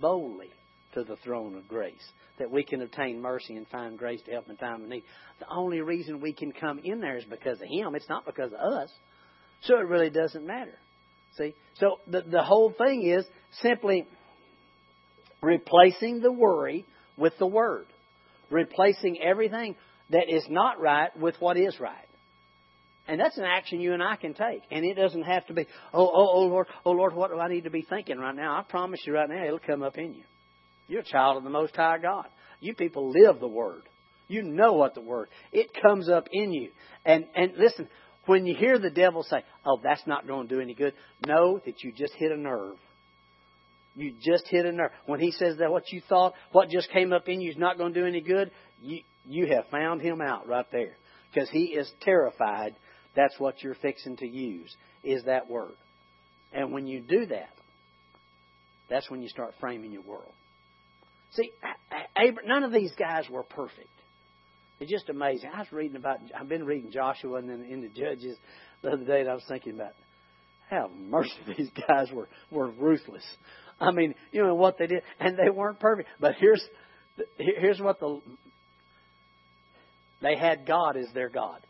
boldly 0.00 0.50
to 0.94 1.04
the 1.04 1.16
throne 1.16 1.54
of 1.56 1.68
grace, 1.68 1.94
that 2.38 2.50
we 2.50 2.64
can 2.64 2.82
obtain 2.82 3.20
mercy 3.20 3.54
and 3.56 3.66
find 3.68 3.98
grace 3.98 4.20
to 4.22 4.32
help 4.32 4.48
in 4.48 4.56
time 4.56 4.82
of 4.82 4.88
need. 4.88 5.04
The 5.40 5.46
only 5.50 5.80
reason 5.80 6.20
we 6.20 6.32
can 6.32 6.52
come 6.52 6.80
in 6.82 7.00
there 7.00 7.18
is 7.18 7.24
because 7.24 7.60
of 7.60 7.68
Him. 7.68 7.94
It's 7.94 8.08
not 8.08 8.24
because 8.24 8.52
of 8.52 8.58
us. 8.58 8.90
So 9.62 9.78
it 9.78 9.86
really 9.86 10.10
doesn't 10.10 10.46
matter. 10.46 10.78
See? 11.36 11.54
So 11.74 12.00
the, 12.06 12.22
the 12.22 12.42
whole 12.42 12.72
thing 12.76 13.06
is 13.06 13.24
simply 13.62 14.06
replacing 15.42 16.20
the 16.20 16.32
worry 16.32 16.86
with 17.16 17.34
the 17.38 17.46
Word. 17.46 17.86
Replacing 18.50 19.20
everything 19.22 19.76
that 20.10 20.28
is 20.28 20.44
not 20.48 20.80
right 20.80 21.14
with 21.18 21.34
what 21.40 21.56
is 21.56 21.78
right. 21.80 22.05
And 23.08 23.20
that's 23.20 23.38
an 23.38 23.44
action 23.44 23.80
you 23.80 23.92
and 23.92 24.02
I 24.02 24.16
can 24.16 24.34
take. 24.34 24.62
And 24.70 24.84
it 24.84 24.94
doesn't 24.94 25.22
have 25.22 25.46
to 25.46 25.54
be, 25.54 25.66
oh, 25.94 26.06
oh, 26.06 26.28
oh, 26.34 26.46
Lord, 26.46 26.66
oh, 26.84 26.90
Lord, 26.90 27.14
what 27.14 27.30
do 27.30 27.38
I 27.38 27.48
need 27.48 27.64
to 27.64 27.70
be 27.70 27.86
thinking 27.88 28.18
right 28.18 28.34
now? 28.34 28.58
I 28.58 28.62
promise 28.68 29.00
you 29.06 29.14
right 29.14 29.28
now, 29.28 29.44
it'll 29.44 29.60
come 29.60 29.82
up 29.82 29.96
in 29.96 30.14
you. 30.14 30.24
You're 30.88 31.02
a 31.02 31.04
child 31.04 31.36
of 31.36 31.44
the 31.44 31.50
Most 31.50 31.76
High 31.76 31.98
God. 31.98 32.26
You 32.60 32.74
people 32.74 33.12
live 33.12 33.40
the 33.40 33.48
Word. 33.48 33.82
You 34.28 34.42
know 34.42 34.72
what 34.72 34.94
the 34.94 35.00
Word. 35.00 35.28
It 35.52 35.70
comes 35.80 36.08
up 36.08 36.26
in 36.32 36.52
you. 36.52 36.70
And, 37.04 37.26
and 37.34 37.52
listen, 37.56 37.88
when 38.26 38.44
you 38.44 38.56
hear 38.56 38.78
the 38.78 38.90
devil 38.90 39.22
say, 39.22 39.44
oh, 39.64 39.80
that's 39.82 40.04
not 40.06 40.26
going 40.26 40.48
to 40.48 40.54
do 40.54 40.60
any 40.60 40.74
good, 40.74 40.94
know 41.26 41.60
that 41.64 41.82
you 41.82 41.92
just 41.92 42.12
hit 42.14 42.32
a 42.32 42.36
nerve. 42.36 42.76
You 43.94 44.14
just 44.20 44.46
hit 44.48 44.66
a 44.66 44.72
nerve. 44.72 44.90
When 45.06 45.20
he 45.20 45.30
says 45.30 45.58
that 45.58 45.70
what 45.70 45.90
you 45.92 46.02
thought, 46.08 46.34
what 46.52 46.68
just 46.68 46.90
came 46.90 47.12
up 47.12 47.28
in 47.28 47.40
you 47.40 47.50
is 47.50 47.56
not 47.56 47.78
going 47.78 47.94
to 47.94 48.00
do 48.00 48.06
any 48.06 48.20
good, 48.20 48.50
you, 48.82 49.00
you 49.24 49.46
have 49.46 49.64
found 49.70 50.02
him 50.02 50.20
out 50.20 50.48
right 50.48 50.66
there. 50.72 50.96
Because 51.32 51.48
he 51.50 51.66
is 51.66 51.90
terrified. 52.02 52.74
That's 53.16 53.38
what 53.38 53.62
you're 53.62 53.74
fixing 53.74 54.16
to 54.18 54.26
use, 54.26 54.74
is 55.02 55.24
that 55.24 55.48
word. 55.48 55.72
And 56.52 56.72
when 56.72 56.86
you 56.86 57.00
do 57.00 57.26
that, 57.26 57.50
that's 58.88 59.10
when 59.10 59.22
you 59.22 59.28
start 59.28 59.54
framing 59.58 59.90
your 59.90 60.02
world. 60.02 60.32
See, 61.32 61.50
none 62.44 62.62
of 62.62 62.72
these 62.72 62.92
guys 62.96 63.24
were 63.28 63.42
perfect. 63.42 63.88
It's 64.78 64.90
just 64.90 65.08
amazing. 65.08 65.50
I 65.52 65.60
was 65.60 65.72
reading 65.72 65.96
about, 65.96 66.18
I've 66.38 66.48
been 66.48 66.64
reading 66.64 66.90
Joshua 66.92 67.38
and 67.38 67.48
then 67.48 67.62
in 67.62 67.80
the 67.80 67.88
Judges 67.88 68.36
the 68.82 68.90
other 68.90 69.04
day, 69.04 69.20
and 69.20 69.30
I 69.30 69.34
was 69.34 69.44
thinking 69.48 69.74
about 69.74 69.92
how 70.68 70.90
mercy 71.08 71.32
these 71.56 71.70
guys 71.88 72.10
were 72.12 72.28
were 72.50 72.70
ruthless. 72.70 73.24
I 73.80 73.90
mean, 73.90 74.14
you 74.32 74.42
know 74.42 74.54
what 74.54 74.78
they 74.78 74.86
did, 74.86 75.02
and 75.18 75.38
they 75.38 75.50
weren't 75.50 75.80
perfect. 75.80 76.08
But 76.20 76.34
here's 76.38 76.62
here's 77.38 77.80
what 77.80 78.00
the 78.00 78.20
they 80.22 80.36
had 80.36 80.66
God 80.66 80.96
as 80.96 81.06
their 81.14 81.28
God. 81.28 81.60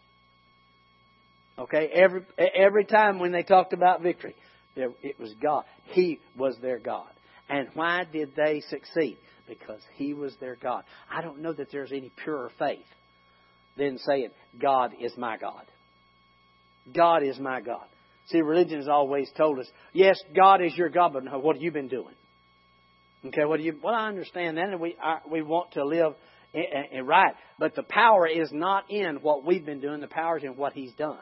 Okay, 1.59 1.89
every 1.95 2.23
every 2.39 2.85
time 2.85 3.19
when 3.19 3.33
they 3.33 3.43
talked 3.43 3.73
about 3.73 4.03
victory, 4.03 4.35
it 4.77 5.19
was 5.19 5.33
God. 5.43 5.65
He 5.87 6.21
was 6.37 6.55
their 6.61 6.79
God. 6.79 7.09
And 7.49 7.69
why 7.75 8.05
did 8.11 8.35
they 8.37 8.63
succeed? 8.69 9.17
Because 9.49 9.81
He 9.95 10.13
was 10.13 10.35
their 10.39 10.57
God. 10.57 10.85
I 11.11 11.23
don't 11.23 11.41
know 11.41 11.53
that 11.53 11.69
there's 11.73 11.93
any 11.93 12.13
purer 12.23 12.51
faith 12.59 12.85
than 13.77 13.99
saying, 13.99 14.31
God 14.61 14.93
is 15.01 15.13
my 15.17 15.39
God. 15.39 15.65
God 16.95 17.23
is 17.23 17.39
my 17.39 17.61
God. 17.61 17.87
See, 18.29 18.41
religion 18.41 18.79
has 18.79 18.89
always 18.89 19.31
told 19.37 19.59
us, 19.59 19.67
yes, 19.93 20.19
God 20.35 20.61
is 20.63 20.77
your 20.77 20.89
God, 20.89 21.13
but 21.13 21.25
no, 21.25 21.39
what 21.39 21.57
have 21.57 21.63
you 21.63 21.71
been 21.71 21.89
doing? 21.89 22.15
Okay, 23.25 23.45
what 23.45 23.59
do 23.59 23.63
you? 23.63 23.79
Well, 23.83 23.95
I 23.95 24.09
understand 24.09 24.57
that, 24.59 24.69
and 24.69 24.81
we 24.81 24.97
we 25.31 25.43
want 25.43 25.73
to 25.73 25.85
live 25.85 26.15
in, 26.53 26.65
in 26.93 27.07
right, 27.07 27.35
but 27.59 27.75
the 27.75 27.83
power 27.83 28.27
is 28.27 28.51
not 28.53 28.91
in 28.91 29.17
what 29.23 29.45
we've 29.45 29.65
been 29.65 29.81
doing. 29.81 30.01
The 30.01 30.07
power 30.07 30.37
is 30.39 30.45
in 30.45 30.57
what 30.57 30.75
He's 30.75 30.93
done. 30.95 31.19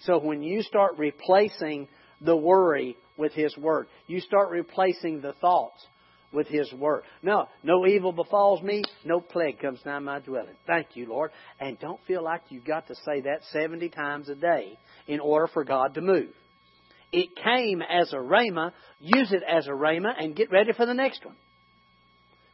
So 0.00 0.18
when 0.18 0.42
you 0.42 0.62
start 0.62 0.98
replacing 0.98 1.88
the 2.20 2.36
worry 2.36 2.96
with 3.16 3.32
His 3.32 3.56
Word, 3.56 3.86
you 4.06 4.20
start 4.20 4.50
replacing 4.50 5.20
the 5.20 5.34
thoughts 5.34 5.84
with 6.32 6.46
His 6.46 6.72
Word. 6.72 7.02
No, 7.22 7.48
no 7.62 7.86
evil 7.86 8.12
befalls 8.12 8.62
me, 8.62 8.82
no 9.04 9.20
plague 9.20 9.60
comes 9.60 9.80
nigh 9.84 9.98
my 9.98 10.20
dwelling. 10.20 10.56
Thank 10.66 10.88
you, 10.94 11.08
Lord. 11.08 11.30
And 11.58 11.78
don't 11.78 12.00
feel 12.06 12.22
like 12.22 12.42
you've 12.48 12.64
got 12.64 12.88
to 12.88 12.94
say 12.94 13.22
that 13.22 13.40
70 13.52 13.88
times 13.90 14.28
a 14.28 14.34
day 14.34 14.78
in 15.06 15.20
order 15.20 15.48
for 15.48 15.64
God 15.64 15.94
to 15.94 16.00
move. 16.00 16.30
It 17.12 17.36
came 17.36 17.82
as 17.82 18.12
a 18.12 18.16
rhema. 18.16 18.72
Use 19.00 19.32
it 19.32 19.42
as 19.42 19.66
a 19.66 19.70
rhema 19.70 20.12
and 20.16 20.36
get 20.36 20.52
ready 20.52 20.72
for 20.72 20.86
the 20.86 20.94
next 20.94 21.24
one. 21.24 21.36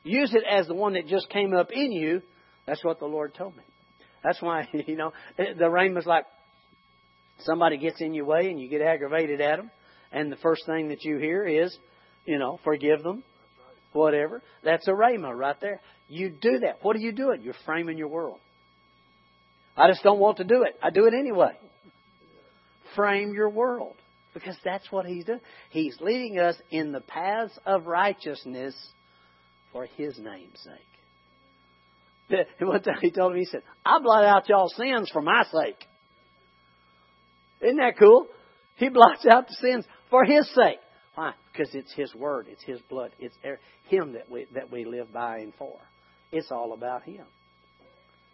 Use 0.03 0.33
it 0.33 0.45
as 0.49 0.67
the 0.67 0.75
one 0.75 0.95
that 0.95 1.09
just 1.09 1.29
came 1.29 1.53
up 1.53 1.71
in 1.73 1.93
you. 1.93 2.23
That's 2.67 2.83
what 2.83 2.99
the 2.99 3.07
Lord 3.07 3.35
told 3.35 3.57
me. 3.57 3.63
That's 4.25 4.41
why, 4.41 4.69
you 4.87 4.97
know, 4.97 5.13
the 5.37 5.69
rhema's 5.69 6.07
like 6.07 6.25
somebody 7.41 7.77
gets 7.77 8.01
in 8.01 8.15
your 8.15 8.25
way 8.25 8.51
and 8.51 8.61
you 8.61 8.69
get 8.69 8.83
aggravated 8.83 9.41
at 9.41 9.57
them. 9.57 9.71
And 10.13 10.31
the 10.31 10.37
first 10.37 10.65
thing 10.67 10.89
that 10.89 11.05
you 11.05 11.19
hear 11.19 11.45
is, 11.45 11.77
you 12.25 12.39
know, 12.39 12.59
forgive 12.65 13.03
them, 13.03 13.23
whatever. 13.93 14.43
That's 14.65 14.87
a 14.89 14.93
rhema 14.93 15.37
right 15.37 15.61
there. 15.61 15.81
You 16.09 16.31
do 16.31 16.61
that. 16.61 16.79
What 16.83 16.97
are 16.97 17.01
you 17.01 17.13
doing? 17.13 17.43
You're 17.43 17.55
framing 17.65 17.99
your 17.99 18.09
world. 18.09 18.39
I 19.77 19.89
just 19.89 20.03
don't 20.03 20.19
want 20.19 20.39
to 20.39 20.45
do 20.45 20.63
it. 20.63 20.75
I 20.83 20.91
do 20.91 21.07
it 21.07 21.15
anyway. 21.15 21.59
Frame 22.95 23.35
your 23.35 23.51
world. 23.51 23.95
Because 24.33 24.57
that's 24.65 24.91
what 24.91 25.07
he's 25.07 25.25
doing. 25.25 25.41
He's 25.71 25.97
leading 26.01 26.39
us 26.39 26.57
in 26.71 26.93
the 26.93 27.01
paths 27.01 27.59
of 27.65 27.87
righteousness 27.87 28.75
for 29.73 29.87
his 29.97 30.19
name's 30.19 30.61
sake. 30.63 32.47
One 32.61 32.83
time 32.83 32.99
he 33.01 33.11
told 33.11 33.35
me, 33.35 33.41
he 33.41 33.47
said, 33.47 33.63
I 33.85 33.99
blot 34.03 34.25
out 34.25 34.49
y'all's 34.49 34.75
sins 34.77 35.11
for 35.13 35.23
my 35.23 35.45
sake. 35.45 35.79
Isn't 37.61 37.77
that 37.77 37.99
cool? 37.99 38.27
He 38.77 38.89
blots 38.89 39.25
out 39.27 39.49
the 39.49 39.57
sins 39.61 39.85
for 40.11 40.25
his 40.25 40.49
sake. 40.55 40.79
Why? 41.17 41.33
Because 41.51 41.75
it's 41.75 41.93
His 41.95 42.15
Word, 42.15 42.47
it's 42.49 42.63
His 42.63 42.79
blood, 42.91 43.11
it's 43.19 43.35
er, 43.45 43.59
Him 43.89 44.13
that 44.13 44.31
we 44.31 44.47
that 44.55 44.71
we 44.71 44.85
live 44.85 45.13
by 45.13 45.39
and 45.39 45.53
for. 45.59 45.79
It's 46.31 46.51
all 46.51 46.75
about 46.75 47.05
Him. 47.05 47.25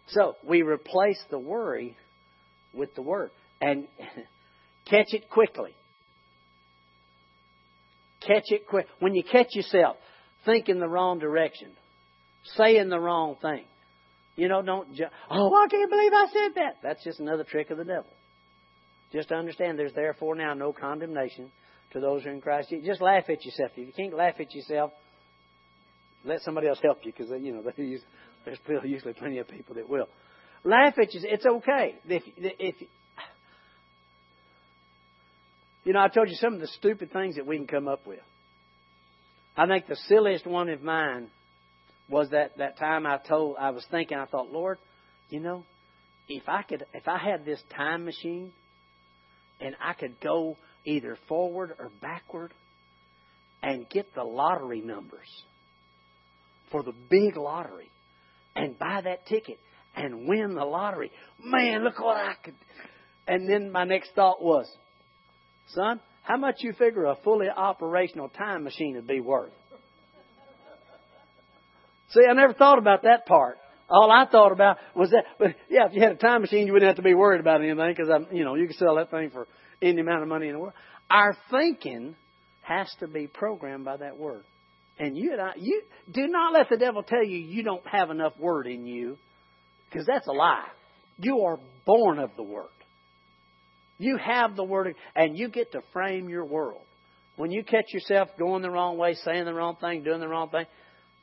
So 0.09 0.35
we 0.45 0.61
replace 0.61 1.19
the 1.31 1.39
worry 1.39 1.95
with 2.73 2.93
the 2.95 3.01
Word 3.01 3.31
and 3.61 3.87
catch 4.85 5.07
it 5.13 5.29
quickly. 5.29 5.73
Catch 8.19 8.43
it 8.47 8.67
quick. 8.67 8.87
When 8.99 9.15
you 9.15 9.23
catch 9.23 9.47
yourself 9.51 9.95
thinking 10.45 10.79
the 10.79 10.87
wrong 10.87 11.19
direction, 11.19 11.71
saying 12.57 12.89
the 12.89 12.99
wrong 12.99 13.37
thing, 13.41 13.63
you 14.35 14.49
know, 14.49 14.61
don't 14.61 14.89
oh, 15.29 15.55
I 15.55 15.67
can't 15.69 15.89
believe 15.89 16.11
I 16.11 16.25
said 16.33 16.55
that. 16.55 16.75
That's 16.83 17.03
just 17.05 17.21
another 17.21 17.45
trick 17.45 17.69
of 17.69 17.77
the 17.77 17.85
devil. 17.85 18.11
Just 19.13 19.31
understand 19.31 19.77
there's 19.77 19.93
therefore 19.93 20.35
now 20.35 20.53
no 20.53 20.73
condemnation 20.73 21.51
to 21.91 21.99
those 21.99 22.23
who 22.23 22.29
are 22.29 22.33
in 22.33 22.41
Christ. 22.41 22.73
Just 22.83 22.99
laugh 22.99 23.25
at 23.29 23.45
yourself. 23.45 23.71
If 23.75 23.87
you 23.87 23.93
can't 23.93 24.15
laugh 24.15 24.35
at 24.39 24.53
yourself, 24.53 24.91
let 26.25 26.41
somebody 26.41 26.67
else 26.67 26.79
help 26.83 26.99
you 27.03 27.13
because 27.15 27.31
you 27.39 27.53
know 27.53 27.63
there's 27.77 28.59
usually 28.83 29.13
plenty 29.13 29.37
of 29.37 29.47
people 29.47 29.75
that 29.75 29.87
will. 29.87 30.07
Laugh 30.63 30.93
at 30.97 31.13
yourself. 31.13 31.33
It's 31.33 31.45
okay. 31.45 31.95
If, 32.07 32.23
if 32.37 32.75
you 35.83 35.93
know, 35.93 35.99
I 35.99 36.07
told 36.07 36.29
you 36.29 36.35
some 36.35 36.53
of 36.53 36.59
the 36.59 36.67
stupid 36.67 37.11
things 37.11 37.35
that 37.35 37.45
we 37.45 37.57
can 37.57 37.67
come 37.67 37.87
up 37.87 38.07
with. 38.07 38.19
I 39.55 39.67
think 39.67 39.87
the 39.87 39.97
silliest 40.07 40.47
one 40.47 40.69
of 40.69 40.81
mine 40.81 41.29
was 42.09 42.29
that, 42.31 42.57
that 42.57 42.79
time 42.79 43.05
I 43.05 43.17
told, 43.17 43.57
I 43.59 43.69
was 43.69 43.85
thinking, 43.91 44.17
I 44.17 44.25
thought, 44.25 44.51
Lord, 44.51 44.77
you 45.29 45.39
know, 45.39 45.63
if 46.27 46.43
I 46.47 46.63
could, 46.63 46.85
if 46.93 47.07
I 47.07 47.17
had 47.17 47.45
this 47.45 47.61
time 47.75 48.05
machine 48.05 48.53
and 49.63 49.75
I 49.81 49.93
could 49.93 50.19
go 50.19 50.57
either 50.85 51.17
forward 51.27 51.71
or 51.79 51.89
backward 52.01 52.53
and 53.63 53.89
get 53.89 54.13
the 54.13 54.23
lottery 54.23 54.81
numbers 54.81 55.27
for 56.69 56.83
the 56.83 56.91
big 57.09 57.37
lottery 57.37 57.89
and 58.55 58.77
buy 58.77 59.01
that 59.03 59.25
ticket 59.25 59.57
and 59.95 60.27
win 60.27 60.55
the 60.55 60.65
lottery. 60.65 61.11
Man, 61.41 61.83
look 61.83 61.99
what 61.99 62.17
I 62.17 62.33
could. 62.43 62.55
And 63.25 63.49
then 63.49 63.71
my 63.71 63.85
next 63.85 64.11
thought 64.15 64.43
was, 64.43 64.69
son, 65.67 66.01
how 66.23 66.35
much 66.35 66.55
you 66.59 66.73
figure 66.73 67.05
a 67.05 67.15
fully 67.23 67.47
operational 67.47 68.27
time 68.27 68.65
machine 68.65 68.95
would 68.95 69.07
be 69.07 69.21
worth? 69.21 69.51
See, 72.09 72.21
I 72.29 72.33
never 72.33 72.53
thought 72.53 72.79
about 72.79 73.03
that 73.03 73.25
part. 73.25 73.57
All 73.89 74.11
I 74.11 74.25
thought 74.25 74.51
about 74.51 74.77
was 74.95 75.11
that, 75.11 75.25
but 75.37 75.55
yeah, 75.69 75.87
if 75.87 75.93
you 75.93 76.01
had 76.01 76.13
a 76.13 76.15
time 76.15 76.41
machine, 76.41 76.65
you 76.67 76.73
wouldn't 76.73 76.89
have 76.89 76.97
to 76.97 77.03
be 77.03 77.13
worried 77.13 77.41
about 77.41 77.61
anything 77.61 77.93
because 77.95 78.09
I'm, 78.09 78.27
you 78.35 78.43
know, 78.43 78.55
you 78.55 78.67
can 78.67 78.77
sell 78.77 78.95
that 78.95 79.11
thing 79.11 79.29
for 79.29 79.47
any 79.81 79.99
amount 79.99 80.23
of 80.23 80.29
money 80.29 80.47
in 80.47 80.53
the 80.53 80.59
world. 80.59 80.73
Our 81.09 81.35
thinking 81.51 82.15
has 82.61 82.89
to 83.01 83.07
be 83.07 83.27
programmed 83.27 83.85
by 83.85 83.97
that 83.97 84.17
word. 84.17 84.43
And 84.97 85.17
you 85.17 85.33
and 85.33 85.41
I, 85.41 85.51
you 85.57 85.81
do 86.11 86.27
not 86.27 86.53
let 86.53 86.69
the 86.69 86.77
devil 86.77 87.03
tell 87.03 87.23
you 87.23 87.37
you 87.37 87.63
don't 87.63 87.85
have 87.87 88.09
enough 88.09 88.33
word 88.39 88.67
in 88.67 88.85
you, 88.85 89.17
because 89.89 90.05
that's 90.05 90.27
a 90.27 90.31
lie. 90.31 90.67
You 91.17 91.41
are 91.41 91.57
born 91.85 92.19
of 92.19 92.31
the 92.37 92.43
word. 92.43 92.67
You 93.97 94.17
have 94.17 94.55
the 94.55 94.63
word, 94.63 94.95
and 95.15 95.37
you 95.37 95.49
get 95.49 95.71
to 95.73 95.81
frame 95.91 96.29
your 96.29 96.45
world. 96.45 96.81
When 97.35 97.51
you 97.51 97.63
catch 97.63 97.85
yourself 97.91 98.29
going 98.37 98.61
the 98.61 98.69
wrong 98.69 98.97
way, 98.97 99.15
saying 99.15 99.45
the 99.45 99.53
wrong 99.53 99.77
thing, 99.81 100.03
doing 100.03 100.19
the 100.19 100.27
wrong 100.27 100.49
thing, 100.49 100.65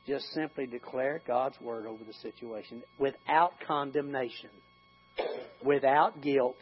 just 0.07 0.25
simply 0.33 0.65
declare 0.65 1.21
God's 1.27 1.59
word 1.61 1.85
over 1.85 2.03
the 2.03 2.13
situation 2.13 2.81
without 2.97 3.53
condemnation, 3.67 4.49
without 5.63 6.21
guilt, 6.21 6.57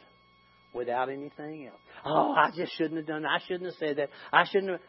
without 0.74 1.10
anything 1.10 1.68
else. 1.68 1.80
Oh, 2.06 2.34
I 2.34 2.52
just 2.56 2.76
shouldn't 2.78 2.98
have 2.98 3.08
done 3.08 3.24
that. 3.24 3.30
I 3.30 3.40
shouldn't 3.48 3.66
have 3.66 3.76
said 3.80 3.98
that. 3.98 4.10
I 4.32 4.46
shouldn't 4.46 4.72
have. 4.72 4.82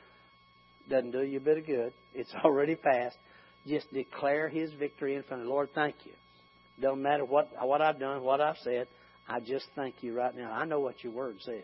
Doesn't 0.88 1.12
do 1.12 1.22
you 1.22 1.38
a 1.38 1.40
bit 1.40 1.58
of 1.58 1.66
good. 1.66 1.92
It's 2.14 2.32
already 2.44 2.74
passed. 2.74 3.16
Just 3.66 3.92
declare 3.92 4.48
His 4.48 4.72
victory 4.72 5.14
in 5.14 5.22
front 5.22 5.42
of 5.42 5.46
the 5.46 5.52
Lord. 5.52 5.68
Thank 5.74 5.96
you. 6.04 6.12
Don't 6.80 7.02
matter 7.02 7.24
what 7.24 7.50
what 7.62 7.80
I've 7.80 8.00
done, 8.00 8.22
what 8.22 8.40
I've 8.40 8.56
said. 8.64 8.88
I 9.28 9.38
just 9.38 9.66
thank 9.76 9.96
you 10.00 10.14
right 10.14 10.34
now. 10.34 10.50
I 10.50 10.64
know 10.64 10.80
what 10.80 11.04
your 11.04 11.12
word 11.12 11.36
says, 11.40 11.62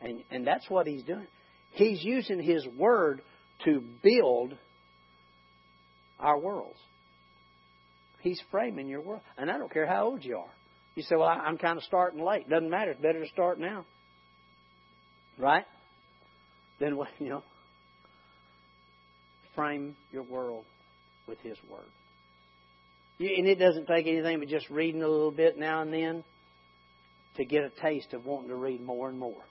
and 0.00 0.24
and 0.30 0.46
that's 0.46 0.68
what 0.68 0.86
He's 0.86 1.04
doing. 1.04 1.26
He's 1.70 2.02
using 2.02 2.42
His 2.42 2.66
word 2.76 3.20
to 3.64 3.82
build 4.02 4.54
our 6.18 6.38
worlds. 6.38 6.78
He's 8.20 8.40
framing 8.50 8.88
your 8.88 9.00
world, 9.00 9.22
and 9.36 9.50
I 9.50 9.58
don't 9.58 9.72
care 9.72 9.86
how 9.86 10.06
old 10.06 10.24
you 10.24 10.38
are. 10.38 10.50
You 10.94 11.02
say, 11.02 11.14
"Well, 11.16 11.28
I'm 11.28 11.58
kind 11.58 11.78
of 11.78 11.84
starting 11.84 12.20
late." 12.20 12.48
Doesn't 12.48 12.70
matter. 12.70 12.90
It's 12.90 13.00
better 13.00 13.22
to 13.22 13.28
start 13.28 13.60
now, 13.60 13.86
right? 15.38 15.64
Then 16.80 16.96
what 16.96 17.08
you 17.18 17.28
know 17.28 17.42
frame 19.54 19.96
your 20.12 20.22
world 20.22 20.64
with 21.26 21.38
His 21.40 21.56
Word. 21.68 21.80
And 23.18 23.48
it 23.48 23.58
doesn't 23.58 23.86
take 23.86 24.06
anything 24.06 24.38
but 24.38 24.48
just 24.48 24.70
reading 24.70 25.02
a 25.02 25.08
little 25.08 25.32
bit 25.32 25.58
now 25.58 25.82
and 25.82 25.92
then 25.92 26.22
to 27.36 27.44
get 27.44 27.64
a 27.64 27.70
taste 27.82 28.12
of 28.12 28.24
wanting 28.24 28.50
to 28.50 28.54
read 28.54 28.80
more 28.80 29.08
and 29.08 29.18
more. 29.18 29.42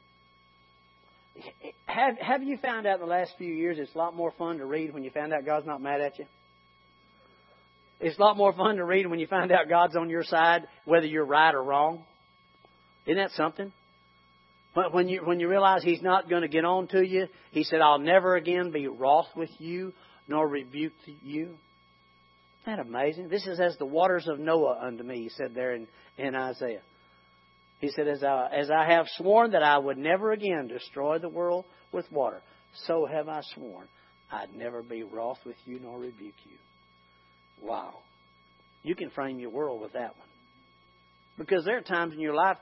Have 1.85 2.17
Have 2.19 2.43
you 2.43 2.57
found 2.57 2.87
out 2.87 2.95
in 2.95 3.01
the 3.01 3.05
last 3.05 3.33
few 3.37 3.53
years 3.53 3.77
it's 3.79 3.93
a 3.93 3.97
lot 3.97 4.15
more 4.15 4.31
fun 4.37 4.57
to 4.59 4.65
read 4.65 4.93
when 4.93 5.03
you 5.03 5.09
find 5.09 5.33
out 5.33 5.45
God's 5.45 5.67
not 5.67 5.81
mad 5.81 6.01
at 6.01 6.17
you? 6.17 6.25
It's 7.99 8.17
a 8.17 8.21
lot 8.21 8.37
more 8.37 8.53
fun 8.53 8.75
to 8.75 8.85
read 8.85 9.07
when 9.07 9.19
you 9.19 9.27
find 9.27 9.51
out 9.51 9.69
God's 9.69 9.95
on 9.95 10.09
your 10.09 10.23
side, 10.23 10.67
whether 10.85 11.05
you're 11.05 11.25
right 11.25 11.53
or 11.53 11.63
wrong. 11.63 12.03
Isn't 13.05 13.17
that 13.17 13.31
something? 13.31 13.71
But 14.75 14.93
when 14.93 15.09
you, 15.09 15.21
when 15.23 15.39
you 15.39 15.49
realize 15.49 15.83
He's 15.83 16.01
not 16.01 16.29
going 16.29 16.43
to 16.43 16.47
get 16.47 16.65
on 16.65 16.87
to 16.89 17.01
you, 17.01 17.27
He 17.51 17.63
said, 17.63 17.81
I'll 17.81 17.99
never 17.99 18.35
again 18.35 18.71
be 18.71 18.87
wroth 18.87 19.27
with 19.35 19.49
you, 19.57 19.93
nor 20.27 20.47
rebuke 20.47 20.93
you. 21.05 21.55
Isn't 22.63 22.77
that 22.77 22.79
amazing? 22.79 23.29
This 23.29 23.47
is 23.47 23.59
as 23.59 23.77
the 23.77 23.85
waters 23.85 24.27
of 24.27 24.39
Noah 24.39 24.79
unto 24.81 25.03
me, 25.03 25.23
He 25.23 25.29
said 25.29 25.55
there 25.55 25.73
in, 25.73 25.87
in 26.17 26.35
Isaiah. 26.35 26.81
He 27.79 27.89
said, 27.89 28.07
as 28.07 28.23
I, 28.23 28.49
as 28.55 28.69
I 28.69 28.91
have 28.91 29.05
sworn 29.17 29.51
that 29.51 29.63
I 29.63 29.77
would 29.77 29.97
never 29.97 30.31
again 30.31 30.67
destroy 30.67 31.19
the 31.19 31.29
world 31.29 31.65
with 31.91 32.11
water, 32.11 32.41
so 32.85 33.05
have 33.05 33.27
I 33.27 33.41
sworn 33.55 33.87
I'd 34.31 34.53
never 34.55 34.83
be 34.83 35.03
wroth 35.03 35.39
with 35.45 35.55
you 35.65 35.79
nor 35.79 35.99
rebuke 35.99 36.35
you. 36.45 36.57
Wow. 37.61 37.95
You 38.83 38.95
can 38.95 39.09
frame 39.09 39.39
your 39.39 39.49
world 39.49 39.81
with 39.81 39.93
that 39.93 40.17
one. 40.17 40.27
Because 41.37 41.65
there 41.65 41.77
are 41.77 41.81
times 41.81 42.13
in 42.13 42.19
your 42.19 42.33
life 42.33 42.57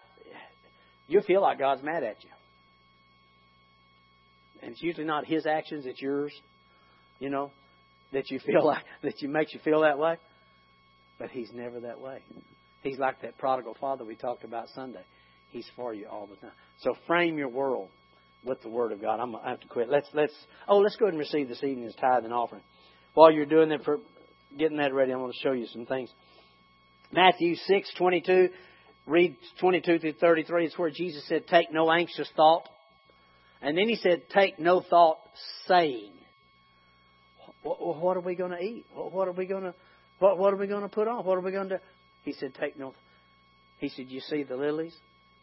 you 1.07 1.21
feel 1.21 1.41
like 1.41 1.59
God's 1.59 1.83
mad 1.83 2.03
at 2.03 2.23
you. 2.23 2.29
And 4.61 4.71
it's 4.71 4.81
usually 4.81 5.05
not 5.05 5.25
his 5.25 5.45
actions, 5.45 5.85
it's 5.85 6.01
yours, 6.01 6.33
you 7.19 7.29
know, 7.29 7.51
that 8.13 8.31
you 8.31 8.39
feel 8.39 8.65
like 8.65 8.83
that 9.03 9.21
you 9.21 9.29
makes 9.29 9.53
you 9.53 9.59
feel 9.63 9.81
that 9.81 9.99
way. 9.99 10.17
But 11.19 11.29
he's 11.29 11.49
never 11.53 11.79
that 11.81 12.01
way. 12.01 12.23
He's 12.81 12.99
like 12.99 13.21
that 13.21 13.37
prodigal 13.37 13.75
father 13.79 14.03
we 14.03 14.15
talked 14.15 14.43
about 14.43 14.67
Sunday. 14.75 15.03
He's 15.51 15.67
for 15.75 15.93
you 15.93 16.07
all 16.07 16.27
the 16.27 16.35
time. 16.35 16.51
So 16.81 16.95
frame 17.07 17.37
your 17.37 17.47
world 17.47 17.89
with 18.43 18.61
the 18.61 18.69
word 18.69 18.91
of 18.91 19.01
God. 19.01 19.19
I'm 19.19 19.31
gonna 19.31 19.47
have 19.47 19.61
to 19.61 19.67
quit. 19.67 19.89
Let's 19.89 20.07
let's 20.13 20.33
oh 20.67 20.79
let's 20.79 20.95
go 20.97 21.05
ahead 21.05 21.13
and 21.13 21.19
receive 21.19 21.47
this 21.47 21.63
evening's 21.63 21.95
tithe 21.95 22.25
and 22.25 22.33
offering. 22.33 22.63
While 23.13 23.31
you're 23.31 23.45
doing 23.45 23.69
that 23.69 23.83
for 23.83 23.99
getting 24.57 24.77
that 24.77 24.93
ready, 24.93 25.11
I'm 25.11 25.19
going 25.19 25.31
to 25.31 25.37
show 25.39 25.51
you 25.51 25.67
some 25.67 25.85
things. 25.85 26.09
Matthew 27.11 27.55
six 27.55 27.91
twenty 27.97 28.21
two 28.21 28.49
read 29.05 29.37
22 29.59 29.99
through 29.99 30.13
33, 30.13 30.65
it's 30.65 30.77
where 30.77 30.89
Jesus 30.89 31.27
said, 31.27 31.47
Take 31.47 31.71
no 31.71 31.91
anxious 31.91 32.29
thought. 32.35 32.67
And 33.61 33.77
then 33.77 33.87
he 33.87 33.95
said, 33.95 34.23
Take 34.33 34.59
no 34.59 34.81
thought 34.81 35.17
saying, 35.67 36.11
What 37.63 38.17
are 38.17 38.21
we 38.21 38.35
going 38.35 38.51
to 38.51 38.59
eat? 38.59 38.85
What 38.93 39.27
are 39.27 39.33
we 39.33 39.45
going 39.45 39.63
to. 39.63 39.73
What, 40.19 40.37
what 40.37 40.53
are 40.53 40.57
we 40.57 40.67
going 40.67 40.83
to 40.83 40.89
put 40.89 41.07
on? 41.07 41.25
What 41.25 41.37
are 41.37 41.41
we 41.41 41.51
going 41.51 41.69
to 41.69 41.77
do? 41.77 41.83
He 42.23 42.33
said, 42.33 42.53
Take 42.59 42.77
no. 42.77 42.93
He 43.79 43.89
said, 43.89 44.05
You 44.07 44.21
see 44.21 44.43
the 44.43 44.55
lilies? 44.55 44.95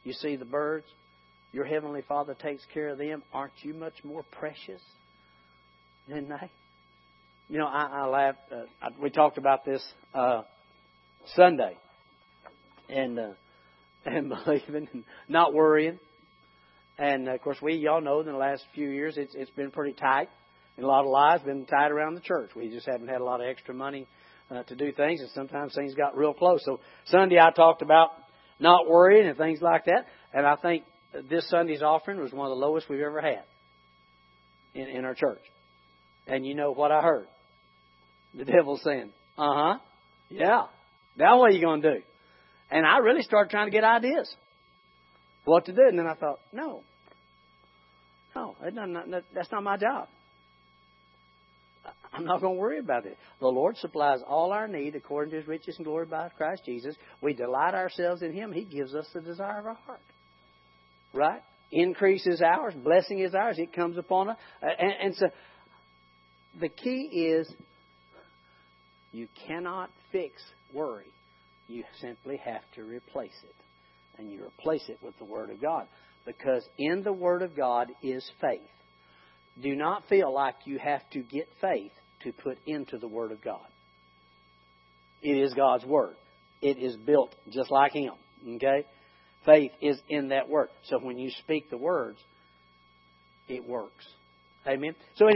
You 0.05 0.13
see 0.15 0.37
the 0.37 0.45
birds? 0.45 0.87
Your 1.53 1.67
heavenly 1.67 2.03
Father 2.09 2.35
takes 2.35 2.63
care 2.73 2.89
of 2.89 2.99
them. 2.99 3.23
Aren't 3.33 3.53
you 3.63 3.75
much 3.75 4.03
more 4.05 4.25
precious 4.33 4.81
than 6.09 6.29
they? 6.29 6.51
You 7.53 7.59
know, 7.59 7.67
I, 7.67 7.85
I 7.85 8.07
laughed. 8.07 8.39
Uh, 8.51 8.63
I, 8.81 8.89
we 8.99 9.11
talked 9.11 9.37
about 9.37 9.67
this 9.67 9.85
uh, 10.15 10.41
Sunday, 11.37 11.77
and 12.89 13.19
uh, 13.19 13.29
and 14.07 14.31
believing 14.31 14.89
and 14.91 15.05
not 15.29 15.53
worrying. 15.53 15.99
And 16.97 17.29
of 17.29 17.43
course, 17.43 17.59
we 17.61 17.75
y'all 17.75 18.01
know 18.01 18.21
in 18.21 18.27
the 18.27 18.33
last 18.33 18.65
few 18.75 18.89
years 18.89 19.19
it's 19.19 19.35
it's 19.35 19.51
been 19.51 19.71
pretty 19.71 19.93
tight, 19.93 20.31
and 20.79 20.85
a 20.87 20.89
lot 20.89 21.05
of 21.05 21.11
lives 21.11 21.43
been 21.43 21.67
tight 21.67 21.91
around 21.91 22.15
the 22.15 22.23
church. 22.23 22.53
We 22.57 22.71
just 22.71 22.87
haven't 22.87 23.09
had 23.09 23.21
a 23.21 23.25
lot 23.25 23.43
of 23.43 23.47
extra 23.47 23.75
money 23.75 24.07
uh, 24.51 24.63
to 24.63 24.75
do 24.75 24.91
things, 24.91 25.21
and 25.21 25.29
sometimes 25.35 25.75
things 25.75 25.95
got 25.95 26.17
real 26.17 26.33
close. 26.33 26.61
So 26.65 26.81
Sunday 27.05 27.39
I 27.39 27.51
talked 27.51 27.83
about 27.83 28.13
not 28.61 28.89
worrying 28.89 29.29
and 29.29 29.37
things 29.37 29.61
like 29.61 29.85
that, 29.85 30.07
and 30.33 30.47
I 30.47 30.57
think 30.57 30.85
this 31.29 31.47
Sunday's 31.51 31.83
offering 31.83 32.19
was 32.19 32.33
one 32.33 32.51
of 32.51 32.57
the 32.57 32.65
lowest 32.67 32.89
we've 32.89 33.01
ever 33.01 33.21
had 33.21 33.45
in 34.73 34.89
in 34.89 35.05
our 35.05 35.15
church. 35.15 35.43
And 36.27 36.47
you 36.47 36.55
know 36.55 36.73
what 36.73 36.91
I 36.91 37.03
heard? 37.03 37.27
The 38.35 38.45
devil 38.45 38.79
saying, 38.83 39.11
"Uh 39.37 39.55
huh, 39.55 39.79
yeah. 40.29 40.63
Now 41.17 41.39
what 41.39 41.51
are 41.51 41.55
you 41.55 41.61
going 41.61 41.83
to 41.83 41.95
do?" 41.95 42.03
And 42.71 42.87
I 42.87 42.99
really 42.99 43.23
started 43.23 43.51
trying 43.51 43.67
to 43.67 43.71
get 43.71 43.85
ideas 43.85 44.35
what 45.45 45.67
to 45.67 45.73
do. 45.73 45.83
And 45.89 45.99
then 45.99 46.07
I 46.07 46.15
thought, 46.15 46.39
no, 46.53 46.83
no, 48.35 48.55
that's 49.35 49.51
not 49.53 49.63
my 49.63 49.77
job. 49.77 50.09
I'm 52.13 52.25
not 52.25 52.41
going 52.41 52.55
to 52.55 52.61
worry 52.61 52.79
about 52.79 53.07
it. 53.07 53.17
The 53.41 53.49
Lord 53.49 53.77
supplies 53.79 54.21
all 54.27 54.53
our 54.53 54.69
need 54.69 54.95
according 54.95 55.33
to 55.33 55.39
His 55.39 55.49
riches 55.49 55.77
and 55.77 55.85
glory 55.85 56.07
by 56.07 56.29
Christ 56.31 56.63
Jesus. 56.65 56.95
We 57.23 57.33
delight 57.33 57.75
ourselves 57.75 58.23
in 58.23 58.33
Him. 58.33 58.53
He 58.53 58.65
gives 58.65 58.95
us 58.95 59.07
the 59.13 59.21
desire 59.21 59.61
of 59.61 59.67
our 59.67 59.79
heart. 59.87 60.01
Right? 61.15 61.41
Increase 61.71 62.27
is 62.27 62.43
ours. 62.43 62.75
Blessing 62.75 63.21
is 63.21 63.35
ours. 63.35 63.59
It 63.59 63.73
comes 63.73 63.97
upon 63.97 64.31
us. 64.31 64.37
And, 64.61 64.93
and 65.03 65.17
so 65.17 65.27
the 66.61 66.69
key 66.69 67.33
is 67.33 67.51
you 69.13 69.29
cannot 69.47 69.91
fix 70.11 70.43
worry. 70.75 71.13
You 71.69 71.85
simply 72.01 72.39
have 72.45 72.63
to 72.75 72.83
replace 72.83 73.31
it. 73.45 73.55
And 74.19 74.31
you 74.31 74.45
replace 74.45 74.89
it 74.89 74.99
with 75.03 75.17
the 75.19 75.25
Word 75.25 75.51
of 75.51 75.61
God. 75.61 75.87
Because 76.27 76.67
in 76.79 77.03
the 77.03 77.13
Word 77.13 77.43
of 77.43 77.57
God 77.57 77.89
is 78.03 78.29
faith. 78.41 78.61
Do 79.63 79.75
not 79.77 80.09
feel 80.09 80.33
like 80.33 80.55
you 80.65 80.79
have 80.79 81.03
to 81.13 81.21
get 81.21 81.47
faith 81.61 81.93
to 82.25 82.33
put 82.33 82.59
into 82.67 82.99
the 82.99 83.09
Word 83.09 83.33
of 83.33 83.43
God. 83.43 83.67
It 85.23 85.37
is 85.37 85.55
God's 85.55 85.85
Word. 85.85 86.15
It 86.61 86.79
is 86.79 86.97
built 86.97 87.35
just 87.51 87.71
like 87.71 87.93
Him. 87.93 88.15
Okay? 88.57 88.87
Faith 89.45 89.73
is 89.81 90.01
in 90.09 90.29
that 90.29 90.49
Word. 90.49 90.69
So 90.89 90.99
when 90.99 91.19
you 91.19 91.31
speak 91.43 91.71
the 91.71 91.79
words, 91.79 92.19
it 93.49 93.67
works. 93.67 94.07
Amen? 94.67 94.95
So 95.17 95.27
anyway. 95.27 95.31